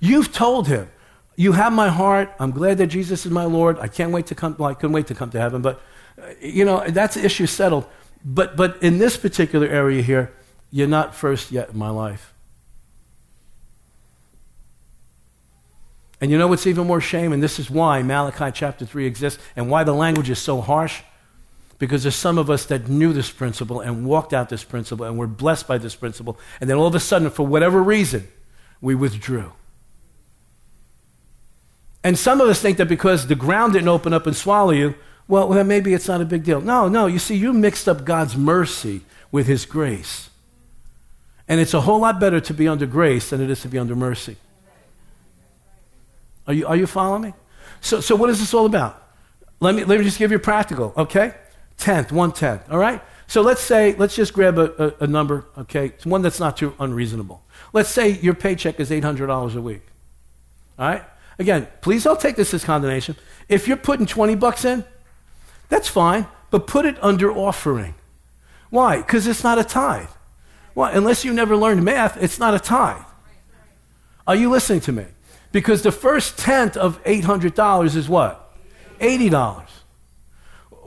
You've 0.00 0.32
told 0.32 0.66
him, 0.66 0.90
you 1.36 1.52
have 1.52 1.72
my 1.72 1.88
heart. 1.88 2.32
I'm 2.40 2.50
glad 2.50 2.78
that 2.78 2.88
Jesus 2.88 3.24
is 3.24 3.30
my 3.30 3.44
Lord. 3.44 3.78
I 3.78 3.86
can't 3.86 4.10
wait 4.10 4.26
to 4.26 4.34
come, 4.34 4.56
well, 4.58 4.70
I 4.70 4.74
couldn't 4.74 4.92
wait 4.92 5.06
to 5.06 5.14
come 5.14 5.30
to 5.30 5.38
heaven, 5.38 5.62
but, 5.62 5.80
uh, 6.20 6.30
you 6.40 6.64
know, 6.64 6.84
that's 6.88 7.14
the 7.14 7.24
issue 7.24 7.46
settled. 7.46 7.86
But, 8.24 8.56
but 8.56 8.82
in 8.82 8.98
this 8.98 9.16
particular 9.16 9.68
area 9.68 10.02
here, 10.02 10.32
you're 10.70 10.86
not 10.86 11.14
first 11.14 11.50
yet 11.50 11.70
in 11.70 11.78
my 11.78 11.90
life. 11.90 12.32
And 16.20 16.30
you 16.30 16.36
know 16.38 16.48
what's 16.48 16.66
even 16.66 16.86
more 16.86 17.00
shame? 17.00 17.32
And 17.32 17.42
this 17.42 17.58
is 17.58 17.70
why 17.70 18.02
Malachi 18.02 18.50
chapter 18.52 18.84
3 18.84 19.06
exists 19.06 19.42
and 19.56 19.70
why 19.70 19.84
the 19.84 19.94
language 19.94 20.28
is 20.28 20.38
so 20.38 20.60
harsh. 20.60 21.02
Because 21.78 22.02
there's 22.02 22.14
some 22.16 22.36
of 22.36 22.50
us 22.50 22.66
that 22.66 22.88
knew 22.88 23.14
this 23.14 23.30
principle 23.30 23.80
and 23.80 24.04
walked 24.04 24.34
out 24.34 24.50
this 24.50 24.64
principle 24.64 25.06
and 25.06 25.16
were 25.16 25.26
blessed 25.26 25.66
by 25.66 25.78
this 25.78 25.94
principle. 25.94 26.38
And 26.60 26.68
then 26.68 26.76
all 26.76 26.86
of 26.86 26.94
a 26.94 27.00
sudden, 27.00 27.30
for 27.30 27.46
whatever 27.46 27.82
reason, 27.82 28.28
we 28.82 28.94
withdrew. 28.94 29.52
And 32.04 32.18
some 32.18 32.40
of 32.40 32.48
us 32.48 32.60
think 32.60 32.76
that 32.78 32.86
because 32.86 33.26
the 33.26 33.34
ground 33.34 33.72
didn't 33.72 33.88
open 33.88 34.12
up 34.12 34.26
and 34.26 34.36
swallow 34.36 34.72
you, 34.72 34.94
well, 35.26 35.48
well, 35.48 35.64
maybe 35.64 35.94
it's 35.94 36.08
not 36.08 36.20
a 36.20 36.24
big 36.24 36.44
deal. 36.44 36.60
No, 36.60 36.88
no, 36.88 37.06
you 37.06 37.18
see, 37.18 37.36
you 37.36 37.52
mixed 37.52 37.88
up 37.88 38.04
God's 38.04 38.36
mercy 38.36 39.02
with 39.30 39.46
His 39.46 39.64
grace. 39.64 40.29
And 41.50 41.58
it's 41.58 41.74
a 41.74 41.80
whole 41.80 41.98
lot 41.98 42.20
better 42.20 42.40
to 42.40 42.54
be 42.54 42.68
under 42.68 42.86
grace 42.86 43.30
than 43.30 43.40
it 43.40 43.50
is 43.50 43.60
to 43.62 43.68
be 43.68 43.76
under 43.76 43.96
mercy. 43.96 44.36
Are 46.46 46.54
you, 46.54 46.64
are 46.64 46.76
you 46.76 46.86
following 46.86 47.22
me? 47.22 47.34
So, 47.80 48.00
so 48.00 48.14
what 48.14 48.30
is 48.30 48.38
this 48.38 48.54
all 48.54 48.66
about? 48.66 49.02
Let 49.58 49.74
me, 49.74 49.82
let 49.82 49.98
me 49.98 50.04
just 50.04 50.16
give 50.16 50.30
you 50.30 50.36
a 50.36 50.40
practical, 50.40 50.94
okay? 50.96 51.34
Tenth, 51.76 52.12
one 52.12 52.30
tenth, 52.30 52.62
all 52.70 52.78
right? 52.78 53.02
So 53.26 53.42
let's 53.42 53.60
say, 53.60 53.96
let's 53.96 54.14
just 54.14 54.32
grab 54.32 54.58
a, 54.58 54.94
a, 55.00 55.04
a 55.04 55.06
number, 55.08 55.44
okay? 55.58 55.86
It's 55.86 56.06
one 56.06 56.22
that's 56.22 56.38
not 56.38 56.56
too 56.56 56.72
unreasonable. 56.78 57.42
Let's 57.72 57.88
say 57.88 58.10
your 58.20 58.34
paycheck 58.34 58.78
is 58.78 58.90
$800 58.90 59.56
a 59.56 59.60
week, 59.60 59.82
all 60.78 60.88
right? 60.88 61.02
Again, 61.40 61.66
please 61.80 62.04
don't 62.04 62.20
take 62.20 62.36
this 62.36 62.54
as 62.54 62.62
condemnation. 62.62 63.16
If 63.48 63.66
you're 63.66 63.76
putting 63.76 64.06
20 64.06 64.36
bucks 64.36 64.64
in, 64.64 64.84
that's 65.68 65.88
fine, 65.88 66.28
but 66.52 66.68
put 66.68 66.86
it 66.86 66.96
under 67.02 67.32
offering. 67.32 67.94
Why? 68.68 68.98
Because 68.98 69.26
it's 69.26 69.42
not 69.42 69.58
a 69.58 69.64
tithe. 69.64 70.10
Well, 70.74 70.90
unless 70.92 71.24
you 71.24 71.32
never 71.32 71.56
learned 71.56 71.84
math, 71.84 72.22
it's 72.22 72.38
not 72.38 72.54
a 72.54 72.58
tithe. 72.58 73.02
Are 74.26 74.36
you 74.36 74.50
listening 74.50 74.80
to 74.82 74.92
me? 74.92 75.06
Because 75.52 75.82
the 75.82 75.92
first 75.92 76.38
tenth 76.38 76.76
of 76.76 77.02
$800 77.04 77.96
is 77.96 78.08
what? 78.08 78.54
$80. 79.00 79.66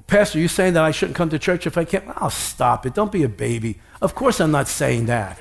Pastor, 0.08 0.40
you 0.40 0.48
saying 0.48 0.74
that 0.74 0.84
I 0.84 0.92
shouldn't 0.92 1.16
come 1.16 1.30
to 1.30 1.40
church 1.40 1.66
if 1.66 1.78
I 1.78 1.86
can't? 1.86 2.06
Oh, 2.22 2.30
stop 2.30 2.86
it. 2.86 2.94
Don't 2.94 3.12
be 3.12 3.24
a 3.24 3.30
baby. 3.30 3.80
Of 4.02 4.16
course, 4.16 4.40
I'm 4.40 4.52
not 4.52 4.68
saying 4.68 5.08
that. 5.08 5.40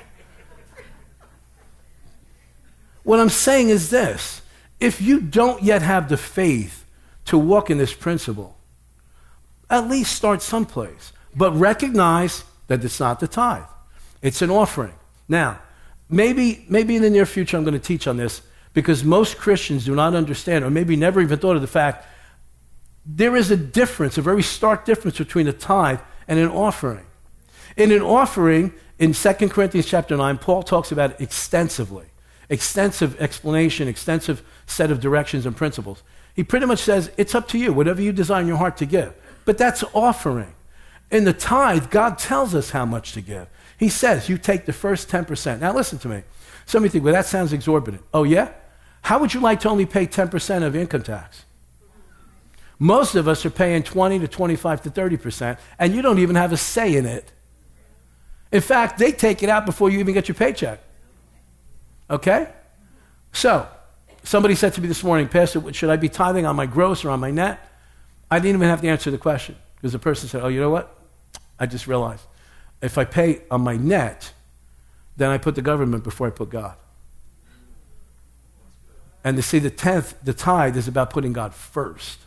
What 3.03 3.19
I'm 3.19 3.29
saying 3.29 3.69
is 3.69 3.89
this 3.89 4.41
if 4.79 5.01
you 5.01 5.19
don't 5.19 5.61
yet 5.63 5.81
have 5.81 6.09
the 6.09 6.17
faith 6.17 6.85
to 7.25 7.37
walk 7.37 7.69
in 7.69 7.77
this 7.77 7.93
principle, 7.93 8.57
at 9.69 9.89
least 9.89 10.15
start 10.15 10.41
someplace. 10.41 11.13
But 11.35 11.51
recognize 11.53 12.43
that 12.67 12.83
it's 12.83 12.99
not 12.99 13.19
the 13.19 13.27
tithe, 13.27 13.63
it's 14.23 14.41
an 14.41 14.49
offering. 14.49 14.93
Now, 15.29 15.59
maybe, 16.09 16.65
maybe 16.67 16.95
in 16.95 17.03
the 17.03 17.11
near 17.11 17.27
future 17.27 17.57
I'm 17.57 17.63
going 17.63 17.79
to 17.79 17.79
teach 17.79 18.07
on 18.07 18.17
this 18.17 18.41
because 18.73 19.03
most 19.03 19.37
Christians 19.37 19.85
do 19.85 19.93
not 19.93 20.15
understand, 20.15 20.65
or 20.65 20.71
maybe 20.71 20.95
never 20.95 21.21
even 21.21 21.37
thought 21.37 21.55
of 21.55 21.61
the 21.61 21.67
fact 21.67 22.07
there 23.05 23.35
is 23.35 23.51
a 23.51 23.57
difference, 23.57 24.17
a 24.17 24.21
very 24.21 24.41
stark 24.41 24.85
difference 24.85 25.17
between 25.17 25.47
a 25.47 25.53
tithe 25.53 25.99
and 26.27 26.39
an 26.39 26.49
offering. 26.49 27.05
In 27.75 27.91
an 27.91 28.01
offering, 28.01 28.73
in 28.97 29.13
2 29.13 29.33
Corinthians 29.49 29.85
chapter 29.85 30.15
9, 30.15 30.37
Paul 30.37 30.63
talks 30.63 30.91
about 30.91 31.11
it 31.11 31.21
extensively. 31.21 32.05
Extensive 32.49 33.19
explanation, 33.19 33.87
extensive 33.87 34.41
set 34.65 34.89
of 34.89 35.01
directions 35.01 35.45
and 35.45 35.55
principles. 35.55 36.01
He 36.33 36.43
pretty 36.43 36.65
much 36.65 36.79
says, 36.79 37.11
it's 37.17 37.35
up 37.35 37.47
to 37.49 37.57
you, 37.57 37.73
whatever 37.73 38.01
you 38.01 38.13
design 38.13 38.47
your 38.47 38.57
heart 38.57 38.77
to 38.77 38.85
give. 38.85 39.13
But 39.45 39.57
that's 39.57 39.83
offering. 39.93 40.53
In 41.11 41.25
the 41.25 41.33
tithe, 41.33 41.89
God 41.89 42.17
tells 42.17 42.55
us 42.55 42.71
how 42.71 42.85
much 42.85 43.11
to 43.13 43.21
give. 43.21 43.47
He 43.83 43.89
says, 43.89 44.29
you 44.29 44.37
take 44.37 44.65
the 44.65 44.71
first 44.71 45.09
10%. 45.09 45.59
Now 45.59 45.73
listen 45.73 45.99
to 45.99 46.07
me. 46.07 46.23
Some 46.65 46.83
of 46.83 46.85
you 46.85 46.89
think, 46.89 47.03
well, 47.03 47.13
that 47.13 47.25
sounds 47.25 47.51
exorbitant. 47.51 48.01
Oh, 48.13 48.23
yeah? 48.23 48.53
How 49.01 49.19
would 49.19 49.33
you 49.33 49.41
like 49.41 49.59
to 49.59 49.69
only 49.69 49.85
pay 49.85 50.07
10% 50.07 50.63
of 50.63 50.73
income 50.73 51.03
tax? 51.03 51.43
Most 52.79 53.15
of 53.15 53.27
us 53.27 53.45
are 53.45 53.49
paying 53.49 53.83
20 53.83 54.19
to 54.19 54.27
25 54.29 54.83
to 54.83 54.89
30%, 54.89 55.57
and 55.77 55.93
you 55.93 56.01
don't 56.01 56.19
even 56.19 56.37
have 56.37 56.53
a 56.53 56.55
say 56.55 56.95
in 56.95 57.05
it. 57.05 57.29
In 58.53 58.61
fact, 58.61 58.99
they 58.99 59.11
take 59.11 59.43
it 59.43 59.49
out 59.49 59.65
before 59.65 59.89
you 59.89 59.99
even 59.99 60.13
get 60.13 60.29
your 60.29 60.35
paycheck. 60.35 60.79
Okay? 62.09 62.47
So, 63.33 63.67
somebody 64.23 64.55
said 64.55 64.71
to 64.75 64.81
me 64.81 64.87
this 64.87 65.03
morning, 65.03 65.27
Pastor, 65.27 65.73
should 65.73 65.89
I 65.89 65.97
be 65.97 66.07
tithing 66.07 66.45
on 66.45 66.55
my 66.55 66.67
gross 66.67 67.03
or 67.03 67.09
on 67.09 67.19
my 67.19 67.31
net? 67.31 67.59
I 68.31 68.39
didn't 68.39 68.55
even 68.55 68.69
have 68.69 68.79
to 68.79 68.87
answer 68.87 69.11
the 69.11 69.17
question 69.17 69.57
because 69.75 69.91
the 69.91 69.99
person 69.99 70.29
said, 70.29 70.41
Oh, 70.41 70.47
you 70.47 70.61
know 70.61 70.69
what? 70.69 70.97
I 71.59 71.65
just 71.65 71.85
realized 71.85 72.23
if 72.83 72.97
I 72.97 73.05
pay 73.05 73.41
on 73.49 73.61
my 73.61 73.77
net, 73.77 74.33
then 75.15 75.29
I 75.29 75.37
put 75.37 75.55
the 75.55 75.61
government 75.61 76.03
before 76.03 76.27
I 76.27 76.31
put 76.31 76.49
God. 76.49 76.75
And 79.23 79.37
to 79.37 79.41
see 79.41 79.59
the 79.59 79.69
tenth, 79.69 80.15
the 80.21 80.33
tithe 80.33 80.75
is 80.75 80.87
about 80.87 81.09
putting 81.09 81.31
God 81.31 81.53
first. 81.53 82.19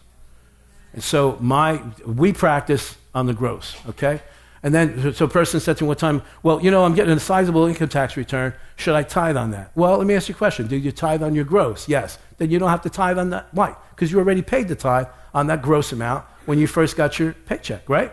And 0.94 1.04
so 1.04 1.36
my, 1.40 1.82
we 2.06 2.32
practice 2.32 2.96
on 3.14 3.26
the 3.26 3.34
gross, 3.34 3.76
okay? 3.86 4.22
And 4.62 4.74
then, 4.74 5.12
so 5.12 5.26
a 5.26 5.28
person 5.28 5.60
said 5.60 5.76
to 5.76 5.84
me 5.84 5.88
one 5.88 5.98
time, 5.98 6.22
well, 6.42 6.62
you 6.62 6.70
know, 6.70 6.86
I'm 6.86 6.94
getting 6.94 7.12
a 7.12 7.20
sizable 7.20 7.66
income 7.66 7.90
tax 7.90 8.16
return. 8.16 8.54
Should 8.76 8.94
I 8.94 9.02
tithe 9.02 9.36
on 9.36 9.50
that? 9.50 9.72
Well, 9.74 9.98
let 9.98 10.06
me 10.06 10.14
ask 10.14 10.30
you 10.30 10.34
a 10.34 10.38
question. 10.38 10.68
Do 10.68 10.76
you 10.76 10.90
tithe 10.90 11.22
on 11.22 11.34
your 11.34 11.44
gross? 11.44 11.86
Yes. 11.86 12.18
Then 12.38 12.50
you 12.50 12.58
don't 12.58 12.70
have 12.70 12.82
to 12.82 12.90
tithe 12.90 13.18
on 13.18 13.28
that. 13.30 13.48
Why? 13.52 13.76
Because 13.90 14.10
you 14.10 14.18
already 14.18 14.42
paid 14.42 14.68
the 14.68 14.74
tithe 14.74 15.06
on 15.34 15.48
that 15.48 15.60
gross 15.60 15.92
amount 15.92 16.24
when 16.46 16.58
you 16.58 16.66
first 16.66 16.96
got 16.96 17.18
your 17.18 17.34
paycheck, 17.34 17.86
right? 17.90 18.10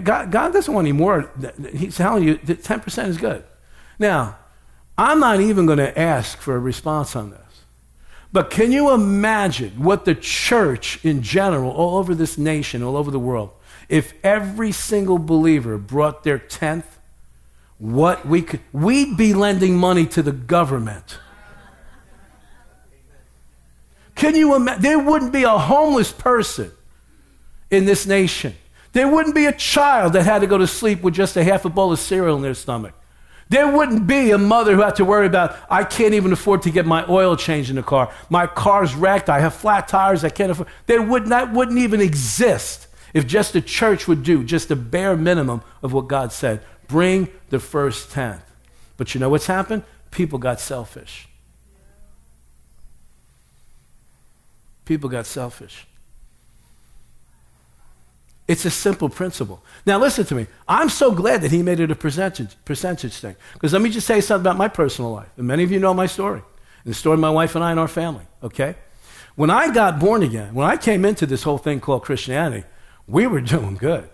God, 0.00 0.30
God 0.30 0.52
doesn't 0.52 0.72
want 0.72 0.86
any 0.86 0.92
more. 0.92 1.30
He's 1.72 1.96
telling 1.96 2.24
you 2.24 2.38
that 2.44 2.62
10% 2.62 3.08
is 3.08 3.16
good. 3.18 3.44
Now, 3.98 4.36
I'm 4.96 5.20
not 5.20 5.40
even 5.40 5.66
going 5.66 5.78
to 5.78 5.98
ask 5.98 6.38
for 6.38 6.54
a 6.56 6.58
response 6.58 7.16
on 7.16 7.30
this. 7.30 7.38
But 8.32 8.50
can 8.50 8.72
you 8.72 8.90
imagine 8.92 9.82
what 9.82 10.04
the 10.04 10.14
church 10.14 11.04
in 11.04 11.22
general, 11.22 11.70
all 11.70 11.98
over 11.98 12.14
this 12.14 12.38
nation, 12.38 12.82
all 12.82 12.96
over 12.96 13.10
the 13.10 13.18
world, 13.18 13.50
if 13.88 14.14
every 14.24 14.72
single 14.72 15.18
believer 15.18 15.76
brought 15.76 16.24
their 16.24 16.38
tenth, 16.38 16.98
what 17.78 18.24
we 18.26 18.40
could, 18.40 18.60
we'd 18.72 19.16
be 19.16 19.34
lending 19.34 19.76
money 19.76 20.06
to 20.06 20.22
the 20.22 20.32
government. 20.32 21.18
Can 24.14 24.34
you 24.34 24.54
imagine? 24.54 24.82
There 24.82 24.98
wouldn't 24.98 25.32
be 25.32 25.42
a 25.42 25.58
homeless 25.58 26.12
person 26.12 26.70
in 27.70 27.84
this 27.84 28.06
nation. 28.06 28.54
There 28.92 29.08
wouldn't 29.08 29.34
be 29.34 29.46
a 29.46 29.52
child 29.52 30.12
that 30.12 30.24
had 30.24 30.40
to 30.40 30.46
go 30.46 30.58
to 30.58 30.66
sleep 30.66 31.02
with 31.02 31.14
just 31.14 31.36
a 31.36 31.44
half 31.44 31.64
a 31.64 31.70
bowl 31.70 31.92
of 31.92 31.98
cereal 31.98 32.36
in 32.36 32.42
their 32.42 32.54
stomach. 32.54 32.94
There 33.48 33.70
wouldn't 33.70 34.06
be 34.06 34.30
a 34.30 34.38
mother 34.38 34.74
who 34.74 34.80
had 34.80 34.96
to 34.96 35.04
worry 35.04 35.26
about, 35.26 35.58
I 35.70 35.84
can't 35.84 36.14
even 36.14 36.32
afford 36.32 36.62
to 36.62 36.70
get 36.70 36.86
my 36.86 37.04
oil 37.06 37.36
changed 37.36 37.68
in 37.68 37.76
the 37.76 37.82
car. 37.82 38.10
My 38.30 38.46
car's 38.46 38.94
wrecked. 38.94 39.28
I 39.28 39.40
have 39.40 39.54
flat 39.54 39.88
tires. 39.88 40.24
I 40.24 40.30
can't 40.30 40.52
afford. 40.52 40.68
There 40.86 41.02
would, 41.02 41.26
that 41.26 41.52
wouldn't 41.52 41.78
even 41.78 42.00
exist 42.00 42.86
if 43.12 43.26
just 43.26 43.52
the 43.52 43.60
church 43.60 44.08
would 44.08 44.22
do 44.22 44.42
just 44.42 44.68
the 44.68 44.76
bare 44.76 45.16
minimum 45.16 45.62
of 45.82 45.92
what 45.92 46.08
God 46.08 46.32
said. 46.32 46.62
Bring 46.88 47.28
the 47.50 47.60
first 47.60 48.10
tenth. 48.10 48.42
But 48.96 49.14
you 49.14 49.20
know 49.20 49.28
what's 49.28 49.46
happened? 49.46 49.84
People 50.10 50.38
got 50.38 50.60
selfish. 50.60 51.28
People 54.84 55.08
got 55.08 55.26
selfish. 55.26 55.86
It's 58.48 58.64
a 58.64 58.70
simple 58.70 59.08
principle. 59.08 59.62
Now, 59.86 59.98
listen 59.98 60.24
to 60.26 60.34
me. 60.34 60.46
I'm 60.66 60.88
so 60.88 61.12
glad 61.12 61.42
that 61.42 61.52
he 61.52 61.62
made 61.62 61.80
it 61.80 61.90
a 61.90 61.94
percentage, 61.94 62.56
percentage 62.64 63.14
thing. 63.14 63.36
Because 63.54 63.72
let 63.72 63.82
me 63.82 63.90
just 63.90 64.06
say 64.06 64.20
something 64.20 64.42
about 64.42 64.58
my 64.58 64.68
personal 64.68 65.12
life. 65.12 65.28
And 65.36 65.46
many 65.46 65.62
of 65.62 65.70
you 65.70 65.78
know 65.78 65.94
my 65.94 66.06
story, 66.06 66.42
the 66.84 66.94
story 66.94 67.14
of 67.14 67.20
my 67.20 67.30
wife 67.30 67.54
and 67.54 67.64
I 67.64 67.70
and 67.70 67.78
our 67.78 67.88
family, 67.88 68.24
okay? 68.42 68.74
When 69.36 69.48
I 69.48 69.72
got 69.72 69.98
born 69.98 70.22
again, 70.22 70.54
when 70.54 70.68
I 70.68 70.76
came 70.76 71.04
into 71.04 71.24
this 71.24 71.44
whole 71.44 71.58
thing 71.58 71.80
called 71.80 72.02
Christianity, 72.02 72.66
we 73.06 73.26
were 73.26 73.40
doing 73.54 73.76
good. 73.76 74.08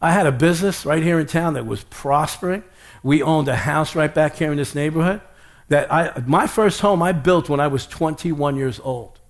I 0.00 0.10
had 0.10 0.26
a 0.26 0.32
business 0.32 0.84
right 0.84 1.02
here 1.02 1.20
in 1.20 1.26
town 1.26 1.54
that 1.54 1.64
was 1.64 1.84
prospering. 1.84 2.64
We 3.04 3.22
owned 3.22 3.46
a 3.46 3.54
house 3.54 3.94
right 3.94 4.12
back 4.12 4.36
here 4.36 4.50
in 4.50 4.58
this 4.58 4.74
neighborhood. 4.74 5.20
That 5.68 5.92
I, 5.92 6.20
my 6.26 6.46
first 6.46 6.80
home 6.80 7.02
I 7.02 7.12
built 7.12 7.48
when 7.48 7.60
I 7.60 7.68
was 7.68 7.86
21 7.86 8.56
years 8.56 8.80
old. 8.82 9.20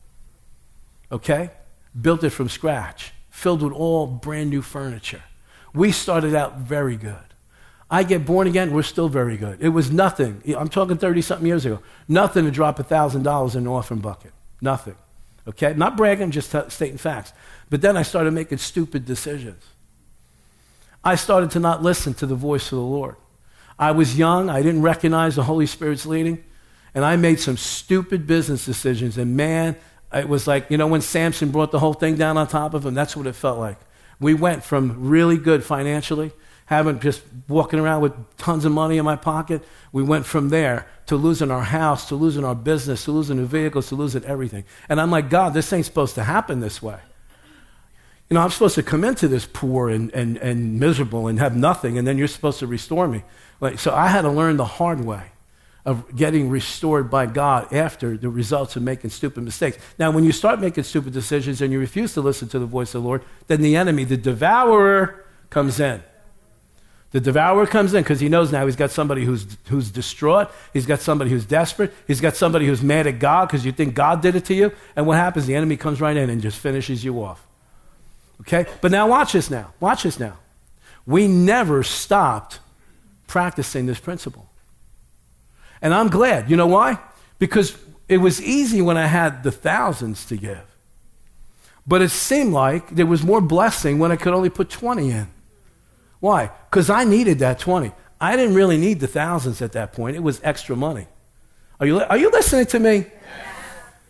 Okay? 1.10 1.50
Built 2.00 2.24
it 2.24 2.30
from 2.30 2.48
scratch, 2.48 3.12
filled 3.32 3.62
with 3.62 3.72
all 3.72 4.06
brand 4.06 4.50
new 4.50 4.60
furniture. 4.62 5.22
We 5.74 5.90
started 5.90 6.34
out 6.34 6.58
very 6.58 6.96
good. 6.96 7.16
I 7.90 8.04
get 8.04 8.24
born 8.24 8.46
again, 8.46 8.72
we're 8.72 8.82
still 8.82 9.08
very 9.08 9.38
good. 9.38 9.58
It 9.60 9.70
was 9.70 9.90
nothing. 9.90 10.42
I'm 10.56 10.68
talking 10.68 10.98
30 10.98 11.22
something 11.22 11.46
years 11.46 11.64
ago. 11.64 11.80
Nothing 12.06 12.44
to 12.44 12.50
drop 12.50 12.78
$1,000 12.78 13.54
in 13.54 13.60
an 13.62 13.66
orphan 13.66 13.98
bucket. 13.98 14.32
Nothing. 14.60 14.96
Okay? 15.48 15.72
Not 15.74 15.96
bragging, 15.96 16.30
just 16.30 16.52
t- 16.52 16.60
stating 16.68 16.98
facts. 16.98 17.32
But 17.70 17.80
then 17.80 17.96
I 17.96 18.02
started 18.02 18.32
making 18.32 18.58
stupid 18.58 19.06
decisions. 19.06 19.64
I 21.02 21.16
started 21.16 21.50
to 21.52 21.58
not 21.58 21.82
listen 21.82 22.14
to 22.14 22.26
the 22.26 22.34
voice 22.34 22.66
of 22.66 22.76
the 22.76 22.84
Lord. 22.84 23.16
I 23.78 23.92
was 23.92 24.16
young, 24.16 24.50
I 24.50 24.62
didn't 24.62 24.82
recognize 24.82 25.36
the 25.36 25.42
Holy 25.42 25.66
Spirit's 25.66 26.06
leading, 26.06 26.44
and 26.94 27.04
I 27.04 27.16
made 27.16 27.40
some 27.40 27.56
stupid 27.56 28.26
business 28.26 28.64
decisions. 28.64 29.16
And 29.18 29.36
man, 29.36 29.74
it 30.14 30.28
was 30.28 30.46
like, 30.46 30.70
you 30.70 30.76
know, 30.76 30.86
when 30.86 31.00
Samson 31.00 31.50
brought 31.50 31.70
the 31.70 31.78
whole 31.78 31.94
thing 31.94 32.16
down 32.16 32.36
on 32.36 32.46
top 32.46 32.74
of 32.74 32.84
him, 32.84 32.94
that's 32.94 33.16
what 33.16 33.26
it 33.26 33.34
felt 33.34 33.58
like. 33.58 33.78
We 34.20 34.34
went 34.34 34.62
from 34.62 35.08
really 35.08 35.36
good 35.36 35.64
financially, 35.64 36.32
having 36.66 37.00
just 37.00 37.22
walking 37.48 37.78
around 37.78 38.02
with 38.02 38.12
tons 38.36 38.64
of 38.64 38.72
money 38.72 38.98
in 38.98 39.04
my 39.04 39.16
pocket, 39.16 39.62
we 39.92 40.02
went 40.02 40.24
from 40.24 40.48
there 40.48 40.86
to 41.06 41.16
losing 41.16 41.50
our 41.50 41.62
house, 41.62 42.08
to 42.08 42.14
losing 42.14 42.44
our 42.44 42.54
business, 42.54 43.04
to 43.04 43.12
losing 43.12 43.36
the 43.36 43.44
vehicles, 43.44 43.88
to 43.88 43.94
losing 43.94 44.24
everything. 44.24 44.64
And 44.88 45.00
I'm 45.00 45.10
like, 45.10 45.28
God, 45.28 45.54
this 45.54 45.72
ain't 45.72 45.86
supposed 45.86 46.14
to 46.14 46.24
happen 46.24 46.60
this 46.60 46.80
way. 46.80 46.98
You 48.30 48.34
know, 48.34 48.40
I'm 48.40 48.50
supposed 48.50 48.76
to 48.76 48.82
come 48.82 49.04
into 49.04 49.28
this 49.28 49.46
poor 49.52 49.90
and, 49.90 50.10
and, 50.14 50.38
and 50.38 50.80
miserable 50.80 51.26
and 51.26 51.38
have 51.38 51.54
nothing, 51.54 51.98
and 51.98 52.06
then 52.06 52.16
you're 52.16 52.28
supposed 52.28 52.60
to 52.60 52.66
restore 52.66 53.06
me. 53.06 53.22
Like, 53.60 53.78
so 53.78 53.92
I 53.94 54.06
had 54.06 54.22
to 54.22 54.30
learn 54.30 54.56
the 54.56 54.64
hard 54.64 55.04
way 55.04 55.32
of 55.84 56.14
getting 56.14 56.48
restored 56.48 57.10
by 57.10 57.26
God 57.26 57.72
after 57.72 58.16
the 58.16 58.28
results 58.28 58.76
of 58.76 58.82
making 58.82 59.10
stupid 59.10 59.42
mistakes. 59.42 59.78
Now, 59.98 60.12
when 60.12 60.22
you 60.22 60.30
start 60.30 60.60
making 60.60 60.84
stupid 60.84 61.12
decisions 61.12 61.60
and 61.60 61.72
you 61.72 61.80
refuse 61.80 62.14
to 62.14 62.20
listen 62.20 62.48
to 62.50 62.58
the 62.58 62.66
voice 62.66 62.94
of 62.94 63.02
the 63.02 63.08
Lord, 63.08 63.22
then 63.48 63.62
the 63.62 63.74
enemy, 63.74 64.04
the 64.04 64.16
devourer, 64.16 65.24
comes 65.50 65.80
in. 65.80 66.02
The 67.10 67.20
devourer 67.20 67.66
comes 67.66 67.92
in 67.92 68.02
because 68.02 68.20
he 68.20 68.28
knows 68.28 68.50
now 68.50 68.64
he's 68.64 68.76
got 68.76 68.90
somebody 68.90 69.24
who's, 69.24 69.58
who's 69.68 69.90
distraught. 69.90 70.50
He's 70.72 70.86
got 70.86 71.00
somebody 71.00 71.30
who's 71.30 71.44
desperate. 71.44 71.92
He's 72.06 72.22
got 72.22 72.36
somebody 72.36 72.66
who's 72.66 72.82
mad 72.82 73.06
at 73.06 73.18
God 73.18 73.48
because 73.48 73.66
you 73.66 73.72
think 73.72 73.94
God 73.94 74.22
did 74.22 74.34
it 74.34 74.46
to 74.46 74.54
you. 74.54 74.72
And 74.96 75.06
what 75.06 75.18
happens? 75.18 75.46
The 75.46 75.54
enemy 75.54 75.76
comes 75.76 76.00
right 76.00 76.16
in 76.16 76.30
and 76.30 76.40
just 76.40 76.58
finishes 76.58 77.04
you 77.04 77.22
off. 77.22 77.46
Okay? 78.40 78.66
But 78.80 78.92
now 78.92 79.08
watch 79.08 79.32
this 79.32 79.50
now. 79.50 79.74
Watch 79.78 80.04
this 80.04 80.18
now. 80.18 80.38
We 81.04 81.28
never 81.28 81.82
stopped 81.82 82.60
practicing 83.26 83.84
this 83.86 84.00
principle. 84.00 84.48
And 85.82 85.92
I'm 85.92 86.08
glad. 86.08 86.48
You 86.48 86.56
know 86.56 86.68
why? 86.68 86.98
Because 87.38 87.76
it 88.08 88.18
was 88.18 88.40
easy 88.40 88.80
when 88.80 88.96
I 88.96 89.06
had 89.06 89.42
the 89.42 89.50
thousands 89.50 90.24
to 90.26 90.36
give. 90.36 90.62
But 91.86 92.00
it 92.00 92.10
seemed 92.10 92.52
like 92.52 92.90
there 92.90 93.06
was 93.06 93.24
more 93.24 93.40
blessing 93.40 93.98
when 93.98 94.12
I 94.12 94.16
could 94.16 94.32
only 94.32 94.48
put 94.48 94.70
20 94.70 95.10
in. 95.10 95.26
Why? 96.20 96.50
Because 96.70 96.88
I 96.88 97.02
needed 97.02 97.40
that 97.40 97.58
20. 97.58 97.92
I 98.20 98.36
didn't 98.36 98.54
really 98.54 98.78
need 98.78 99.00
the 99.00 99.08
thousands 99.08 99.60
at 99.60 99.72
that 99.72 99.92
point. 99.92 100.14
It 100.14 100.22
was 100.22 100.40
extra 100.44 100.76
money. 100.76 101.08
Are 101.80 101.86
you, 101.86 102.00
are 102.00 102.16
you 102.16 102.30
listening 102.30 102.66
to 102.66 102.78
me? 102.78 103.06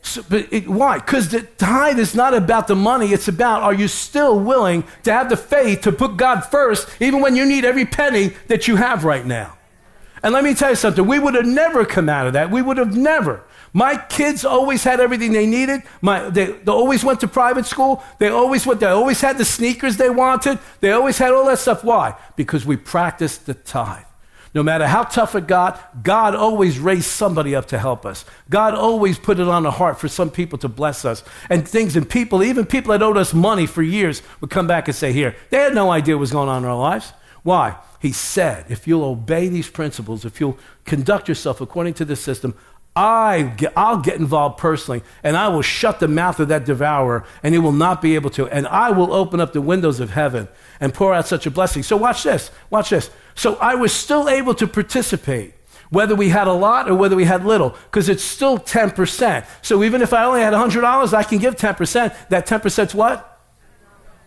So, 0.02 0.22
but 0.28 0.52
it, 0.52 0.68
why? 0.68 0.98
Because 0.98 1.30
the 1.30 1.42
tithe 1.42 1.98
is 1.98 2.14
not 2.14 2.34
about 2.34 2.66
the 2.66 2.74
money. 2.76 3.12
It's 3.12 3.28
about 3.28 3.62
are 3.62 3.72
you 3.72 3.88
still 3.88 4.38
willing 4.38 4.84
to 5.04 5.12
have 5.12 5.30
the 5.30 5.36
faith 5.36 5.82
to 5.82 5.92
put 5.92 6.18
God 6.18 6.40
first, 6.40 6.88
even 7.00 7.20
when 7.20 7.36
you 7.36 7.46
need 7.46 7.64
every 7.64 7.86
penny 7.86 8.32
that 8.48 8.68
you 8.68 8.76
have 8.76 9.04
right 9.04 9.24
now? 9.24 9.56
And 10.22 10.32
let 10.32 10.44
me 10.44 10.54
tell 10.54 10.70
you 10.70 10.76
something. 10.76 11.06
We 11.06 11.18
would 11.18 11.34
have 11.34 11.46
never 11.46 11.84
come 11.84 12.08
out 12.08 12.26
of 12.26 12.34
that. 12.34 12.50
We 12.50 12.62
would 12.62 12.76
have 12.76 12.96
never. 12.96 13.42
My 13.72 13.96
kids 13.96 14.44
always 14.44 14.84
had 14.84 15.00
everything 15.00 15.32
they 15.32 15.46
needed. 15.46 15.82
My, 16.00 16.28
they, 16.28 16.46
they 16.46 16.70
always 16.70 17.02
went 17.02 17.20
to 17.20 17.28
private 17.28 17.66
school. 17.66 18.02
They 18.18 18.28
always 18.28 18.66
went. 18.66 18.80
They 18.80 18.86
always 18.86 19.20
had 19.20 19.38
the 19.38 19.44
sneakers 19.44 19.96
they 19.96 20.10
wanted. 20.10 20.58
They 20.80 20.92
always 20.92 21.18
had 21.18 21.32
all 21.32 21.46
that 21.46 21.58
stuff. 21.58 21.82
Why? 21.82 22.16
Because 22.36 22.66
we 22.66 22.76
practiced 22.76 23.46
the 23.46 23.54
tithe. 23.54 24.04
No 24.54 24.62
matter 24.62 24.86
how 24.86 25.04
tough 25.04 25.34
it 25.34 25.46
got, 25.46 26.02
God 26.02 26.34
always 26.34 26.78
raised 26.78 27.06
somebody 27.06 27.54
up 27.54 27.66
to 27.68 27.78
help 27.78 28.04
us. 28.04 28.26
God 28.50 28.74
always 28.74 29.18
put 29.18 29.40
it 29.40 29.48
on 29.48 29.62
the 29.62 29.70
heart 29.70 29.98
for 29.98 30.08
some 30.08 30.30
people 30.30 30.58
to 30.58 30.68
bless 30.68 31.06
us. 31.06 31.24
And 31.48 31.66
things 31.66 31.96
and 31.96 32.08
people, 32.08 32.42
even 32.42 32.66
people 32.66 32.92
that 32.92 33.02
owed 33.02 33.16
us 33.16 33.32
money 33.32 33.64
for 33.66 33.82
years, 33.82 34.20
would 34.42 34.50
come 34.50 34.66
back 34.66 34.88
and 34.88 34.94
say, 34.94 35.12
Here, 35.14 35.34
they 35.48 35.56
had 35.56 35.74
no 35.74 35.90
idea 35.90 36.16
what 36.16 36.20
was 36.20 36.32
going 36.32 36.50
on 36.50 36.64
in 36.64 36.68
our 36.68 36.76
lives. 36.76 37.14
Why? 37.42 37.76
He 38.00 38.12
said, 38.12 38.66
If 38.68 38.86
you'll 38.86 39.04
obey 39.04 39.48
these 39.48 39.68
principles, 39.68 40.24
if 40.24 40.40
you'll 40.40 40.58
conduct 40.84 41.28
yourself 41.28 41.60
according 41.60 41.94
to 41.94 42.04
the 42.04 42.16
system, 42.16 42.54
I 42.94 43.54
get, 43.56 43.72
I'll 43.74 44.00
get 44.00 44.16
involved 44.16 44.58
personally, 44.58 45.02
and 45.22 45.34
I 45.34 45.48
will 45.48 45.62
shut 45.62 45.98
the 45.98 46.08
mouth 46.08 46.38
of 46.40 46.48
that 46.48 46.66
devourer, 46.66 47.24
and 47.42 47.54
he 47.54 47.58
will 47.58 47.72
not 47.72 48.02
be 48.02 48.14
able 48.16 48.28
to. 48.30 48.46
And 48.48 48.66
I 48.66 48.90
will 48.90 49.14
open 49.14 49.40
up 49.40 49.54
the 49.54 49.62
windows 49.62 49.98
of 49.98 50.10
heaven 50.10 50.46
and 50.78 50.92
pour 50.92 51.14
out 51.14 51.26
such 51.26 51.46
a 51.46 51.50
blessing. 51.50 51.82
So, 51.82 51.96
watch 51.96 52.22
this. 52.22 52.50
Watch 52.68 52.90
this. 52.90 53.10
So, 53.34 53.56
I 53.56 53.76
was 53.76 53.94
still 53.94 54.28
able 54.28 54.54
to 54.56 54.66
participate, 54.66 55.54
whether 55.88 56.14
we 56.14 56.28
had 56.28 56.46
a 56.46 56.52
lot 56.52 56.90
or 56.90 56.94
whether 56.94 57.16
we 57.16 57.24
had 57.24 57.46
little, 57.46 57.70
because 57.70 58.10
it's 58.10 58.22
still 58.22 58.58
10%. 58.58 59.46
So, 59.62 59.82
even 59.82 60.02
if 60.02 60.12
I 60.12 60.24
only 60.24 60.42
had 60.42 60.52
$100, 60.52 61.14
I 61.14 61.22
can 61.22 61.38
give 61.38 61.56
10%. 61.56 62.28
That 62.28 62.46
10% 62.46 62.86
is 62.86 62.94
what? 62.94 63.40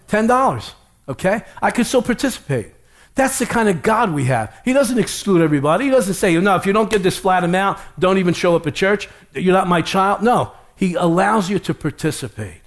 $10. 0.07 0.74
Okay? 1.07 1.43
I 1.61 1.70
can 1.70 1.84
still 1.84 2.01
participate. 2.01 2.74
That's 3.16 3.39
the 3.39 3.45
kind 3.45 3.70
of 3.70 3.82
God 3.82 4.13
we 4.13 4.26
have. 4.26 4.53
He 4.66 4.74
doesn't 4.74 4.99
exclude 4.99 5.41
everybody. 5.41 5.86
He 5.86 5.91
doesn't 5.91 6.16
say, 6.16 6.38
no, 6.38 6.55
if 6.57 6.66
you 6.66 6.74
don't 6.74 6.89
get 6.89 7.01
this 7.01 7.18
flat 7.18 7.45
amount, 7.45 7.80
don't 7.97 8.18
even 8.18 8.34
show 8.34 8.55
up 8.55 8.68
at 8.68 8.76
church. 8.76 9.07
You're 9.34 9.53
not 9.53 9.70
my 9.70 9.82
child. 9.82 10.22
No, 10.22 10.51
He 10.76 10.95
allows 10.95 11.49
you 11.49 11.57
to 11.59 11.74
participate. 11.74 12.61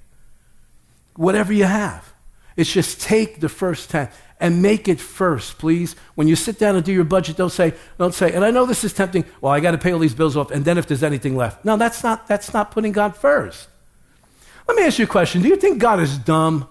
Whatever 1.16 1.52
you 1.52 1.64
have. 1.64 2.12
It's 2.56 2.72
just 2.72 3.00
take 3.00 3.40
the 3.40 3.48
first 3.48 3.90
10 3.90 4.08
and 4.40 4.62
make 4.62 4.88
it 4.88 5.00
first, 5.00 5.58
please. 5.58 5.96
When 6.14 6.28
you 6.28 6.36
sit 6.36 6.58
down 6.58 6.76
and 6.76 6.84
do 6.84 6.92
your 6.92 7.04
budget, 7.04 7.36
don't 7.36 7.50
say, 7.50 7.74
don't 7.98 8.14
say, 8.14 8.32
and 8.32 8.44
I 8.44 8.50
know 8.50 8.66
this 8.66 8.84
is 8.84 8.92
tempting, 8.92 9.24
well, 9.40 9.52
I 9.52 9.60
got 9.60 9.72
to 9.72 9.78
pay 9.78 9.92
all 9.92 9.98
these 9.98 10.14
bills 10.14 10.36
off, 10.36 10.50
and 10.50 10.64
then 10.64 10.78
if 10.78 10.86
there's 10.86 11.02
anything 11.02 11.36
left. 11.36 11.64
No, 11.64 11.76
that's 11.76 12.02
not, 12.02 12.26
that's 12.26 12.54
not 12.54 12.70
putting 12.70 12.92
God 12.92 13.16
first. 13.16 13.68
Let 14.66 14.76
me 14.76 14.84
ask 14.84 14.98
you 14.98 15.04
a 15.04 15.08
question. 15.08 15.42
Do 15.42 15.48
you 15.48 15.56
think 15.56 15.78
God 15.78 16.00
is 16.00 16.16
dumb? 16.18 16.68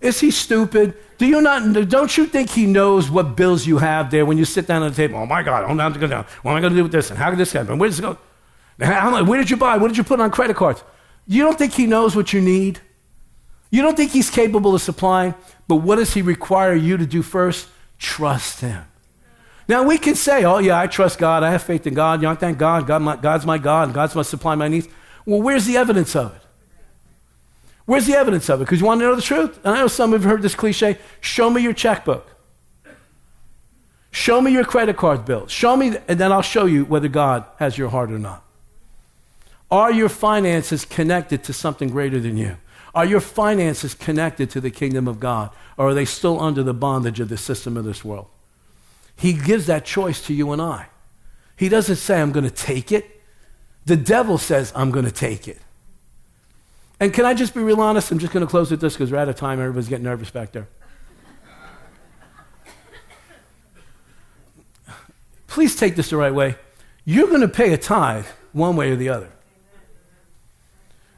Is 0.00 0.20
he 0.20 0.30
stupid? 0.30 0.94
Do 1.18 1.26
you 1.26 1.42
not, 1.42 1.88
don't 1.88 2.16
you 2.16 2.26
think 2.26 2.50
he 2.50 2.64
knows 2.64 3.10
what 3.10 3.36
bills 3.36 3.66
you 3.66 3.78
have 3.78 4.10
there 4.10 4.24
when 4.24 4.38
you 4.38 4.46
sit 4.46 4.66
down 4.66 4.82
at 4.82 4.92
the 4.92 4.96
table? 4.96 5.18
Oh 5.18 5.26
my 5.26 5.42
God, 5.42 5.64
I'm 5.64 5.76
not 5.76 5.90
going 5.90 5.94
to 5.94 6.00
go 6.00 6.06
down. 6.06 6.24
What 6.42 6.52
am 6.52 6.56
I 6.56 6.60
going 6.60 6.72
to 6.72 6.78
do 6.78 6.82
with 6.82 6.92
this? 6.92 7.10
And 7.10 7.18
how 7.18 7.28
did 7.28 7.38
this 7.38 7.52
happen? 7.52 7.78
Where 7.78 7.88
does 7.88 7.98
it 7.98 8.02
go? 8.02 8.16
How, 8.80 9.22
where 9.24 9.38
did 9.38 9.50
you 9.50 9.58
buy? 9.58 9.76
What 9.76 9.88
did 9.88 9.98
you 9.98 10.04
put 10.04 10.20
on 10.20 10.30
credit 10.30 10.56
cards? 10.56 10.82
You 11.26 11.42
don't 11.42 11.58
think 11.58 11.74
he 11.74 11.86
knows 11.86 12.16
what 12.16 12.32
you 12.32 12.40
need? 12.40 12.80
You 13.70 13.82
don't 13.82 13.96
think 13.96 14.10
he's 14.12 14.30
capable 14.30 14.74
of 14.74 14.80
supplying? 14.80 15.34
But 15.68 15.76
what 15.76 15.96
does 15.96 16.14
he 16.14 16.22
require 16.22 16.74
you 16.74 16.96
to 16.96 17.06
do 17.06 17.22
first? 17.22 17.68
Trust 17.98 18.60
him. 18.60 18.84
Now 19.68 19.84
we 19.84 19.98
can 19.98 20.14
say, 20.14 20.44
oh 20.44 20.58
yeah, 20.58 20.80
I 20.80 20.86
trust 20.86 21.18
God. 21.18 21.44
I 21.44 21.52
have 21.52 21.62
faith 21.62 21.86
in 21.86 21.94
God. 21.94 22.20
You 22.20 22.26
know, 22.26 22.32
I 22.32 22.34
thank 22.34 22.58
God. 22.58 22.86
God 22.86 23.02
my, 23.02 23.16
God's 23.16 23.46
my 23.46 23.58
God. 23.58 23.92
God's 23.92 24.14
to 24.14 24.24
supply 24.24 24.54
my 24.54 24.66
needs. 24.66 24.88
Well, 25.26 25.42
where's 25.42 25.66
the 25.66 25.76
evidence 25.76 26.16
of 26.16 26.34
it? 26.34 26.42
Where's 27.90 28.06
the 28.06 28.14
evidence 28.14 28.48
of 28.48 28.60
it? 28.60 28.66
Because 28.66 28.78
you 28.78 28.86
want 28.86 29.00
to 29.00 29.04
know 29.04 29.16
the 29.16 29.20
truth? 29.20 29.58
And 29.64 29.74
I 29.74 29.80
know 29.80 29.88
some 29.88 30.12
have 30.12 30.22
heard 30.22 30.42
this 30.42 30.54
cliche 30.54 30.96
show 31.20 31.50
me 31.50 31.60
your 31.60 31.72
checkbook. 31.72 32.24
Show 34.12 34.40
me 34.40 34.52
your 34.52 34.62
credit 34.62 34.96
card 34.96 35.24
bill. 35.24 35.48
Show 35.48 35.76
me, 35.76 35.96
and 36.06 36.20
then 36.20 36.30
I'll 36.30 36.40
show 36.40 36.66
you 36.66 36.84
whether 36.84 37.08
God 37.08 37.46
has 37.58 37.76
your 37.76 37.88
heart 37.88 38.12
or 38.12 38.18
not. 38.20 38.44
Are 39.72 39.90
your 39.90 40.08
finances 40.08 40.84
connected 40.84 41.42
to 41.42 41.52
something 41.52 41.88
greater 41.88 42.20
than 42.20 42.36
you? 42.36 42.58
Are 42.94 43.04
your 43.04 43.18
finances 43.18 43.92
connected 43.92 44.50
to 44.50 44.60
the 44.60 44.70
kingdom 44.70 45.08
of 45.08 45.18
God? 45.18 45.50
Or 45.76 45.88
are 45.88 45.94
they 45.94 46.04
still 46.04 46.40
under 46.40 46.62
the 46.62 46.72
bondage 46.72 47.18
of 47.18 47.28
the 47.28 47.36
system 47.36 47.76
of 47.76 47.82
this 47.82 48.04
world? 48.04 48.28
He 49.16 49.32
gives 49.32 49.66
that 49.66 49.84
choice 49.84 50.24
to 50.26 50.32
you 50.32 50.52
and 50.52 50.62
I. 50.62 50.86
He 51.56 51.68
doesn't 51.68 51.96
say, 51.96 52.20
I'm 52.20 52.30
going 52.30 52.48
to 52.48 52.54
take 52.54 52.92
it. 52.92 53.20
The 53.84 53.96
devil 53.96 54.38
says, 54.38 54.72
I'm 54.76 54.92
going 54.92 55.06
to 55.06 55.10
take 55.10 55.48
it. 55.48 55.58
And 57.00 57.14
can 57.14 57.24
I 57.24 57.32
just 57.32 57.54
be 57.54 57.62
real 57.62 57.80
honest? 57.80 58.12
I'm 58.12 58.18
just 58.18 58.32
going 58.32 58.44
to 58.44 58.50
close 58.50 58.70
with 58.70 58.82
this 58.82 58.92
because 58.92 59.10
we're 59.10 59.18
out 59.18 59.28
of 59.28 59.34
time. 59.34 59.58
Everybody's 59.58 59.88
getting 59.88 60.04
nervous 60.04 60.30
back 60.30 60.52
there. 60.52 60.68
Please 65.46 65.74
take 65.74 65.96
this 65.96 66.10
the 66.10 66.16
right 66.16 66.32
way. 66.32 66.56
You're 67.06 67.26
going 67.26 67.40
to 67.40 67.48
pay 67.48 67.72
a 67.72 67.78
tithe 67.78 68.26
one 68.52 68.76
way 68.76 68.90
or 68.90 68.96
the 68.96 69.08
other. 69.08 69.30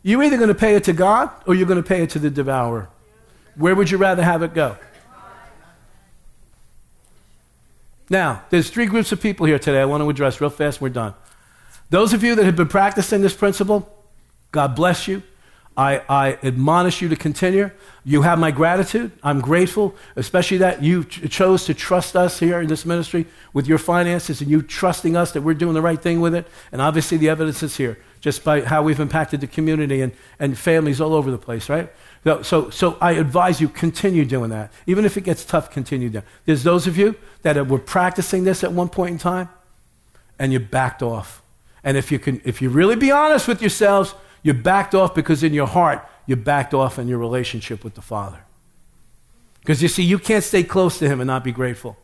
You're 0.04 0.22
either 0.22 0.36
going 0.36 0.48
to 0.48 0.54
pay 0.54 0.76
it 0.76 0.84
to 0.84 0.92
God 0.92 1.30
or 1.46 1.54
you're 1.54 1.66
going 1.66 1.82
to 1.82 1.86
pay 1.86 2.02
it 2.02 2.10
to 2.10 2.18
the 2.18 2.30
devourer. 2.30 2.88
Where 3.56 3.74
would 3.74 3.90
you 3.90 3.98
rather 3.98 4.22
have 4.22 4.42
it 4.42 4.54
go? 4.54 4.76
Now, 8.08 8.42
there's 8.50 8.70
three 8.70 8.86
groups 8.86 9.10
of 9.12 9.20
people 9.20 9.46
here 9.46 9.58
today 9.58 9.80
I 9.80 9.84
want 9.84 10.02
to 10.02 10.08
address 10.08 10.40
real 10.40 10.50
fast. 10.50 10.80
We're 10.80 10.90
done. 10.90 11.14
Those 11.90 12.12
of 12.12 12.22
you 12.22 12.34
that 12.36 12.44
have 12.44 12.56
been 12.56 12.68
practicing 12.68 13.20
this 13.20 13.34
principle, 13.34 13.88
God 14.50 14.74
bless 14.74 15.08
you. 15.08 15.22
I, 15.76 16.02
I, 16.08 16.38
admonish 16.42 17.00
you 17.00 17.08
to 17.08 17.16
continue. 17.16 17.70
You 18.04 18.22
have 18.22 18.38
my 18.38 18.50
gratitude. 18.50 19.10
I'm 19.22 19.40
grateful, 19.40 19.94
especially 20.16 20.58
that 20.58 20.82
you 20.82 21.04
ch- 21.04 21.30
chose 21.30 21.64
to 21.64 21.74
trust 21.74 22.14
us 22.14 22.38
here 22.38 22.60
in 22.60 22.68
this 22.68 22.84
ministry 22.84 23.26
with 23.54 23.66
your 23.66 23.78
finances 23.78 24.42
and 24.42 24.50
you 24.50 24.60
trusting 24.60 25.16
us 25.16 25.32
that 25.32 25.40
we're 25.40 25.54
doing 25.54 25.72
the 25.72 25.80
right 25.80 26.00
thing 26.00 26.20
with 26.20 26.34
it. 26.34 26.46
And 26.72 26.82
obviously, 26.82 27.16
the 27.16 27.30
evidence 27.30 27.62
is 27.62 27.76
here 27.76 27.98
just 28.20 28.44
by 28.44 28.60
how 28.60 28.82
we've 28.82 29.00
impacted 29.00 29.40
the 29.40 29.46
community 29.46 30.00
and, 30.02 30.12
and 30.38 30.56
families 30.56 31.00
all 31.00 31.14
over 31.14 31.30
the 31.30 31.38
place, 31.38 31.68
right? 31.68 31.90
So, 32.24 32.42
so, 32.42 32.70
so 32.70 32.98
I 33.00 33.12
advise 33.12 33.60
you 33.60 33.68
continue 33.68 34.24
doing 34.24 34.50
that. 34.50 34.72
Even 34.86 35.04
if 35.04 35.16
it 35.16 35.22
gets 35.22 35.44
tough, 35.44 35.70
continue 35.70 36.08
doing 36.08 36.24
There's 36.44 36.62
those 36.62 36.86
of 36.86 36.96
you 36.96 37.16
that 37.42 37.66
were 37.66 37.78
practicing 37.78 38.44
this 38.44 38.62
at 38.62 38.72
one 38.72 38.88
point 38.88 39.12
in 39.12 39.18
time 39.18 39.48
and 40.38 40.52
you 40.52 40.60
backed 40.60 41.02
off. 41.02 41.42
And 41.82 41.96
if 41.96 42.12
you 42.12 42.18
can, 42.18 42.40
if 42.44 42.62
you 42.62 42.70
really 42.70 42.94
be 42.94 43.10
honest 43.10 43.48
with 43.48 43.60
yourselves, 43.60 44.14
you 44.42 44.54
backed 44.54 44.94
off 44.94 45.14
because 45.14 45.42
in 45.42 45.54
your 45.54 45.66
heart, 45.66 46.06
you 46.26 46.36
backed 46.36 46.74
off 46.74 46.98
in 46.98 47.08
your 47.08 47.18
relationship 47.18 47.84
with 47.84 47.94
the 47.94 48.02
Father. 48.02 48.40
Because 49.60 49.82
you 49.82 49.88
see, 49.88 50.02
you 50.02 50.18
can't 50.18 50.42
stay 50.42 50.64
close 50.64 50.98
to 50.98 51.08
Him 51.08 51.20
and 51.20 51.26
not 51.26 51.44
be 51.44 51.52
grateful. 51.52 51.96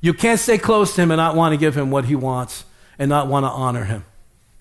You 0.00 0.12
can't 0.12 0.38
stay 0.38 0.58
close 0.58 0.94
to 0.94 1.02
Him 1.02 1.10
and 1.10 1.18
not 1.18 1.34
want 1.34 1.52
to 1.52 1.56
give 1.56 1.76
Him 1.76 1.90
what 1.90 2.04
He 2.04 2.14
wants 2.14 2.64
and 2.98 3.08
not 3.08 3.28
want 3.28 3.44
to 3.44 3.50
honor 3.50 3.84
Him. 3.84 4.04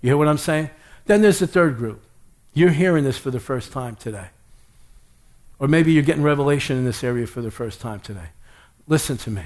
You 0.02 0.10
hear 0.10 0.18
what 0.18 0.28
I'm 0.28 0.38
saying? 0.38 0.70
Then 1.06 1.22
there's 1.22 1.40
the 1.40 1.48
third 1.48 1.78
group. 1.78 2.02
You're 2.54 2.70
hearing 2.70 3.04
this 3.04 3.18
for 3.18 3.32
the 3.32 3.40
first 3.40 3.72
time 3.72 3.98
today. 3.98 4.28
Or 5.60 5.68
maybe 5.68 5.92
you're 5.92 6.04
getting 6.04 6.24
revelation 6.24 6.78
in 6.78 6.86
this 6.86 7.04
area 7.04 7.28
for 7.28 7.42
the 7.42 7.52
first 7.52 7.82
time 7.82 8.00
today. 8.00 8.30
Listen 8.88 9.18
to 9.18 9.30
me. 9.30 9.44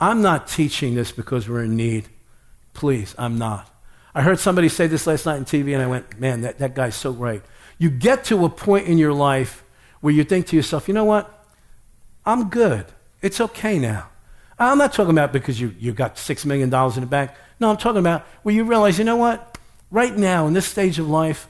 I'm 0.00 0.22
not 0.22 0.48
teaching 0.48 0.94
this 0.94 1.12
because 1.12 1.48
we're 1.48 1.64
in 1.64 1.76
need. 1.76 2.08
Please, 2.72 3.14
I'm 3.18 3.36
not. 3.38 3.68
I 4.14 4.22
heard 4.22 4.38
somebody 4.38 4.68
say 4.68 4.86
this 4.86 5.06
last 5.06 5.26
night 5.26 5.36
on 5.36 5.44
TV, 5.44 5.74
and 5.74 5.82
I 5.82 5.86
went, 5.86 6.18
man, 6.18 6.40
that, 6.42 6.58
that 6.58 6.74
guy's 6.74 6.94
so 6.94 7.10
right. 7.10 7.42
You 7.78 7.90
get 7.90 8.24
to 8.24 8.44
a 8.44 8.48
point 8.48 8.86
in 8.86 8.98
your 8.98 9.12
life 9.12 9.64
where 10.00 10.12
you 10.12 10.24
think 10.24 10.46
to 10.48 10.56
yourself, 10.56 10.88
you 10.88 10.94
know 10.94 11.04
what? 11.04 11.46
I'm 12.24 12.48
good. 12.48 12.86
It's 13.22 13.40
okay 13.40 13.78
now. 13.78 14.08
I'm 14.58 14.78
not 14.78 14.92
talking 14.92 15.10
about 15.10 15.32
because 15.32 15.60
you, 15.60 15.74
you 15.78 15.92
got 15.92 16.16
$6 16.16 16.44
million 16.44 16.72
in 16.72 17.00
the 17.00 17.06
bank. 17.06 17.30
No, 17.60 17.70
I'm 17.70 17.76
talking 17.76 18.00
about 18.00 18.22
where 18.42 18.54
you 18.54 18.64
realize, 18.64 18.98
you 18.98 19.04
know 19.04 19.16
what? 19.16 19.58
Right 19.90 20.16
now, 20.16 20.46
in 20.46 20.52
this 20.52 20.66
stage 20.66 20.98
of 20.98 21.08
life, 21.08 21.46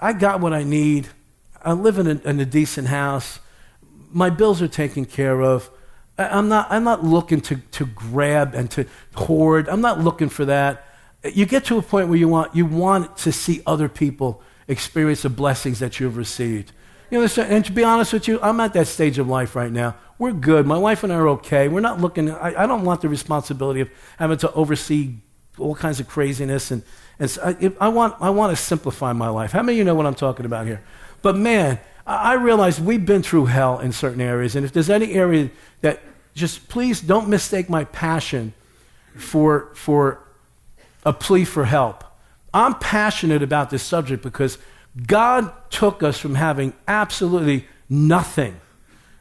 I 0.00 0.12
got 0.12 0.40
what 0.40 0.52
I 0.52 0.62
need. 0.62 1.08
I 1.62 1.72
live 1.72 1.98
in 1.98 2.06
a, 2.06 2.28
in 2.28 2.38
a 2.38 2.44
decent 2.44 2.88
house. 2.88 3.40
My 4.12 4.30
bills 4.30 4.62
are 4.62 4.68
taken 4.68 5.04
care 5.04 5.42
of. 5.42 5.70
I'm 6.18 6.48
not, 6.48 6.66
I'm 6.70 6.84
not 6.84 7.04
looking 7.04 7.40
to, 7.42 7.56
to 7.56 7.86
grab 7.86 8.54
and 8.54 8.70
to 8.72 8.86
hoard. 9.14 9.68
I'm 9.68 9.80
not 9.80 10.00
looking 10.00 10.28
for 10.28 10.44
that 10.44 10.84
you 11.36 11.46
get 11.46 11.64
to 11.66 11.78
a 11.78 11.82
point 11.82 12.08
where 12.08 12.18
you 12.18 12.28
want, 12.28 12.54
you 12.54 12.66
want 12.66 13.16
to 13.18 13.32
see 13.32 13.62
other 13.66 13.88
people 13.88 14.42
experience 14.66 15.22
the 15.22 15.30
blessings 15.30 15.78
that 15.78 15.98
you've 15.98 16.16
received. 16.16 16.72
You 17.10 17.20
know, 17.20 17.42
and 17.42 17.64
to 17.64 17.72
be 17.72 17.82
honest 17.84 18.12
with 18.12 18.28
you, 18.28 18.38
I'm 18.42 18.60
at 18.60 18.74
that 18.74 18.86
stage 18.86 19.18
of 19.18 19.28
life 19.28 19.56
right 19.56 19.72
now. 19.72 19.96
We're 20.18 20.32
good. 20.32 20.66
My 20.66 20.76
wife 20.76 21.04
and 21.04 21.12
I 21.12 21.16
are 21.16 21.28
okay. 21.28 21.68
We're 21.68 21.80
not 21.80 22.00
looking, 22.00 22.30
I, 22.30 22.64
I 22.64 22.66
don't 22.66 22.84
want 22.84 23.00
the 23.00 23.08
responsibility 23.08 23.80
of 23.80 23.90
having 24.18 24.36
to 24.38 24.52
oversee 24.52 25.14
all 25.58 25.74
kinds 25.74 26.00
of 26.00 26.08
craziness. 26.08 26.70
And, 26.70 26.82
and 27.18 27.30
so 27.30 27.42
I, 27.42 27.72
I, 27.80 27.88
want, 27.88 28.16
I 28.20 28.30
want 28.30 28.54
to 28.54 28.62
simplify 28.62 29.12
my 29.12 29.28
life. 29.28 29.52
How 29.52 29.62
many 29.62 29.76
of 29.76 29.78
you 29.78 29.84
know 29.84 29.94
what 29.94 30.06
I'm 30.06 30.14
talking 30.14 30.44
about 30.44 30.66
here? 30.66 30.82
But 31.22 31.36
man, 31.36 31.78
I, 32.06 32.32
I 32.32 32.34
realize 32.34 32.78
we've 32.78 33.06
been 33.06 33.22
through 33.22 33.46
hell 33.46 33.78
in 33.78 33.92
certain 33.92 34.20
areas. 34.20 34.54
And 34.54 34.66
if 34.66 34.72
there's 34.72 34.90
any 34.90 35.14
area 35.14 35.50
that 35.80 36.00
just 36.34 36.68
please 36.68 37.00
don't 37.00 37.28
mistake 37.28 37.70
my 37.70 37.84
passion 37.84 38.52
for, 39.16 39.70
for 39.74 40.22
a 41.04 41.12
plea 41.12 41.44
for 41.44 41.64
help. 41.64 42.04
I'm 42.52 42.74
passionate 42.74 43.42
about 43.42 43.70
this 43.70 43.82
subject 43.82 44.22
because 44.22 44.58
God 45.06 45.52
took 45.70 46.02
us 46.02 46.18
from 46.18 46.34
having 46.34 46.72
absolutely 46.86 47.66
nothing, 47.88 48.60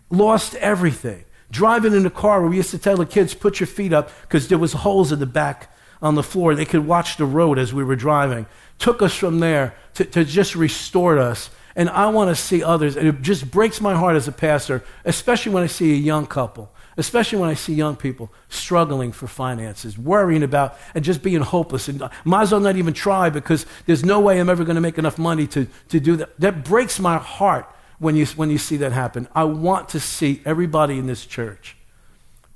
lost 0.10 0.56
everything. 0.56 1.24
Driving 1.50 1.94
in 1.94 2.06
a 2.06 2.10
car 2.10 2.42
where 2.42 2.50
we 2.50 2.58
used 2.58 2.72
to 2.72 2.78
tell 2.78 2.98
the 2.98 3.06
kids, 3.06 3.34
put 3.34 3.60
your 3.60 3.68
feet 3.68 3.94
up 3.94 4.12
because 4.24 4.48
there 4.48 4.58
was 4.58 4.74
holes 4.74 5.12
in 5.12 5.20
the 5.20 5.26
back 5.26 5.72
on 6.02 6.16
the 6.16 6.24
floor. 6.24 6.56
They 6.56 6.66
could 6.66 6.86
watch 6.86 7.18
the 7.18 7.26
road 7.26 7.58
as 7.58 7.74
we 7.74 7.84
were 7.84 7.96
driving. 7.96 8.48
Took 8.80 9.02
us 9.02 9.14
from 9.14 9.40
there 9.40 9.76
to, 9.94 10.04
to 10.06 10.26
just 10.26 10.56
restore 10.56 11.18
us. 11.18 11.50
And 11.76 11.90
I 11.90 12.08
want 12.08 12.36
to 12.36 12.36
see 12.36 12.64
others. 12.64 12.98
And 12.98 13.08
it 13.08 13.22
just 13.22 13.50
breaks 13.50 13.80
my 13.80 13.96
heart 13.96 14.16
as 14.16 14.28
a 14.28 14.32
pastor, 14.32 14.84
especially 15.06 15.54
when 15.54 15.64
I 15.64 15.68
see 15.68 15.94
a 15.94 15.98
young 15.98 16.26
couple 16.26 16.72
especially 16.98 17.38
when 17.38 17.50
I 17.50 17.54
see 17.54 17.74
young 17.74 17.96
people 17.96 18.32
struggling 18.50 19.12
for 19.12 19.28
finances, 19.28 19.98
worrying 19.98 20.44
about 20.44 20.78
and 20.96 21.06
just 21.06 21.22
being 21.22 21.42
hopeless. 21.42 21.88
And 21.88 22.04
might 22.26 22.44
as 22.44 22.52
well 22.52 22.60
not 22.60 22.76
even 22.76 22.94
try 22.94 23.30
because 23.30 23.66
there's 23.86 24.04
no 24.04 24.20
way 24.20 24.40
I'm 24.40 24.50
ever 24.50 24.64
going 24.64 24.76
to 24.76 24.82
make 24.82 24.98
enough 24.98 25.18
money 25.18 25.48
to, 25.48 25.68
to 25.90 26.00
do 26.00 26.16
that. 26.18 26.40
That 26.40 26.66
breaks 26.66 27.00
my 27.00 27.18
heart 27.18 27.72
when 28.00 28.16
you, 28.16 28.26
when 28.28 28.50
you 28.50 28.58
see 28.58 28.78
that 28.78 28.92
happen. 28.92 29.28
I 29.34 29.44
want 29.44 29.90
to 29.90 30.00
see 30.00 30.42
everybody 30.44 30.98
in 30.98 31.08
this 31.08 31.26
church 31.26 31.78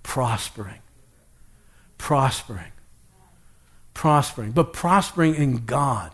prospering, 0.04 0.80
prospering, 2.00 2.72
prospering, 3.94 4.52
but 4.52 4.74
prospering 4.74 5.36
in 5.36 5.66
God 5.66 6.12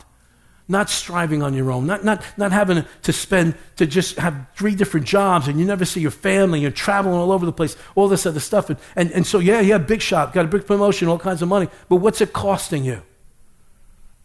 not 0.69 0.89
striving 0.89 1.41
on 1.41 1.53
your 1.53 1.71
own, 1.71 1.85
not, 1.85 2.03
not, 2.03 2.23
not 2.37 2.51
having 2.51 2.83
to 3.03 3.13
spend, 3.13 3.55
to 3.77 3.85
just 3.85 4.17
have 4.17 4.47
three 4.55 4.75
different 4.75 5.05
jobs 5.05 5.47
and 5.47 5.59
you 5.59 5.65
never 5.65 5.85
see 5.85 6.01
your 6.01 6.11
family, 6.11 6.59
you're 6.59 6.71
traveling 6.71 7.15
all 7.15 7.31
over 7.31 7.45
the 7.45 7.53
place, 7.53 7.77
all 7.95 8.07
this 8.07 8.25
other 8.25 8.39
stuff. 8.39 8.69
And, 8.69 8.79
and, 8.95 9.11
and 9.11 9.25
so, 9.25 9.39
yeah, 9.39 9.61
yeah, 9.61 9.77
big 9.77 10.01
shop, 10.01 10.33
got 10.33 10.45
a 10.45 10.47
big 10.47 10.67
promotion, 10.67 11.07
all 11.07 11.19
kinds 11.19 11.41
of 11.41 11.47
money, 11.47 11.69
but 11.87 11.97
what's 11.97 12.19
it 12.19 12.33
costing 12.33 12.83
you? 12.83 13.01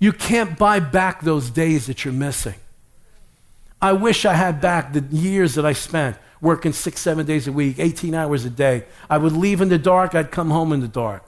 You 0.01 0.13
can't 0.13 0.59
buy 0.59 0.81
back 0.81 1.21
those 1.21 1.49
days 1.49 1.87
that 1.87 2.05
you're 2.05 2.15
missing. 2.15 2.57
I 3.81 3.93
wish 3.93 4.25
I 4.25 4.35
had 4.35 4.61
back 4.61 4.93
the 4.93 5.05
years 5.17 5.55
that 5.55 5.65
I 5.65 5.75
spent 5.75 6.17
working 6.41 6.73
six, 6.73 7.01
seven 7.01 7.25
days 7.25 7.47
a 7.47 7.53
week, 7.53 7.79
18 7.79 8.15
hours 8.15 8.45
a 8.45 8.51
day. 8.51 8.85
I 9.09 9.19
would 9.19 9.33
leave 9.33 9.61
in 9.61 9.69
the 9.69 9.79
dark, 9.79 10.17
I'd 10.17 10.33
come 10.33 10.51
home 10.51 10.73
in 10.73 10.81
the 10.81 10.89
dark. 10.89 11.25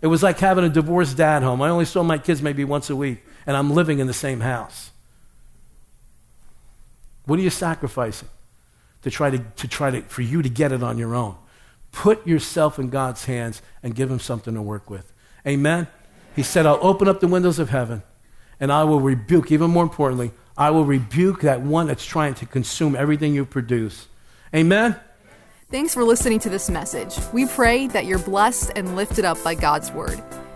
It 0.00 0.06
was 0.06 0.22
like 0.22 0.38
having 0.38 0.64
a 0.64 0.70
divorced 0.70 1.18
dad 1.18 1.42
home. 1.42 1.60
I 1.60 1.68
only 1.68 1.84
saw 1.84 2.02
my 2.02 2.16
kids 2.16 2.40
maybe 2.40 2.64
once 2.64 2.88
a 2.88 2.96
week 2.96 3.22
and 3.46 3.56
I'm 3.56 3.70
living 3.70 3.98
in 3.98 4.06
the 4.06 4.14
same 4.14 4.40
house. 4.40 4.90
What 7.26 7.38
are 7.38 7.42
you 7.42 7.50
sacrificing 7.50 8.28
to 9.02 9.10
try 9.10 9.30
to, 9.30 9.38
to 9.38 9.68
try 9.68 9.90
to, 9.90 10.02
for 10.02 10.22
you 10.22 10.42
to 10.42 10.48
get 10.48 10.72
it 10.72 10.82
on 10.82 10.98
your 10.98 11.14
own? 11.14 11.36
Put 11.92 12.26
yourself 12.26 12.78
in 12.78 12.90
God's 12.90 13.24
hands 13.24 13.62
and 13.82 13.94
give 13.94 14.10
him 14.10 14.18
something 14.18 14.54
to 14.54 14.62
work 14.62 14.90
with. 14.90 15.12
Amen? 15.46 15.86
He 16.34 16.42
said, 16.42 16.66
I'll 16.66 16.78
open 16.82 17.08
up 17.08 17.20
the 17.20 17.28
windows 17.28 17.58
of 17.58 17.70
heaven 17.70 18.02
and 18.60 18.72
I 18.72 18.84
will 18.84 19.00
rebuke, 19.00 19.52
even 19.52 19.70
more 19.70 19.82
importantly, 19.82 20.32
I 20.56 20.70
will 20.70 20.84
rebuke 20.84 21.40
that 21.42 21.60
one 21.60 21.86
that's 21.86 22.04
trying 22.04 22.34
to 22.34 22.46
consume 22.46 22.94
everything 22.94 23.34
you 23.34 23.44
produce. 23.44 24.06
Amen? 24.54 24.96
Thanks 25.70 25.94
for 25.94 26.04
listening 26.04 26.38
to 26.40 26.48
this 26.48 26.70
message. 26.70 27.16
We 27.32 27.46
pray 27.46 27.88
that 27.88 28.04
you're 28.04 28.20
blessed 28.20 28.72
and 28.76 28.94
lifted 28.94 29.24
up 29.24 29.42
by 29.42 29.54
God's 29.54 29.90
word. 29.90 30.22